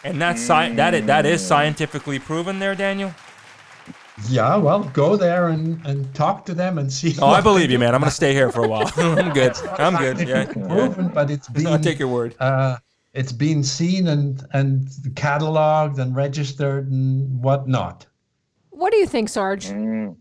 And 0.03 0.19
that's 0.19 0.41
sci- 0.41 0.73
that 0.75 0.93
is, 0.93 1.05
that 1.05 1.25
is 1.25 1.45
scientifically 1.45 2.19
proven 2.19 2.59
there, 2.59 2.75
Daniel. 2.75 3.13
Yeah, 4.29 4.55
well, 4.55 4.83
go 4.83 5.15
there 5.15 5.49
and, 5.49 5.85
and 5.85 6.13
talk 6.15 6.45
to 6.47 6.53
them 6.55 6.79
and 6.79 6.91
see. 6.91 7.15
Oh, 7.21 7.27
I 7.27 7.41
believe 7.41 7.69
you, 7.69 7.77
man. 7.77 7.93
I'm 7.93 8.01
gonna 8.01 8.11
stay 8.11 8.33
here 8.33 8.51
for 8.51 8.63
a 8.63 8.67
while. 8.67 8.91
I'm 8.97 9.31
good. 9.31 9.55
I'm 9.77 9.95
good. 9.95 10.19
Yeah. 10.19 10.45
Scientifically 10.45 10.61
yeah. 10.63 10.67
proven, 10.67 11.07
but 11.09 11.29
it's 11.29 11.47
been 11.53 11.67
I'll 11.67 11.79
take 11.79 11.99
your 11.99 12.07
word. 12.07 12.35
uh, 12.39 12.77
it's 13.17 13.31
been 13.31 13.63
seen 13.63 14.07
and 14.07 14.45
and 14.53 14.87
cataloged 15.15 15.97
and 15.97 16.15
registered 16.15 16.89
and 16.91 17.41
whatnot. 17.43 18.05
What 18.69 18.91
do 18.91 18.97
you 18.99 19.07
think, 19.07 19.29
Sarge? 19.29 19.65
Mm. 19.67 20.15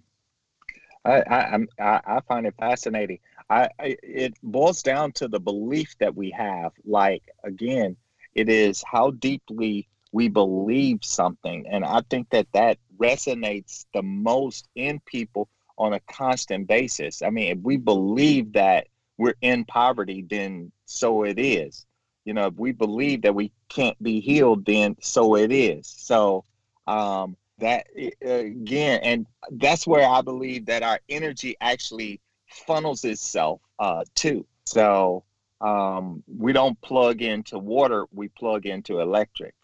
I, 1.04 1.20
I, 1.20 1.40
I'm- 1.52 1.68
I, 1.78 2.00
I 2.06 2.20
find 2.26 2.46
it 2.46 2.54
fascinating. 2.58 3.18
I, 3.48 3.68
I, 3.78 3.96
it 4.02 4.34
boils 4.42 4.82
down 4.82 5.12
to 5.12 5.28
the 5.28 5.38
belief 5.38 5.94
that 6.00 6.16
we 6.16 6.30
have. 6.30 6.72
Like 6.84 7.22
again, 7.44 7.96
it 8.34 8.48
is 8.48 8.82
how 8.86 9.10
deeply 9.12 9.88
we 10.12 10.28
believe 10.28 11.00
something, 11.02 11.66
and 11.70 11.84
I 11.84 12.00
think 12.10 12.30
that 12.30 12.48
that 12.54 12.78
resonates 12.98 13.84
the 13.92 14.02
most 14.02 14.68
in 14.74 15.00
people 15.04 15.48
on 15.78 15.92
a 15.92 16.00
constant 16.10 16.66
basis. 16.66 17.20
I 17.20 17.28
mean, 17.28 17.58
if 17.58 17.62
we 17.62 17.76
believe 17.76 18.54
that 18.54 18.86
we're 19.18 19.34
in 19.42 19.66
poverty, 19.66 20.24
then 20.28 20.72
so 20.86 21.24
it 21.24 21.38
is. 21.38 21.84
You 22.26 22.34
know, 22.34 22.48
if 22.48 22.54
we 22.56 22.72
believe 22.72 23.22
that 23.22 23.36
we 23.36 23.52
can't 23.68 24.00
be 24.02 24.18
healed, 24.18 24.66
then 24.66 24.96
so 25.00 25.36
it 25.36 25.52
is. 25.52 25.86
So 25.86 26.44
um, 26.88 27.36
that 27.58 27.86
uh, 27.96 28.28
again, 28.28 29.00
and 29.04 29.26
that's 29.52 29.86
where 29.86 30.06
I 30.06 30.22
believe 30.22 30.66
that 30.66 30.82
our 30.82 30.98
energy 31.08 31.56
actually 31.60 32.20
funnels 32.48 33.04
itself 33.04 33.60
uh, 33.78 34.02
to. 34.16 34.44
So 34.66 35.22
um, 35.60 36.24
we 36.26 36.52
don't 36.52 36.78
plug 36.80 37.22
into 37.22 37.60
water; 37.60 38.06
we 38.12 38.26
plug 38.26 38.66
into 38.66 38.98
electric. 38.98 39.54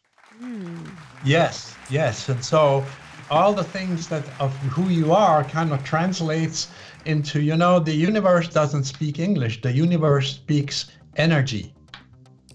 Yes, 1.25 1.77
yes, 1.91 2.29
and 2.29 2.45
so 2.45 2.87
all 3.29 3.53
the 3.53 3.65
things 3.65 4.09
that 4.09 4.25
of 4.41 4.55
who 4.59 4.89
you 4.89 5.13
are 5.13 5.43
kind 5.43 5.73
of 5.73 5.83
translates 5.83 6.69
into 7.07 7.41
you 7.41 7.57
know 7.57 7.81
the 7.81 7.93
universe 7.93 8.49
doesn't 8.49 8.85
speak 8.85 9.19
English. 9.19 9.63
The 9.63 9.73
universe 9.73 10.37
speaks 10.37 10.93
energy. 11.17 11.75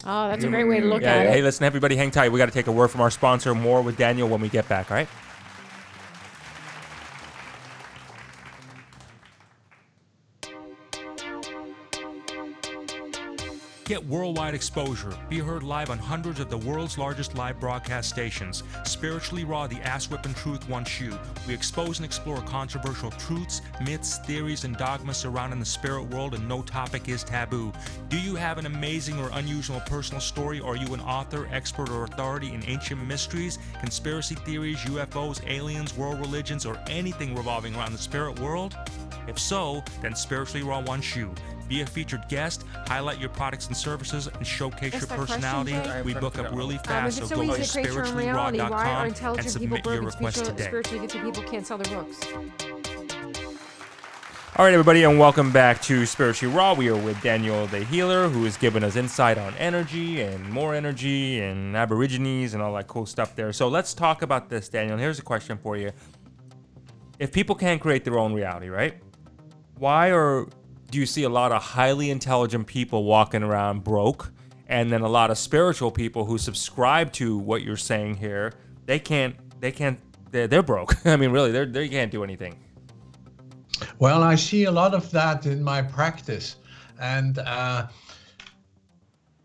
Oh, 0.09 0.29
that's 0.29 0.43
a 0.45 0.47
great 0.47 0.63
way 0.63 0.79
to 0.79 0.85
look 0.85 1.01
Yeah, 1.01 1.15
at 1.15 1.21
hey, 1.23 1.27
it. 1.27 1.33
Hey, 1.33 1.41
listen, 1.41 1.65
everybody, 1.65 1.97
hang 1.97 2.11
tight. 2.11 2.31
We 2.31 2.37
got 2.37 2.45
to 2.45 2.51
take 2.51 2.67
a 2.67 2.71
word 2.71 2.87
from 2.87 3.01
our 3.01 3.11
sponsor. 3.11 3.53
More 3.53 3.81
with 3.81 3.97
Daniel 3.97 4.29
when 4.29 4.39
we 4.39 4.47
get 4.47 4.67
back. 4.69 4.89
All 4.89 4.95
right. 4.95 5.09
Get 13.87 14.05
worldwide 14.05 14.53
exposure. 14.53 15.17
Be 15.29 15.39
heard 15.39 15.63
live 15.63 15.89
on 15.89 15.97
hundreds 15.97 16.41
of 16.41 16.49
the 16.49 16.57
world's 16.57 16.97
largest 16.97 17.35
live 17.35 17.57
broadcast 17.57 18.09
stations. 18.09 18.63
Spiritually 18.83 19.45
Raw, 19.45 19.65
the 19.65 19.77
ass 19.77 20.09
whipping 20.09 20.33
truth 20.33 20.67
wants 20.67 20.99
you. 20.99 21.17
We 21.47 21.53
expose 21.53 21.97
and 21.97 22.05
explore 22.05 22.41
controversial 22.41 23.11
truths, 23.11 23.61
myths, 23.81 24.17
theories, 24.25 24.65
and 24.65 24.75
dogmas 24.75 25.15
surrounding 25.15 25.61
the 25.61 25.65
spirit 25.65 26.03
world, 26.09 26.33
and 26.33 26.45
no 26.49 26.63
topic 26.63 27.07
is 27.07 27.23
taboo. 27.23 27.71
Do 28.09 28.19
you 28.19 28.35
have 28.35 28.57
an 28.57 28.65
amazing 28.65 29.21
or 29.21 29.29
unusual 29.35 29.79
personal 29.85 30.19
story? 30.19 30.59
Are 30.59 30.75
you 30.75 30.93
an 30.93 30.99
author, 30.99 31.47
expert, 31.49 31.89
or 31.89 32.03
authority 32.03 32.53
in 32.53 32.65
ancient 32.65 33.07
mysteries, 33.07 33.57
conspiracy 33.79 34.35
theories, 34.35 34.79
UFOs, 34.79 35.41
aliens, 35.47 35.95
world 35.95 36.19
religions, 36.19 36.65
or 36.65 36.77
anything 36.87 37.33
revolving 37.33 37.73
around 37.73 37.93
the 37.93 37.99
spirit 37.99 38.37
world? 38.41 38.75
If 39.29 39.39
so, 39.39 39.81
then 40.01 40.13
Spiritually 40.13 40.67
Raw 40.67 40.81
wants 40.81 41.15
you. 41.15 41.33
Be 41.67 41.81
a 41.81 41.85
featured 41.85 42.23
guest, 42.29 42.63
highlight 42.87 43.19
your 43.19 43.29
products 43.29 43.67
and 43.67 43.75
services, 43.75 44.27
and 44.27 44.47
showcase 44.47 44.93
That's 44.93 45.01
your 45.01 45.17
that 45.17 45.17
question, 45.17 45.41
personality. 45.41 46.01
We 46.03 46.13
book 46.13 46.37
up 46.39 46.53
really 46.55 46.77
Um, 46.77 46.83
fast, 46.83 47.19
it's 47.19 47.27
so 47.29 47.35
so 47.35 47.45
go 47.45 47.55
to 47.55 47.61
to 47.63 47.71
create 47.71 47.87
your 47.93 48.05
own 48.05 48.15
reality, 48.15 48.59
why 48.59 48.67
are 48.67 49.09
spirituallyraw.com 49.09 49.39
and 49.39 49.49
submit 49.49 49.85
your 49.85 50.01
request 50.01 50.37
spiritual- 50.37 50.45
today. 50.55 50.63
spiritually 50.67 50.99
gifted 51.01 51.21
people 51.23 51.43
can't 51.43 51.67
sell 51.67 51.77
their 51.77 51.93
books? 52.03 52.19
All 54.55 54.65
right, 54.65 54.73
everybody, 54.73 55.03
and 55.03 55.19
welcome 55.19 55.51
back 55.51 55.81
to 55.83 56.05
Spiritually 56.07 56.55
Raw. 56.55 56.73
We 56.73 56.89
are 56.89 56.95
with 56.95 57.21
Daniel 57.21 57.67
the 57.67 57.83
Healer, 57.83 58.27
who 58.27 58.45
is 58.45 58.57
giving 58.57 58.83
us 58.83 58.95
insight 58.95 59.37
on 59.37 59.53
energy 59.55 60.21
and 60.21 60.49
more 60.49 60.73
energy 60.73 61.41
and 61.41 61.75
Aborigines 61.77 62.53
and 62.55 62.63
all 62.63 62.73
that 62.73 62.87
cool 62.87 63.05
stuff 63.05 63.35
there. 63.35 63.53
So 63.53 63.67
let's 63.67 63.93
talk 63.93 64.23
about 64.23 64.49
this, 64.49 64.67
Daniel. 64.69 64.97
Here's 64.97 65.19
a 65.19 65.23
question 65.23 65.59
for 65.61 65.77
you: 65.77 65.91
If 67.19 67.31
people 67.31 67.55
can't 67.55 67.79
create 67.79 68.03
their 68.03 68.17
own 68.17 68.33
reality, 68.33 68.69
right? 68.69 68.95
Why 69.77 70.09
are 70.11 70.47
do 70.89 70.99
you 70.99 71.05
see 71.05 71.23
a 71.23 71.29
lot 71.29 71.51
of 71.51 71.61
highly 71.61 72.09
intelligent 72.09 72.67
people 72.67 73.03
walking 73.03 73.43
around 73.43 73.83
broke, 73.83 74.31
and 74.67 74.91
then 74.91 75.01
a 75.01 75.07
lot 75.07 75.31
of 75.31 75.37
spiritual 75.37 75.91
people 75.91 76.25
who 76.25 76.37
subscribe 76.37 77.11
to 77.13 77.37
what 77.37 77.61
you're 77.61 77.77
saying 77.77 78.15
here? 78.15 78.53
They 78.85 78.99
can't. 78.99 79.35
They 79.59 79.71
can't. 79.71 79.99
They're, 80.31 80.47
they're 80.47 80.63
broke. 80.63 80.95
I 81.05 81.15
mean, 81.17 81.31
really, 81.31 81.51
they're, 81.51 81.65
they 81.65 81.89
can't 81.89 82.11
do 82.11 82.23
anything. 82.23 82.57
Well, 83.99 84.23
I 84.23 84.35
see 84.35 84.63
a 84.63 84.71
lot 84.71 84.93
of 84.93 85.11
that 85.11 85.45
in 85.45 85.63
my 85.63 85.81
practice, 85.81 86.55
and 86.99 87.37
uh, 87.39 87.87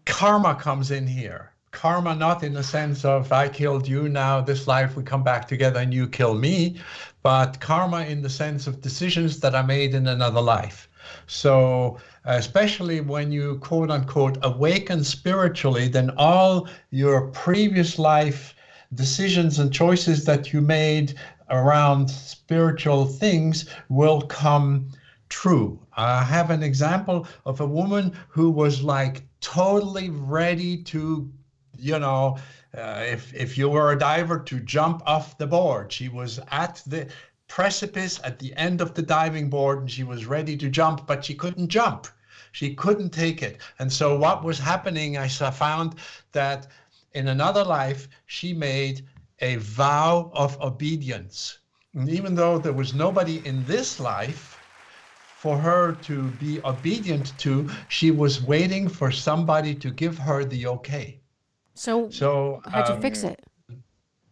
karma 0.07 0.55
comes 0.55 0.90
in 0.90 1.07
here. 1.07 1.53
Karma, 1.70 2.14
not 2.14 2.43
in 2.43 2.53
the 2.53 2.62
sense 2.62 3.05
of 3.05 3.32
I 3.32 3.49
killed 3.49 3.88
you, 3.88 4.09
now 4.09 4.40
this 4.43 4.66
life 4.66 4.95
we 4.95 5.03
come 5.03 5.22
back 5.22 5.49
together 5.49 5.80
and 5.80 5.93
you 5.93 6.07
kill 6.07 6.34
me, 6.34 6.78
but 7.22 7.59
karma 7.61 8.03
in 8.05 8.20
the 8.20 8.28
sense 8.28 8.66
of 8.66 8.82
decisions 8.82 9.40
that 9.40 9.55
I 9.55 9.62
made 9.62 9.95
in 9.95 10.07
another 10.07 10.40
life. 10.40 10.88
So, 11.27 11.99
especially 12.25 13.01
when 13.01 13.33
you 13.33 13.59
quote 13.59 13.91
unquote 13.91 14.39
awaken 14.43 15.05
spiritually, 15.05 15.89
then 15.89 16.11
all 16.17 16.69
your 16.91 17.29
previous 17.29 17.99
life 17.99 18.55
decisions 18.95 19.59
and 19.59 19.73
choices 19.73 20.25
that 20.25 20.53
you 20.53 20.61
made 20.61 21.15
around 21.51 22.09
spiritual 22.11 23.07
things 23.07 23.69
will 23.89 24.23
come 24.23 24.89
true. 25.29 25.79
I 25.97 26.23
have 26.23 26.51
an 26.51 26.63
example 26.63 27.27
of 27.47 27.61
a 27.61 27.67
woman 27.67 28.13
who 28.29 28.51
was 28.51 28.83
like 28.83 29.23
totally 29.41 30.11
ready 30.11 30.83
to, 30.85 31.31
you 31.79 31.99
know, 31.99 32.39
uh, 32.77 33.03
if 33.07 33.35
if 33.35 33.59
you 33.59 33.69
were 33.69 33.93
a 33.93 33.99
diver 33.99 34.39
to 34.39 34.61
jump 34.61 35.03
off 35.07 35.37
the 35.39 35.47
board. 35.47 35.93
She 35.93 36.09
was 36.09 36.41
at 36.51 36.83
the 36.87 37.09
precipice 37.53 38.19
at 38.25 38.39
the 38.39 38.57
end 38.57 38.81
of 38.81 38.95
the 38.95 39.03
diving 39.03 39.51
board 39.51 39.81
and 39.81 39.91
she 39.91 40.05
was 40.05 40.25
ready 40.25 40.57
to 40.57 40.71
jump, 40.71 41.07
but 41.07 41.23
she 41.23 41.35
couldn't 41.35 41.69
jump. 41.69 42.07
She 42.53 42.75
couldn't 42.75 43.11
take 43.11 43.43
it. 43.43 43.61
And 43.79 43.93
so 43.93 44.19
what 44.19 44.43
was 44.43 44.59
happening, 44.59 45.19
I 45.19 45.29
found 45.29 45.97
that 46.33 46.69
in 47.13 47.29
another 47.29 47.63
life, 47.63 48.09
she 48.25 48.55
made 48.55 49.07
a 49.41 49.57
vow 49.57 50.31
of 50.33 50.59
obedience. 50.63 51.59
And 51.93 52.09
even 52.09 52.35
though 52.35 52.57
there 52.57 52.73
was 52.73 52.95
nobody 52.95 53.47
in 53.47 53.67
this 53.67 54.01
life 54.01 54.59
for 55.37 55.59
her 55.59 55.93
to 56.09 56.31
be 56.45 56.59
obedient 56.65 57.37
to, 57.41 57.69
she 57.89 58.11
was 58.11 58.43
waiting 58.43 58.89
for 58.89 59.11
somebody 59.11 59.75
to 59.75 59.91
give 59.91 60.17
her 60.17 60.43
the 60.43 60.67
okay. 60.69 61.21
So, 61.75 62.09
So 62.09 62.63
how'd 62.65 62.89
you 62.89 62.95
um, 62.95 63.03
fix 63.03 63.25
it? 63.25 63.39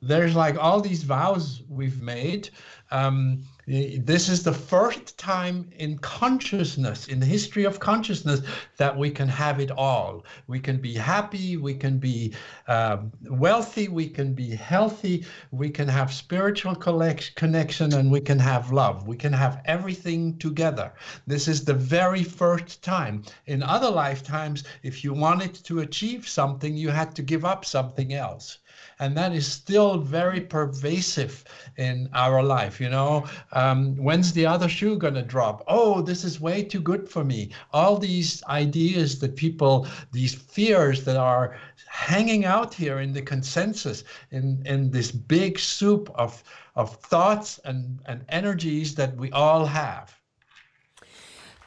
there's 0.03 0.35
like 0.35 0.57
all 0.59 0.81
these 0.81 1.03
vows 1.03 1.63
we've 1.69 2.03
made. 2.03 2.51
Um, 2.91 3.45
this 3.67 4.29
is 4.29 4.43
the 4.43 4.53
first 4.53 5.17
time 5.17 5.71
in 5.79 5.99
consciousness, 5.99 7.07
in 7.07 7.21
the 7.21 7.27
history 7.27 7.63
of 7.63 7.79
consciousness, 7.79 8.41
that 8.79 8.97
we 8.97 9.11
can 9.11 9.29
have 9.29 9.61
it 9.61 9.71
all. 9.71 10.25
We 10.49 10.59
can 10.59 10.79
be 10.79 10.95
happy, 10.95 11.57
we 11.57 11.75
can 11.75 11.99
be 11.99 12.35
um, 12.67 13.13
wealthy, 13.29 13.87
we 13.87 14.09
can 14.09 14.35
be 14.35 14.57
healthy, 14.57 15.25
we 15.53 15.71
can 15.71 15.87
have 15.87 16.13
spiritual 16.13 16.75
connection, 16.75 17.95
and 17.95 18.11
we 18.11 18.21
can 18.21 18.41
have 18.41 18.73
love. 18.73 19.07
We 19.07 19.17
can 19.17 19.33
have 19.33 19.63
everything 19.67 20.37
together. 20.39 20.93
This 21.29 21.47
is 21.47 21.65
the 21.65 21.75
very 21.75 22.25
first 22.25 22.83
time. 22.83 23.23
In 23.47 23.63
other 23.63 23.91
lifetimes, 23.91 24.65
if 24.83 25.05
you 25.05 25.13
wanted 25.13 25.55
to 25.55 25.81
achieve 25.81 26.27
something, 26.29 26.77
you 26.77 26.89
had 26.89 27.15
to 27.15 27.23
give 27.23 27.45
up 27.45 27.65
something 27.65 28.15
else 28.15 28.59
and 29.01 29.17
that 29.17 29.33
is 29.33 29.47
still 29.47 29.99
very 29.99 30.41
pervasive 30.41 31.45
in 31.77 32.09
our 32.15 32.43
life 32.43 32.81
you 32.81 32.89
know? 32.89 33.27
Um, 33.53 33.97
when's 33.97 34.33
the 34.33 34.47
other 34.47 34.69
shoe 34.69 34.99
to 34.99 35.23
drop? 35.23 35.65
Oh 35.67 36.01
this 36.03 36.23
is 36.25 36.41
way 36.41 36.63
too 36.63 36.81
good 36.81 37.09
for 37.09 37.25
me. 37.25 37.51
All 37.73 37.99
these 37.99 38.43
ideas 38.45 39.19
that 39.21 39.35
people 39.35 39.87
these 40.13 40.35
fears 40.35 41.05
that 41.05 41.17
are 41.17 41.57
hanging 41.89 42.45
out 42.45 42.73
here 42.75 43.01
in 43.01 43.13
the 43.13 43.23
consensus 43.23 44.05
in 44.31 44.63
in 44.67 44.91
this 44.91 45.11
big 45.11 45.59
soup 45.59 46.11
of 46.15 46.43
of 46.77 46.97
thoughts 46.97 47.59
and 47.65 47.99
and 48.07 48.25
energies 48.29 48.95
that 48.95 49.17
we 49.17 49.31
all 49.33 49.67
have. 49.67 50.21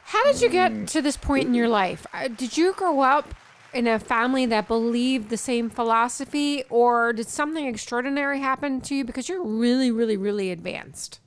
How 0.04 0.22
did 0.30 0.40
you 0.40 0.48
get 0.48 0.86
to 0.88 1.02
this 1.02 1.16
point 1.16 1.44
in 1.44 1.54
your 1.54 1.68
life? 1.68 2.06
Uh, 2.12 2.28
Did 2.28 2.56
you 2.56 2.72
grow 2.74 3.00
up 3.00 3.34
in 3.74 3.86
a 3.86 3.98
family 3.98 4.46
that 4.46 4.68
believed 4.68 5.28
the 5.30 5.36
same 5.36 5.68
philosophy, 5.70 6.64
or 6.70 7.12
did 7.12 7.28
something 7.28 7.66
extraordinary 7.66 8.40
happen 8.40 8.80
to 8.82 8.94
you 8.94 9.04
because 9.04 9.28
you're 9.28 9.42
really, 9.44 9.90
really, 9.90 10.16
really 10.16 10.50
advanced? 10.50 11.20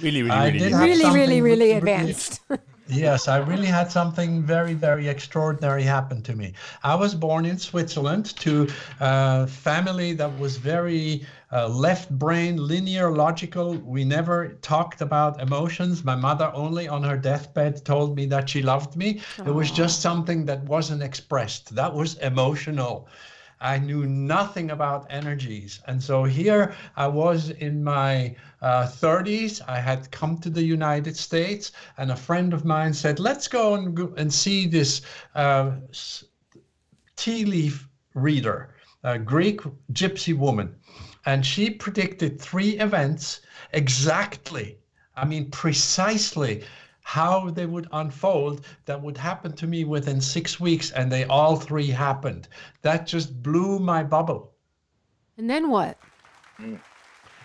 Really, 0.00 0.22
really, 0.22 0.30
I 0.34 0.46
really. 0.46 0.58
did 0.58 0.66
easy. 0.66 0.72
have 0.74 0.82
Really, 0.82 1.04
really, 1.04 1.40
really 1.40 1.40
really- 1.66 1.72
advanced. 1.72 2.40
Yes, 2.86 3.28
I 3.28 3.38
really 3.38 3.66
had 3.66 3.90
something 3.90 4.42
very, 4.42 4.74
very 4.74 5.08
extraordinary 5.08 5.82
happen 5.84 6.20
to 6.22 6.36
me. 6.36 6.52
I 6.82 6.94
was 6.94 7.14
born 7.14 7.46
in 7.46 7.58
Switzerland 7.58 8.36
to 8.36 8.68
a 9.00 9.46
family 9.46 10.12
that 10.12 10.38
was 10.38 10.58
very 10.58 11.26
uh, 11.50 11.68
left 11.68 12.10
brain, 12.10 12.56
linear, 12.56 13.10
logical. 13.10 13.74
We 13.74 14.04
never 14.04 14.58
talked 14.60 15.00
about 15.00 15.40
emotions. 15.40 16.04
My 16.04 16.16
mother 16.16 16.50
only 16.54 16.86
on 16.86 17.02
her 17.04 17.16
deathbed 17.16 17.84
told 17.86 18.16
me 18.16 18.26
that 18.26 18.50
she 18.50 18.60
loved 18.60 18.96
me. 18.96 19.22
It 19.38 19.54
was 19.54 19.70
just 19.70 20.02
something 20.02 20.44
that 20.46 20.64
wasn't 20.64 21.02
expressed. 21.02 21.74
That 21.74 21.94
was 21.94 22.16
emotional. 22.18 23.08
I 23.64 23.78
knew 23.78 24.04
nothing 24.04 24.72
about 24.72 25.06
energies. 25.08 25.80
And 25.86 26.00
so 26.02 26.24
here 26.24 26.74
I 26.96 27.06
was 27.06 27.48
in 27.48 27.82
my 27.82 28.36
uh, 28.60 28.86
30s. 28.86 29.62
I 29.66 29.80
had 29.80 30.10
come 30.10 30.36
to 30.40 30.50
the 30.50 30.62
United 30.62 31.16
States, 31.16 31.72
and 31.96 32.10
a 32.10 32.16
friend 32.16 32.52
of 32.52 32.66
mine 32.66 32.92
said, 32.92 33.18
Let's 33.18 33.48
go 33.48 33.74
and, 33.74 33.96
go 33.96 34.12
and 34.18 34.32
see 34.32 34.66
this 34.66 35.00
uh, 35.34 35.72
tea 37.16 37.46
leaf 37.46 37.88
reader, 38.12 38.74
a 39.02 39.18
Greek 39.18 39.62
gypsy 39.94 40.36
woman. 40.36 40.76
And 41.24 41.44
she 41.44 41.70
predicted 41.70 42.38
three 42.38 42.78
events 42.78 43.40
exactly, 43.72 44.76
I 45.16 45.24
mean, 45.24 45.50
precisely 45.50 46.64
how 47.06 47.50
they 47.50 47.66
would 47.66 47.86
unfold 47.92 48.64
that 48.86 49.00
would 49.00 49.16
happen 49.16 49.52
to 49.52 49.66
me 49.66 49.84
within 49.84 50.20
six 50.20 50.58
weeks, 50.58 50.90
and 50.90 51.12
they 51.12 51.24
all 51.26 51.54
three 51.54 51.86
happened. 51.86 52.48
That 52.82 53.06
just 53.06 53.40
blew 53.42 53.78
my 53.78 54.02
bubble. 54.02 54.52
and 55.38 55.48
then 55.48 55.68
what? 55.70 55.96
Hmm. 56.56 56.76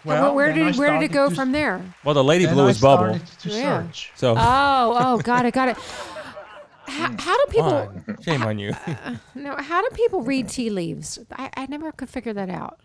Well, 0.06 0.34
where 0.34 0.54
did 0.54 0.78
where 0.78 0.94
did 0.94 1.04
it 1.04 1.12
go 1.12 1.28
to- 1.30 1.36
from 1.36 1.52
there? 1.52 1.82
Well, 2.06 2.14
the 2.16 2.24
lady 2.24 2.46
then 2.46 2.54
blew 2.54 2.66
I 2.66 2.68
his 2.70 2.80
bubble. 2.80 3.20
to 3.42 3.50
Yeah. 3.50 3.84
search. 3.84 4.12
So, 4.16 4.34
Oh, 4.38 4.98
oh, 4.98 5.18
got 5.20 5.46
it, 5.46 5.54
got 5.54 5.68
it. 5.70 5.78
How, 6.88 7.14
how 7.20 7.38
do 7.38 7.52
people? 7.52 7.74
on. 7.74 8.18
shame 8.24 8.42
on 8.44 8.58
you. 8.58 8.72
Uh, 8.88 9.16
no, 9.36 9.56
how 9.58 9.80
do 9.82 9.90
people 9.94 10.22
read 10.24 10.50
tea 10.50 10.70
leaves? 10.72 11.20
I, 11.34 11.50
I 11.56 11.66
never 11.68 11.92
could 11.92 12.10
figure 12.10 12.34
that 12.34 12.50
out. 12.50 12.80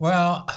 Well, 0.00 0.48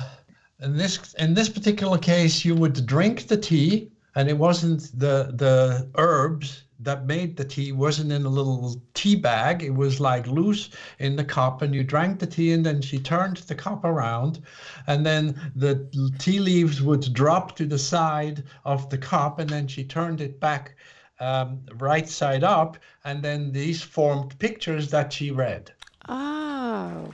in 0.61 0.77
this 0.77 1.13
in 1.19 1.33
this 1.33 1.49
particular 1.49 1.97
case, 1.99 2.43
you 2.45 2.55
would 2.55 2.85
drink 2.87 3.27
the 3.27 3.37
tea, 3.37 3.91
and 4.15 4.29
it 4.29 4.37
wasn't 4.37 4.81
the 4.99 5.31
the 5.35 5.89
herbs 5.95 6.63
that 6.79 7.05
made 7.05 7.37
the 7.37 7.45
tea 7.45 7.71
wasn't 7.71 8.11
in 8.11 8.25
a 8.25 8.29
little 8.29 8.81
tea 8.93 9.15
bag. 9.15 9.63
It 9.63 9.73
was 9.73 10.01
like 10.01 10.27
loose 10.27 10.69
in 10.99 11.15
the 11.15 11.23
cup, 11.23 11.61
and 11.61 11.73
you 11.73 11.83
drank 11.83 12.19
the 12.19 12.27
tea, 12.27 12.51
and 12.51 12.65
then 12.65 12.81
she 12.81 12.99
turned 12.99 13.37
the 13.37 13.55
cup 13.55 13.85
around, 13.85 14.41
and 14.87 15.05
then 15.05 15.39
the 15.55 15.87
tea 16.19 16.39
leaves 16.39 16.81
would 16.81 17.13
drop 17.13 17.55
to 17.55 17.65
the 17.65 17.79
side 17.79 18.43
of 18.65 18.89
the 18.89 18.97
cup, 18.97 19.39
and 19.39 19.49
then 19.49 19.67
she 19.67 19.83
turned 19.85 20.19
it 20.19 20.39
back 20.41 20.75
um, 21.19 21.61
right 21.75 22.09
side 22.09 22.43
up, 22.43 22.77
and 23.05 23.23
then 23.23 23.51
these 23.53 23.81
formed 23.81 24.37
pictures 24.39 24.89
that 24.91 25.13
she 25.13 25.31
read. 25.31 25.71
Oh, 26.09 27.13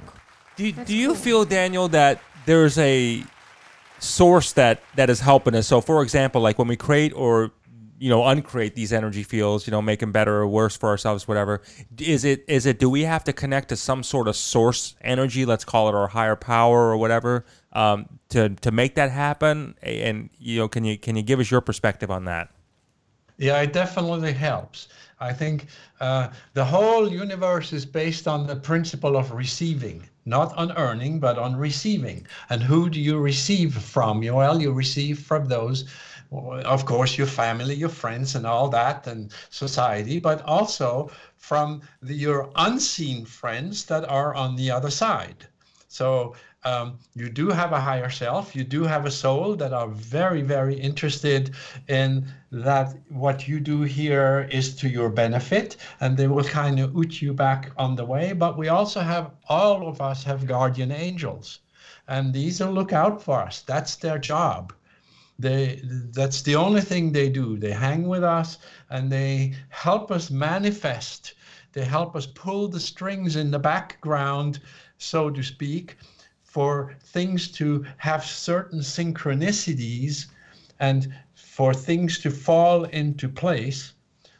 Do, 0.55 0.71
That's 0.71 0.87
do 0.87 0.95
you 0.97 1.09
cool. 1.09 1.15
feel, 1.15 1.45
Daniel, 1.45 1.87
that 1.89 2.19
there's 2.47 2.77
a 2.79 3.23
source 3.99 4.53
that 4.53 4.81
that 4.95 5.09
is 5.09 5.19
helping 5.19 5.55
us? 5.55 5.67
So, 5.67 5.81
for 5.81 6.01
example, 6.01 6.41
like 6.41 6.57
when 6.57 6.67
we 6.67 6.75
create 6.75 7.13
or 7.13 7.51
you 7.99 8.09
know 8.09 8.25
uncreate 8.25 8.75
these 8.75 8.93
energy 8.93 9.23
fields, 9.23 9.67
you 9.67 9.71
know, 9.71 9.81
make 9.81 9.99
them 9.99 10.11
better 10.11 10.37
or 10.37 10.47
worse 10.47 10.75
for 10.75 10.89
ourselves, 10.89 11.27
whatever. 11.27 11.61
Is 11.99 12.23
it 12.23 12.45
is 12.47 12.65
it? 12.65 12.79
Do 12.79 12.89
we 12.89 13.03
have 13.03 13.23
to 13.25 13.33
connect 13.33 13.69
to 13.69 13.75
some 13.75 14.03
sort 14.03 14.27
of 14.27 14.35
source 14.35 14.95
energy? 15.01 15.45
Let's 15.45 15.65
call 15.65 15.89
it 15.89 15.95
our 15.95 16.07
higher 16.07 16.35
power 16.35 16.89
or 16.89 16.97
whatever 16.97 17.45
um, 17.73 18.07
to 18.29 18.49
to 18.49 18.71
make 18.71 18.95
that 18.95 19.11
happen. 19.11 19.75
And 19.83 20.29
you 20.39 20.59
know, 20.59 20.67
can 20.67 20.83
you 20.85 20.97
can 20.97 21.15
you 21.15 21.21
give 21.21 21.39
us 21.39 21.51
your 21.51 21.61
perspective 21.61 22.09
on 22.09 22.25
that? 22.25 22.49
Yeah, 23.37 23.61
it 23.61 23.73
definitely 23.73 24.33
helps. 24.33 24.89
I 25.21 25.33
think 25.33 25.67
uh, 25.99 26.29
the 26.53 26.63
whole 26.63 27.09
universe 27.09 27.73
is 27.73 27.85
based 27.85 28.27
on 28.27 28.47
the 28.47 28.55
principle 28.55 29.17
of 29.17 29.31
receiving, 29.31 30.08
not 30.25 30.55
on 30.57 30.71
earning, 30.77 31.19
but 31.19 31.37
on 31.37 31.55
receiving. 31.55 32.27
And 32.49 32.61
who 32.61 32.89
do 32.89 32.99
you 32.99 33.17
receive 33.17 33.75
from? 33.75 34.21
Well, 34.21 34.61
you 34.61 34.71
receive 34.71 35.19
from 35.19 35.47
those, 35.47 35.85
of 36.31 36.85
course, 36.85 37.17
your 37.17 37.27
family, 37.27 37.75
your 37.75 37.89
friends, 37.89 38.35
and 38.35 38.45
all 38.45 38.69
that, 38.69 39.07
and 39.07 39.31
society, 39.49 40.19
but 40.19 40.41
also 40.43 41.11
from 41.37 41.81
the, 42.01 42.13
your 42.13 42.49
unseen 42.55 43.25
friends 43.25 43.85
that 43.85 44.07
are 44.09 44.35
on 44.35 44.55
the 44.55 44.69
other 44.71 44.91
side. 44.91 45.47
So 45.87 46.35
um, 46.63 46.99
you 47.15 47.29
do 47.29 47.49
have 47.49 47.71
a 47.71 47.79
higher 47.79 48.09
self. 48.09 48.53
You 48.55 48.65
do 48.65 48.83
have 48.83 49.05
a 49.05 49.11
soul 49.11 49.55
that 49.55 49.71
are 49.71 49.87
very, 49.87 50.41
very 50.41 50.75
interested 50.75 51.55
in 51.87 52.27
that 52.51 52.97
what 53.07 53.47
you 53.47 53.61
do 53.61 53.83
here 53.83 54.49
is 54.51 54.75
to 54.77 54.89
your 54.89 55.09
benefit, 55.09 55.77
and 56.01 56.17
they 56.17 56.27
will 56.27 56.43
kind 56.43 56.79
of 56.79 56.95
oot 56.97 57.21
you 57.21 57.33
back 57.33 57.71
on 57.77 57.95
the 57.95 58.03
way. 58.03 58.33
But 58.33 58.57
we 58.57 58.67
also 58.67 58.99
have 58.99 59.31
all 59.47 59.87
of 59.87 60.01
us 60.01 60.23
have 60.25 60.45
guardian 60.47 60.91
angels, 60.91 61.59
and 62.09 62.33
these 62.33 62.59
will 62.59 62.73
look 62.73 62.91
out 62.91 63.21
for 63.23 63.39
us. 63.39 63.61
That's 63.61 63.95
their 63.95 64.17
job. 64.19 64.73
They 65.39 65.79
that's 66.11 66.41
the 66.41 66.57
only 66.57 66.81
thing 66.81 67.13
they 67.13 67.29
do. 67.29 67.57
They 67.57 67.71
hang 67.71 68.09
with 68.09 68.25
us 68.25 68.57
and 68.89 69.09
they 69.09 69.53
help 69.69 70.11
us 70.11 70.29
manifest. 70.29 71.35
They 71.71 71.85
help 71.85 72.17
us 72.17 72.25
pull 72.25 72.67
the 72.67 72.79
strings 72.81 73.37
in 73.37 73.49
the 73.49 73.59
background, 73.59 74.59
so 74.97 75.29
to 75.29 75.41
speak, 75.41 75.95
for 76.49 76.95
things 77.03 77.47
to 77.47 77.85
have 77.97 78.25
certain 78.25 78.79
synchronicities 78.79 80.25
and 80.79 81.13
for 81.35 81.75
things 81.75 82.17
to 82.17 82.31
fall 82.31 82.85
into 82.85 83.29
place 83.29 83.93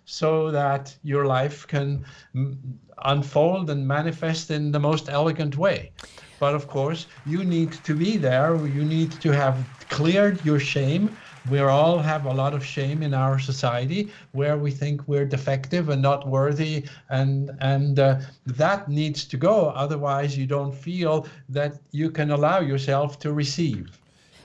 so 0.06 0.50
that 0.50 0.96
your 1.04 1.28
life 1.28 1.68
can 1.68 2.04
mm, 2.34 2.58
unfold 3.06 3.70
and 3.70 3.88
manifest 3.88 4.50
in 4.50 4.72
the 4.72 4.80
most 4.80 5.08
elegant 5.08 5.56
way. 5.56 5.92
But 6.40 6.56
of 6.56 6.68
course, 6.68 7.06
you 7.28 7.44
need 7.44 7.74
to 7.84 7.94
be 7.94 8.18
there. 8.18 8.56
You 8.66 8.84
need 8.84 9.12
to 9.22 9.32
have 9.32 9.56
cleared 9.90 10.44
your 10.44 10.60
shame. 10.60 11.16
We 11.50 11.60
all 11.60 12.00
have 12.00 12.26
a 12.26 12.34
lot 12.34 12.54
of 12.54 12.66
shame 12.66 13.04
in 13.04 13.14
our 13.14 13.40
society 13.40 14.12
where 14.34 14.58
we 14.58 14.72
think 14.72 15.08
we're 15.08 15.26
defective 15.26 15.90
and 15.90 16.02
not 16.02 16.28
worthy, 16.28 16.86
and 17.10 17.52
and 17.62 18.00
uh, 18.00 18.20
that 18.46 18.90
needs 18.90 19.26
to 19.26 19.38
go. 19.38 19.70
Otherwise, 19.70 20.38
you 20.38 20.46
don't 20.46 20.74
feel 20.74 21.28
that 21.50 21.80
you 21.92 22.12
can 22.12 22.32
allow 22.32 22.60
yourself 22.60 23.20
to 23.20 23.34
receive. 23.34 24.00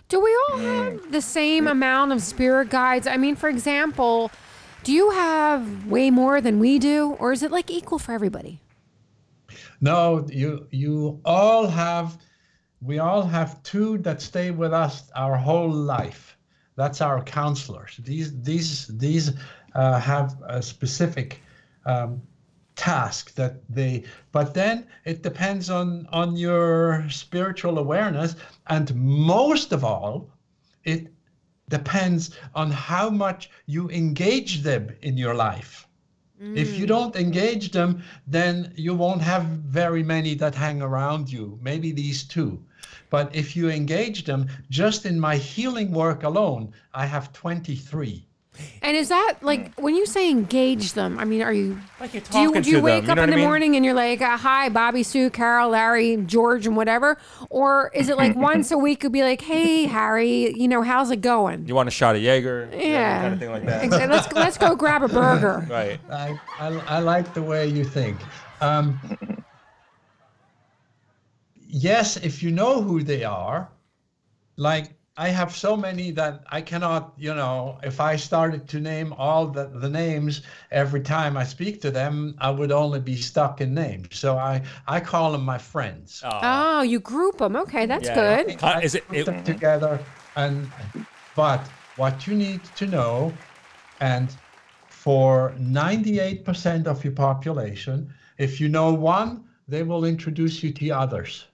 do 0.08 0.20
we 0.20 0.36
all 0.48 0.58
have 0.58 1.10
the 1.12 1.20
same 1.20 1.66
amount 1.66 2.12
of 2.12 2.22
spirit 2.22 2.70
guides? 2.70 3.06
I 3.06 3.16
mean, 3.16 3.36
for 3.36 3.48
example, 3.48 4.30
do 4.84 4.92
you 4.92 5.10
have 5.10 5.86
way 5.86 6.10
more 6.10 6.40
than 6.40 6.58
we 6.60 6.78
do, 6.78 7.16
or 7.18 7.32
is 7.32 7.42
it 7.42 7.50
like 7.50 7.70
equal 7.70 7.98
for 7.98 8.12
everybody? 8.12 8.60
No, 9.80 10.26
you 10.30 10.66
you 10.70 11.20
all 11.24 11.66
have 11.66 12.18
we 12.80 12.98
all 12.98 13.22
have 13.22 13.62
two 13.62 13.98
that 13.98 14.20
stay 14.20 14.50
with 14.50 14.72
us 14.72 15.10
our 15.16 15.36
whole 15.36 15.70
life. 15.72 16.36
That's 16.76 17.00
our 17.00 17.22
counselors. 17.22 17.96
These 18.02 18.40
these 18.42 18.86
these 18.88 19.32
uh, 19.74 20.00
have 20.00 20.42
a 20.46 20.62
specific 20.62 21.40
um, 21.86 22.22
task 22.74 23.34
that 23.34 23.62
they. 23.68 24.04
But 24.32 24.54
then 24.54 24.86
it 25.04 25.22
depends 25.22 25.70
on 25.70 26.08
on 26.12 26.36
your 26.36 27.08
spiritual 27.10 27.78
awareness, 27.78 28.36
and 28.66 28.94
most 28.94 29.72
of 29.72 29.84
all, 29.84 30.28
it 30.84 31.12
depends 31.68 32.36
on 32.54 32.70
how 32.70 33.08
much 33.08 33.50
you 33.66 33.88
engage 33.90 34.62
them 34.62 34.94
in 35.02 35.16
your 35.16 35.34
life. 35.34 35.86
If 36.54 36.78
you 36.78 36.84
mm. 36.84 36.88
don't 36.88 37.16
engage 37.16 37.70
them, 37.70 38.02
then 38.26 38.72
you 38.76 38.94
won't 38.94 39.22
have 39.22 39.44
very 39.44 40.02
many 40.02 40.34
that 40.34 40.54
hang 40.54 40.82
around 40.82 41.32
you, 41.32 41.58
maybe 41.62 41.90
these 41.90 42.22
two. 42.24 42.62
But 43.08 43.34
if 43.34 43.56
you 43.56 43.70
engage 43.70 44.24
them, 44.24 44.48
just 44.68 45.06
in 45.06 45.18
my 45.18 45.36
healing 45.36 45.90
work 45.92 46.22
alone, 46.22 46.72
I 46.92 47.06
have 47.06 47.32
23. 47.32 48.26
And 48.82 48.96
is 48.96 49.08
that 49.08 49.36
like 49.40 49.74
when 49.80 49.94
you 49.96 50.06
say 50.06 50.30
engage 50.30 50.92
them? 50.92 51.18
I 51.18 51.24
mean, 51.24 51.42
are 51.42 51.52
you 51.52 51.78
Like 51.98 52.12
you're 52.14 52.22
do 52.22 52.38
you 52.40 52.52
do 52.60 52.70
you 52.70 52.76
to 52.76 52.82
wake 52.82 53.06
them, 53.06 53.06
you 53.06 53.12
up 53.12 53.16
know 53.16 53.22
in 53.24 53.30
the 53.30 53.34
I 53.34 53.36
mean? 53.36 53.46
morning 53.46 53.76
and 53.76 53.84
you're 53.84 53.94
like, 53.94 54.20
uh, 54.20 54.36
"Hi, 54.36 54.68
Bobby, 54.68 55.02
Sue, 55.02 55.30
Carol, 55.30 55.70
Larry, 55.70 56.16
George, 56.18 56.66
and 56.66 56.76
whatever," 56.76 57.16
or 57.50 57.90
is 57.94 58.08
it 58.08 58.16
like 58.16 58.36
once 58.50 58.70
a 58.70 58.78
week? 58.78 59.00
Could 59.00 59.12
be 59.12 59.22
like, 59.22 59.40
"Hey, 59.40 59.84
Harry, 59.86 60.54
you 60.54 60.68
know, 60.68 60.82
how's 60.82 61.10
it 61.10 61.20
going?" 61.22 61.66
You 61.66 61.74
want 61.74 61.88
a 61.88 61.90
shot 61.90 62.14
of 62.14 62.22
Jaeger? 62.22 62.68
you 62.72 62.78
know, 62.78 62.84
Yeah, 62.84 63.20
kind 63.22 63.34
of 63.34 63.40
thing 63.40 63.50
like 63.50 63.64
that. 63.66 63.82
Exa- 63.84 64.08
Let's 64.08 64.32
let's 64.32 64.58
go 64.58 64.76
grab 64.76 65.02
a 65.02 65.08
burger. 65.08 65.66
Right. 65.70 65.98
I, 66.10 66.38
I, 66.60 66.68
I 66.86 66.98
like 67.00 67.32
the 67.34 67.42
way 67.42 67.66
you 67.66 67.84
think. 67.84 68.18
Um, 68.60 69.00
yes, 71.66 72.16
if 72.18 72.42
you 72.42 72.50
know 72.50 72.82
who 72.82 73.02
they 73.02 73.24
are, 73.24 73.68
like 74.56 74.93
I 75.16 75.28
have 75.28 75.54
so 75.54 75.76
many 75.76 76.10
that 76.12 76.42
I 76.50 76.60
cannot, 76.60 77.14
you 77.16 77.34
know, 77.34 77.78
if 77.84 78.00
I 78.00 78.16
started 78.16 78.66
to 78.68 78.80
name 78.80 79.12
all 79.12 79.46
the, 79.46 79.66
the 79.68 79.88
names 79.88 80.42
every 80.72 81.02
time 81.02 81.36
I 81.36 81.44
speak 81.44 81.80
to 81.82 81.90
them, 81.90 82.34
I 82.38 82.50
would 82.50 82.72
only 82.72 83.00
be 83.00 83.16
stuck 83.16 83.60
in 83.60 83.74
names. 83.74 84.18
So 84.18 84.36
I, 84.36 84.62
I 84.88 85.00
call 85.00 85.32
them 85.32 85.44
my 85.44 85.58
friends. 85.58 86.20
Oh, 86.24 86.82
you 86.82 86.98
group 86.98 87.38
them. 87.38 87.54
Okay, 87.56 87.86
that's 87.86 88.08
Yeah. 88.08 88.42
good. 88.42 88.62
Uh, 88.62 88.80
is 88.82 88.94
it, 88.96 89.08
put 89.08 89.18
it 89.18 89.24
them 89.26 89.44
together 89.44 90.06
and 90.34 90.72
but 91.34 91.70
what 91.94 92.26
you 92.26 92.34
need 92.34 92.64
to 92.64 92.86
know 92.86 93.44
and 94.00 94.36
for 94.88 95.54
98% 95.58 96.86
of 96.86 97.04
your 97.04 97.12
population 97.12 98.12
if 98.38 98.60
you 98.60 98.68
know 98.68 98.92
one 98.92 99.44
they 99.68 99.82
will 99.82 100.04
introduce 100.04 100.62
you 100.62 100.72
to 100.72 100.90
others 100.90 101.46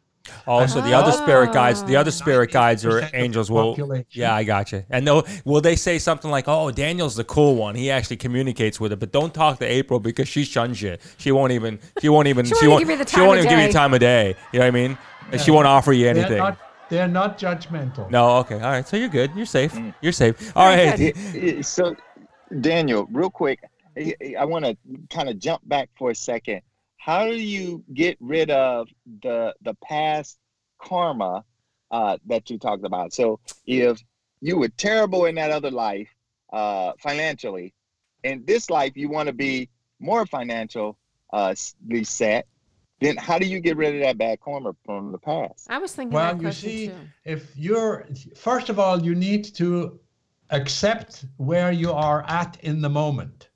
Also, 0.47 0.81
the 0.81 0.93
other 0.93 1.12
spirit 1.12 1.53
guides, 1.53 1.83
the 1.85 1.97
other 1.97 2.11
spirit 2.11 2.53
guides 2.53 2.85
or 2.85 3.09
angels 3.14 3.49
the 3.49 3.55
will. 3.55 3.71
population. 3.71 4.07
Yeah, 4.11 4.35
I 4.35 4.45
got 4.45 4.71
you. 4.71 4.85
And 4.91 5.07
they'll, 5.07 5.27
will 5.45 5.61
they 5.61 5.77
say 5.77 5.99
something 5.99 6.31
like, 6.31 6.45
"Oh, 6.47 6.71
Daniel's 6.71 7.16
the 7.16 7.25
cool 7.25 7.57
one. 7.57 7.75
He 7.75 7.91
actually 7.91 8.18
communicates 8.18 8.79
with 8.79 8.93
it, 8.93 8.99
but 9.01 9.12
don't 9.12 9.33
talk 9.33 9.59
to 9.61 9.66
April 9.66 9.99
because 9.99 10.29
she 10.29 10.45
shuns 10.45 10.81
you. 10.83 10.99
She 11.18 11.33
won't 11.33 11.53
even. 11.53 11.81
She 12.01 12.09
won't 12.09 12.29
even. 12.29 12.45
She 12.45 12.55
she 12.55 12.66
won't 12.66 12.71
won't. 12.73 12.81
give 12.89 12.91
you 12.99 13.05
the 13.05 13.11
she 13.11 13.16
time 13.16 13.27
won't 13.27 13.39
of 13.41 13.45
even 13.47 13.57
give 13.57 13.61
you 13.61 13.66
day. 13.68 13.73
time 13.73 13.95
of 13.95 14.01
day. 14.01 14.37
You 14.53 14.59
know 14.59 14.64
what 14.66 14.68
I 14.68 14.71
mean? 14.73 14.99
And 15.33 15.41
She 15.41 15.51
won't 15.51 15.66
offer 15.66 15.93
you 15.93 16.05
they're 16.05 16.16
anything. 16.16 16.39
not 16.39 16.59
they're 16.91 17.09
not 17.09 17.39
judgmental 17.39 18.11
no. 18.11 18.37
Okay. 18.39 18.57
All 18.57 18.61
right. 18.71 18.87
So 18.87 18.97
you're 18.97 19.09
good. 19.09 19.31
You're 19.37 19.47
safe. 19.47 19.73
Mm. 19.73 19.95
You're 20.01 20.12
safe. 20.12 20.53
All 20.57 20.66
right. 20.66 20.97
good. 20.97 21.64
So, 21.64 21.95
Daniel, 22.61 23.07
real 23.12 23.31
quick, 23.31 23.61
I, 23.97 24.14
I 24.39 24.45
want 24.45 24.64
to 24.64 24.77
kind 25.09 25.29
of 25.29 25.39
jump 25.39 25.62
back 25.68 25.89
for 25.97 26.11
a 26.11 26.14
second. 26.14 26.62
How 27.01 27.24
do 27.24 27.34
you 27.34 27.82
get 27.94 28.18
rid 28.20 28.51
of 28.51 28.88
the 29.22 29.55
the 29.62 29.74
past 29.82 30.38
karma 30.78 31.44
uh, 31.90 32.18
that 32.26 32.51
you 32.51 32.59
talked 32.59 32.84
about? 32.84 33.14
So, 33.14 33.40
if 33.66 34.03
you 34.42 34.59
were 34.59 34.68
terrible 34.68 35.24
in 35.24 35.34
that 35.36 35.51
other 35.51 35.70
life 35.70 36.09
uh, 36.53 36.92
financially, 36.98 37.72
in 38.22 38.44
this 38.44 38.68
life 38.68 38.92
you 38.96 39.09
want 39.09 39.28
to 39.28 39.32
be 39.32 39.70
more 39.98 40.26
financially 40.26 40.92
uh, 41.32 41.55
set, 42.03 42.46
then 43.01 43.16
how 43.16 43.38
do 43.38 43.46
you 43.46 43.61
get 43.61 43.78
rid 43.78 43.94
of 43.94 44.03
that 44.03 44.18
bad 44.18 44.38
karma 44.40 44.74
from 44.84 45.11
the 45.11 45.18
past? 45.18 45.68
I 45.70 45.78
was 45.78 45.94
thinking 45.94 46.12
well 46.12 46.34
that 46.34 46.42
you 46.42 46.53
see 46.53 46.88
too. 46.88 46.94
if 47.24 47.57
you're 47.57 48.07
first 48.36 48.68
of 48.68 48.78
all 48.78 49.01
you 49.03 49.14
need 49.14 49.44
to 49.55 49.98
accept 50.51 51.24
where 51.38 51.72
you 51.72 51.92
are 51.92 52.24
at 52.28 52.59
in 52.62 52.82
the 52.82 52.90
moment 52.90 53.49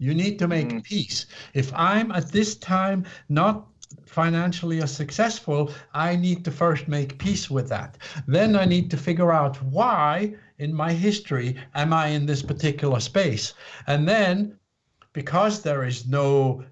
you 0.00 0.14
need 0.14 0.38
to 0.40 0.48
make 0.48 0.70
Mhm. 0.70 0.82
peace. 0.82 1.26
If 1.54 1.72
i'm 1.74 2.10
at 2.12 2.32
this 2.32 2.56
time 2.56 3.04
not 3.28 3.66
financially 4.06 4.80
as 4.82 4.92
successful 5.02 5.60
i 5.94 6.16
need 6.16 6.44
to 6.44 6.50
first 6.50 6.88
make 6.88 7.18
peace 7.18 7.50
with 7.50 7.68
that. 7.68 7.98
Then 8.26 8.56
i 8.56 8.64
need 8.64 8.90
to 8.90 8.96
figure 8.96 9.32
out 9.32 9.62
why 9.62 10.34
in 10.58 10.72
my 10.74 10.92
history 10.92 11.56
am 11.74 11.92
i 11.92 12.06
in 12.08 12.26
this 12.26 12.42
particular 12.42 13.00
space. 13.00 13.54
And 13.86 14.08
then 14.08 14.56
because 15.12 15.62
there 15.62 15.84
is 15.84 16.06
no 16.06 16.64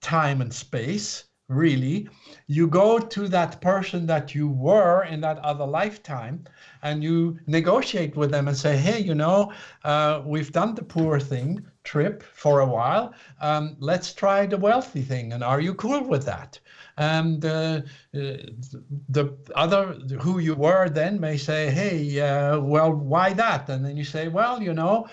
time 0.00 0.40
and 0.40 0.52
space 0.52 1.24
really 1.48 2.08
you 2.46 2.66
go 2.66 2.98
to 2.98 3.28
that 3.28 3.60
person 3.60 4.06
that 4.06 4.34
you 4.34 4.48
were 4.48 5.04
in 5.04 5.20
that 5.20 5.38
other 5.38 5.66
lifetime 5.66 6.44
and 6.82 7.02
you 7.04 7.38
negotiate 7.46 8.16
with 8.16 8.30
them 8.30 8.48
and 8.48 8.56
say 8.56 8.76
hey 8.76 8.98
you 8.98 9.14
know 9.14 9.52
uh, 9.84 10.22
we've 10.24 10.52
done 10.52 10.74
the 10.74 10.82
poor 10.82 11.20
thing 11.20 11.64
trip 11.84 12.22
for 12.22 12.60
a 12.60 12.66
while. 12.66 13.14
Um, 13.40 13.76
let's 13.78 14.12
try 14.12 14.46
the 14.46 14.56
wealthy 14.56 15.02
thing. 15.02 15.32
And 15.32 15.44
are 15.44 15.60
you 15.60 15.74
cool 15.74 16.02
with 16.02 16.24
that? 16.26 16.58
And 16.96 17.44
uh, 17.44 17.82
uh, 18.14 18.36
the 19.08 19.36
other, 19.54 19.94
who 20.20 20.38
you 20.38 20.54
were 20.54 20.88
then, 20.88 21.20
may 21.20 21.36
say, 21.36 21.70
hey, 21.70 22.20
uh, 22.20 22.60
well, 22.60 22.92
why 22.92 23.32
that? 23.34 23.68
And 23.68 23.84
then 23.84 23.96
you 23.96 24.04
say, 24.04 24.28
well, 24.28 24.62
you 24.62 24.74
know, 24.74 25.08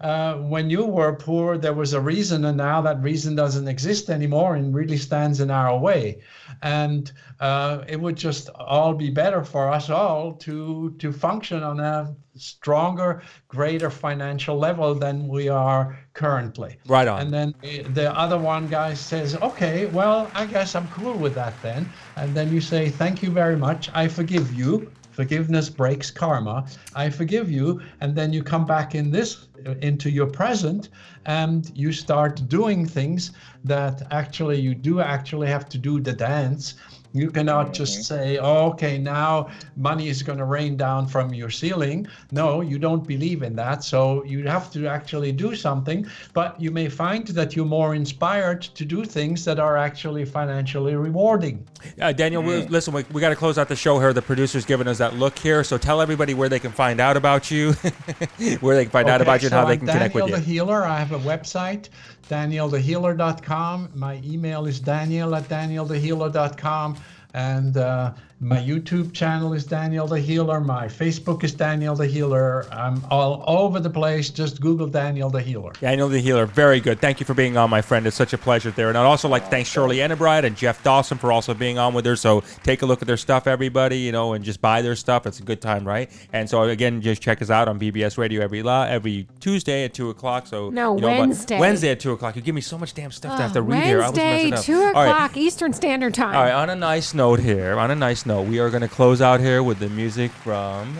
uh, 0.00 0.34
when 0.34 0.68
you 0.68 0.84
were 0.84 1.14
poor, 1.14 1.56
there 1.56 1.72
was 1.72 1.94
a 1.94 2.00
reason, 2.00 2.44
and 2.44 2.58
now 2.58 2.82
that 2.82 3.02
reason 3.02 3.34
doesn't 3.34 3.66
exist 3.66 4.10
anymore 4.10 4.54
and 4.54 4.74
really 4.74 4.98
stands 4.98 5.40
in 5.40 5.50
our 5.50 5.78
way. 5.78 6.20
And 6.62 7.10
uh, 7.40 7.82
it 7.88 7.98
would 7.98 8.16
just 8.16 8.50
all 8.50 8.92
be 8.92 9.08
better 9.08 9.42
for 9.42 9.70
us 9.70 9.88
all 9.88 10.34
to 10.34 10.94
to 10.98 11.12
function 11.12 11.62
on 11.62 11.80
a 11.80 12.14
stronger, 12.34 13.22
greater 13.48 13.88
financial 13.88 14.58
level 14.58 14.94
than 14.94 15.26
we 15.28 15.48
are 15.48 15.98
currently. 16.12 16.76
Right 16.86 17.08
on. 17.08 17.22
And 17.22 17.32
then 17.32 17.54
the 17.94 18.14
other 18.14 18.38
one 18.38 18.68
guy 18.68 18.92
says, 18.92 19.34
"Okay, 19.36 19.86
well, 19.86 20.30
I 20.34 20.44
guess 20.44 20.74
I'm 20.74 20.88
cool 20.88 21.14
with 21.14 21.34
that 21.36 21.54
then." 21.62 21.88
And 22.16 22.34
then 22.34 22.52
you 22.52 22.60
say, 22.60 22.90
"Thank 22.90 23.22
you 23.22 23.30
very 23.30 23.56
much. 23.56 23.88
I 23.94 24.08
forgive 24.08 24.52
you." 24.52 24.92
Forgiveness 25.16 25.70
breaks 25.70 26.10
karma. 26.10 26.66
I 26.94 27.08
forgive 27.08 27.50
you, 27.50 27.80
and 28.02 28.14
then 28.14 28.34
you 28.34 28.42
come 28.42 28.66
back 28.66 28.94
in 28.94 29.10
this 29.10 29.46
into 29.82 30.10
your 30.10 30.26
present, 30.26 30.88
and 31.26 31.70
you 31.74 31.92
start 31.92 32.48
doing 32.48 32.86
things 32.86 33.32
that 33.64 34.02
actually 34.10 34.60
you 34.60 34.74
do 34.74 35.00
actually 35.00 35.48
have 35.48 35.68
to 35.70 35.78
do 35.78 36.00
the 36.00 36.12
dance. 36.12 36.74
You 37.12 37.30
cannot 37.30 37.72
just 37.72 38.04
say, 38.04 38.38
oh, 38.38 38.68
okay, 38.70 38.98
now 38.98 39.48
money 39.76 40.08
is 40.08 40.22
going 40.22 40.38
to 40.38 40.44
rain 40.44 40.76
down 40.76 41.06
from 41.06 41.32
your 41.32 41.50
ceiling. 41.50 42.06
No, 42.30 42.60
you 42.60 42.78
don't 42.78 43.06
believe 43.06 43.42
in 43.42 43.56
that. 43.56 43.84
So 43.84 44.24
you 44.24 44.46
have 44.46 44.70
to 44.72 44.86
actually 44.86 45.32
do 45.32 45.54
something. 45.54 46.06
But 46.32 46.60
you 46.60 46.70
may 46.70 46.88
find 46.88 47.26
that 47.28 47.56
you're 47.56 47.64
more 47.66 47.94
inspired 47.94 48.62
to 48.62 48.84
do 48.84 49.04
things 49.04 49.44
that 49.44 49.58
are 49.58 49.76
actually 49.76 50.24
financially 50.24 50.94
rewarding. 50.96 51.66
Uh, 52.00 52.12
Daniel, 52.12 52.42
we, 52.42 52.66
listen, 52.66 52.92
we, 52.92 53.04
we 53.12 53.20
got 53.20 53.30
to 53.30 53.36
close 53.36 53.58
out 53.58 53.68
the 53.68 53.76
show 53.76 53.98
here. 53.98 54.12
The 54.12 54.22
producer's 54.22 54.64
giving 54.64 54.88
us 54.88 54.98
that 54.98 55.14
look 55.14 55.38
here. 55.38 55.64
So 55.64 55.78
tell 55.78 56.00
everybody 56.00 56.34
where 56.34 56.48
they 56.48 56.58
can 56.58 56.72
find 56.72 57.00
out 57.00 57.16
about 57.16 57.50
you, 57.50 57.72
where 58.60 58.76
they 58.76 58.84
can 58.84 58.90
find 58.90 59.08
out 59.08 59.20
about 59.20 59.42
you, 59.42 59.46
and 59.46 59.52
so 59.52 59.56
how 59.56 59.64
they 59.64 59.74
I'm 59.74 59.78
can 59.80 59.88
connect 59.88 60.14
Daniel 60.14 60.26
with 60.28 60.44
the 60.44 60.50
you. 60.50 60.60
Healer. 60.60 60.84
I 60.84 60.98
have 60.98 61.12
a 61.12 61.18
website, 61.18 61.88
danielthehealer.com. 62.28 63.90
My 63.94 64.20
email 64.24 64.66
is 64.66 64.80
daniel 64.80 65.34
at 65.34 65.44
danielthehealer.com. 65.44 66.96
And 67.36 67.76
uh, 67.76 68.14
my 68.38 68.58
YouTube 68.58 69.14
channel 69.14 69.54
is 69.54 69.64
Daniel 69.64 70.06
the 70.06 70.20
Healer. 70.20 70.60
My 70.60 70.88
Facebook 70.88 71.42
is 71.42 71.54
Daniel 71.54 71.94
the 71.96 72.06
Healer. 72.06 72.66
I'm 72.70 73.02
all 73.10 73.42
over 73.46 73.80
the 73.80 73.88
place. 73.88 74.28
Just 74.28 74.60
Google 74.60 74.86
Daniel 74.88 75.30
the 75.30 75.40
Healer. 75.40 75.72
Daniel 75.80 76.06
the 76.10 76.18
Healer, 76.20 76.44
very 76.44 76.78
good. 76.78 77.00
Thank 77.00 77.18
you 77.18 77.24
for 77.24 77.32
being 77.32 77.56
on, 77.56 77.70
my 77.70 77.80
friend. 77.80 78.06
It's 78.06 78.14
such 78.14 78.34
a 78.34 78.38
pleasure 78.38 78.70
there. 78.72 78.90
And 78.90 78.98
I'd 78.98 79.06
also 79.06 79.26
like 79.26 79.44
to 79.44 79.48
thank 79.50 79.66
Shirley 79.66 79.96
Enebrad 79.96 80.44
and 80.44 80.54
Jeff 80.54 80.82
Dawson 80.84 81.16
for 81.16 81.32
also 81.32 81.54
being 81.54 81.78
on 81.78 81.94
with 81.94 82.04
her. 82.04 82.14
So 82.14 82.42
take 82.62 82.82
a 82.82 82.86
look 82.86 83.00
at 83.00 83.08
their 83.08 83.16
stuff, 83.16 83.46
everybody, 83.46 84.00
you 84.00 84.12
know, 84.12 84.34
and 84.34 84.44
just 84.44 84.60
buy 84.60 84.82
their 84.82 84.96
stuff. 84.96 85.26
It's 85.26 85.40
a 85.40 85.42
good 85.42 85.62
time, 85.62 85.88
right? 85.88 86.10
And 86.34 86.48
so 86.50 86.62
again, 86.64 87.00
just 87.00 87.22
check 87.22 87.40
us 87.40 87.48
out 87.48 87.68
on 87.68 87.80
BBS 87.80 88.18
Radio 88.18 88.42
every 88.42 88.62
la- 88.62 88.84
every 88.84 89.26
Tuesday 89.40 89.84
at 89.84 89.94
two 89.94 90.10
o'clock. 90.10 90.46
So 90.46 90.68
No, 90.68 90.94
you 90.96 91.00
know, 91.00 91.08
Wednesday. 91.20 91.58
Wednesday 91.58 91.88
at 91.92 92.00
two 92.00 92.12
o'clock. 92.12 92.36
You 92.36 92.42
give 92.42 92.54
me 92.54 92.60
so 92.60 92.76
much 92.76 92.92
damn 92.92 93.12
stuff 93.12 93.34
to 93.38 93.42
have 93.44 93.52
to 93.54 93.60
Oh, 93.60 93.62
read 93.62 93.82
here. 93.84 94.02
I 94.02 94.10
was 94.10 94.18
Wednesday, 94.18 94.50
messing 94.50 94.52
up. 94.52 94.64
two 94.64 94.74
All 94.88 94.92
right. 94.92 95.08
o'clock 95.08 95.36
Eastern 95.38 95.72
Standard 95.72 96.12
Time. 96.12 96.36
All 96.36 96.42
right, 96.42 96.52
on 96.52 96.68
a 96.68 96.76
nice 96.76 97.14
note 97.14 97.40
here, 97.40 97.78
on 97.78 97.90
a 97.90 97.94
nice 97.94 98.25
note, 98.26 98.42
we 98.42 98.58
are 98.58 98.68
going 98.70 98.82
to 98.82 98.88
close 98.88 99.22
out 99.22 99.40
here 99.40 99.62
with 99.62 99.78
the 99.78 99.88
music 99.88 100.30
from 100.30 100.96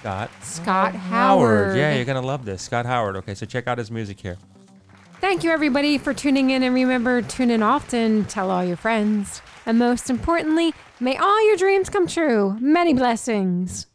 Scott 0.00 0.30
Scott 0.42 0.94
Howard. 0.94 1.76
Yeah, 1.76 1.94
you're 1.94 2.04
going 2.04 2.20
to 2.20 2.26
love 2.26 2.44
this. 2.44 2.62
Scott 2.62 2.86
Howard. 2.86 3.16
Okay, 3.16 3.34
so 3.34 3.46
check 3.46 3.66
out 3.66 3.78
his 3.78 3.90
music 3.90 4.20
here. 4.20 4.36
Thank 5.20 5.44
you, 5.44 5.50
everybody, 5.50 5.98
for 5.98 6.12
tuning 6.12 6.50
in. 6.50 6.62
And 6.62 6.74
remember, 6.74 7.22
tune 7.22 7.50
in 7.50 7.62
often, 7.62 8.24
tell 8.26 8.50
all 8.50 8.64
your 8.64 8.76
friends. 8.76 9.40
And 9.64 9.78
most 9.78 10.10
importantly, 10.10 10.74
may 10.98 11.16
all 11.16 11.46
your 11.46 11.56
dreams 11.56 11.88
come 11.88 12.06
true. 12.06 12.56
Many 12.60 12.92
blessings. 12.92 13.86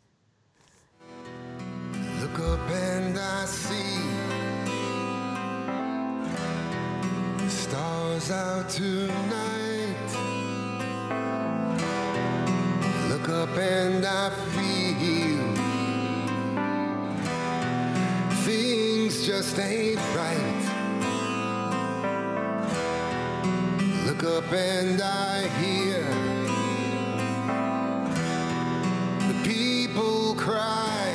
Look 2.21 2.39
up 2.39 2.69
and 2.69 3.19
I 3.19 3.45
see 3.45 3.99
the 7.37 7.49
stars 7.49 8.31
out 8.31 8.69
tonight. 8.69 9.46
Look 13.27 13.49
up 13.49 13.57
and 13.57 14.05
I 14.05 14.29
feel 14.55 15.53
things 18.45 19.27
just 19.27 19.59
ain't 19.59 19.99
right. 20.15 20.63
Look 24.05 24.23
up 24.23 24.49
and 24.53 25.01
I 25.01 25.45
hear 25.59 26.03
the 29.27 29.33
people 29.43 30.33
cry. 30.35 31.11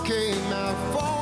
Came 0.06 0.52
out 0.52 0.76
for 0.92 1.15